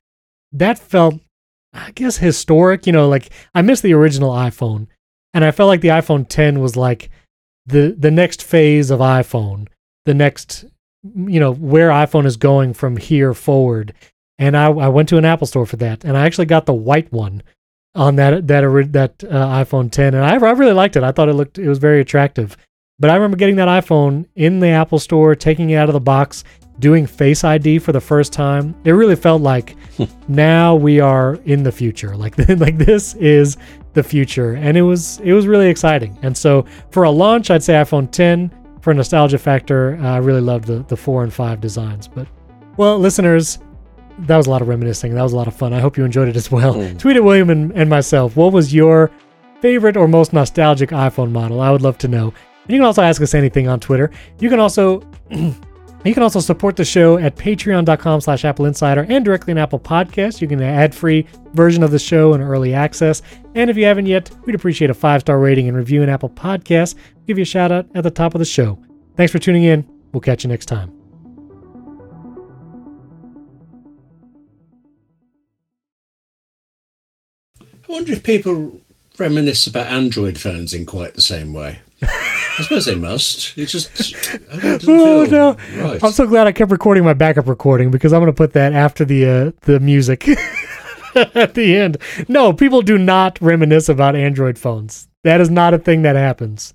that 0.52 0.80
felt 0.80 1.20
i 1.74 1.92
guess 1.92 2.18
historic 2.18 2.88
you 2.88 2.94
know 2.94 3.10
like 3.10 3.30
i 3.54 3.62
miss 3.62 3.82
the 3.82 3.94
original 3.94 4.32
iphone 4.32 4.88
and 5.34 5.44
i 5.44 5.52
felt 5.52 5.68
like 5.68 5.82
the 5.82 5.90
iphone 5.90 6.26
10 6.28 6.60
was 6.62 6.78
like 6.78 7.10
the 7.66 7.96
the 7.98 8.12
next 8.12 8.44
phase 8.44 8.92
of 8.92 9.00
iPhone, 9.00 9.68
the 10.06 10.14
next 10.14 10.66
you 11.04 11.40
know 11.40 11.54
where 11.54 11.90
iPhone 11.90 12.26
is 12.26 12.38
going 12.38 12.74
from 12.74 12.98
here 12.98 13.34
forward. 13.34 13.94
And 14.38 14.58
I, 14.58 14.66
I 14.66 14.90
went 14.90 15.08
to 15.10 15.18
an 15.18 15.24
Apple 15.24 15.48
store 15.48 15.66
for 15.66 15.78
that, 15.78 16.04
and 16.04 16.18
I 16.18 16.26
actually 16.26 16.48
got 16.48 16.66
the 16.66 16.74
white 16.74 17.12
one 17.12 17.42
on 17.96 18.18
that 18.18 18.48
that 18.48 18.92
that 18.92 19.24
uh, 19.24 19.48
iPhone 19.64 19.90
10, 19.90 20.14
and 20.14 20.24
I, 20.24 20.34
I 20.34 20.52
really 20.52 20.74
liked 20.74 20.96
it. 20.96 21.04
I 21.04 21.12
thought 21.12 21.30
it 21.30 21.34
looked 21.34 21.58
it 21.58 21.70
was 21.70 21.80
very 21.80 22.02
attractive. 22.02 22.58
But 23.00 23.10
I 23.10 23.16
remember 23.16 23.38
getting 23.38 23.58
that 23.58 23.68
iPhone 23.68 24.26
in 24.36 24.60
the 24.60 24.70
Apple 24.70 25.00
store, 25.00 25.36
taking 25.36 25.70
it 25.72 25.76
out 25.76 25.90
of 25.90 25.94
the 25.94 26.00
box, 26.00 26.46
doing 26.80 27.06
Face 27.06 27.44
ID 27.44 27.80
for 27.80 27.92
the 27.92 28.00
first 28.02 28.32
time. 28.32 28.76
It 28.86 28.92
really 28.92 29.16
felt 29.16 29.42
like 29.42 29.76
now 30.28 30.76
we 30.76 31.00
are 31.00 31.36
in 31.46 31.64
the 31.64 31.72
future. 31.72 32.16
Like 32.16 32.38
like 32.60 32.78
this 32.78 33.16
is 33.16 33.58
the 33.96 34.04
future, 34.04 34.54
and 34.54 34.78
it 34.78 34.84
was 34.84 35.20
it 35.22 35.34
was 35.34 35.48
really 35.48 35.68
exciting. 35.68 36.18
And 36.22 36.38
so 36.38 36.66
for 36.92 37.04
a 37.04 37.10
launch, 37.12 37.50
I'd 37.50 37.64
say 37.64 37.74
iPhone 37.74 38.12
10. 38.12 38.52
For 38.82 38.94
nostalgia 38.94 39.40
factor, 39.40 39.98
uh, 40.00 40.12
I 40.12 40.18
really 40.18 40.42
loved 40.42 40.66
the 40.66 40.86
the 40.88 40.96
four 40.96 41.24
and 41.24 41.34
five 41.34 41.60
designs. 41.60 42.08
But 42.08 42.28
well, 42.78 43.00
listeners, 43.00 43.58
that 44.20 44.38
was 44.38 44.46
a 44.46 44.52
lot 44.52 44.62
of 44.62 44.68
reminiscing. 44.68 45.16
That 45.16 45.24
was 45.24 45.34
a 45.34 45.36
lot 45.36 45.48
of 45.48 45.56
fun. 45.56 45.74
I 45.74 45.80
hope 45.80 45.98
you 45.98 46.06
enjoyed 46.06 46.28
it 46.28 46.36
as 46.36 46.52
well. 46.52 46.76
Mm. 46.76 47.00
Tweet 47.00 47.18
at 47.18 47.24
William 47.24 47.50
and, 47.50 47.72
and 47.72 47.90
myself. 47.90 48.36
What 48.36 48.54
was 48.54 48.74
your 48.74 49.10
favorite 49.60 49.98
or 49.98 50.08
most 50.08 50.34
nostalgic 50.34 50.92
iPhone 50.92 51.32
model? 51.32 51.62
I 51.62 51.72
would 51.72 51.82
love 51.82 51.98
to 52.00 52.08
know. 52.08 52.26
And 52.64 52.74
you 52.74 52.78
can 52.78 52.86
also 52.86 53.02
ask 53.02 53.22
us 53.22 53.34
anything 53.34 53.68
on 53.68 53.80
Twitter. 53.80 54.12
You 54.40 54.50
can 54.50 54.60
also 54.60 55.02
You 56.06 56.14
can 56.14 56.22
also 56.22 56.40
support 56.40 56.76
the 56.76 56.86
show 56.86 57.18
at 57.18 57.36
patreon.com 57.36 58.22
slash 58.22 58.46
Apple 58.46 58.66
Insider 58.66 59.08
and 59.10 59.26
directly 59.26 59.52
on 59.52 59.58
Apple 59.58 59.80
Podcasts. 59.80 60.40
You 60.40 60.48
can 60.48 60.60
get 60.60 60.68
an 60.68 60.76
ad-free 60.76 61.26
version 61.54 61.82
of 61.82 61.90
the 61.90 61.98
show 61.98 62.34
and 62.34 62.44
early 62.44 62.76
access. 62.76 63.24
And 63.56 63.72
if 63.72 63.78
you 63.78 63.86
haven't 63.86 64.06
yet, 64.06 64.30
we'd 64.46 64.54
appreciate 64.54 64.92
a 64.92 64.94
five-star 64.94 65.40
rating 65.40 65.68
and 65.68 65.76
review 65.76 66.04
in 66.04 66.10
Apple 66.10 66.30
Podcasts. 66.30 66.94
We'll 66.94 67.26
give 67.26 67.40
you 67.40 67.42
a 67.42 67.46
shout 67.46 67.72
out 67.72 67.88
at 67.96 68.04
the 68.04 68.12
top 68.12 68.36
of 68.36 68.40
the 68.40 68.46
show. 68.46 68.78
Thanks 69.18 69.32
for 69.32 69.40
tuning 69.40 69.64
in. 69.64 69.90
We'll 70.14 70.22
catch 70.22 70.44
you 70.44 70.48
next 70.48 70.68
time. 70.68 70.94
I 77.62 77.92
wonder 77.92 78.14
if 78.14 78.22
people 78.22 78.80
reminisce 79.18 79.66
about 79.66 79.88
Android 79.88 80.38
phones 80.38 80.74
in 80.74 80.86
quite 80.86 81.16
the 81.16 81.22
same 81.22 81.52
way. 81.52 81.80
I 82.58 82.62
suppose 82.64 82.86
they 82.86 82.96
must. 82.96 83.58
It's 83.58 83.72
just. 83.72 84.14
oh 84.88 85.28
no! 85.30 85.58
Right. 85.82 86.04
I'm 86.04 86.12
so 86.12 86.26
glad 86.26 86.48
I 86.48 86.52
kept 86.52 86.72
recording 86.72 87.04
my 87.04 87.14
backup 87.14 87.48
recording 87.48 87.92
because 87.92 88.14
I'm 88.14 88.22
going 88.22 88.32
to 88.32 88.34
put 88.34 88.54
that 88.54 88.74
after 88.74 89.04
the 89.04 89.26
uh, 89.26 89.52
the 89.62 89.80
music 89.80 90.28
at 91.16 91.54
the 91.54 91.76
end. 91.76 91.98
No, 92.28 92.54
people 92.54 92.82
do 92.82 92.98
not 92.98 93.42
reminisce 93.42 93.90
about 93.90 94.16
Android 94.16 94.58
phones. 94.58 95.08
That 95.24 95.42
is 95.42 95.50
not 95.50 95.74
a 95.74 95.78
thing 95.78 96.04
that 96.04 96.16
happens. 96.16 96.74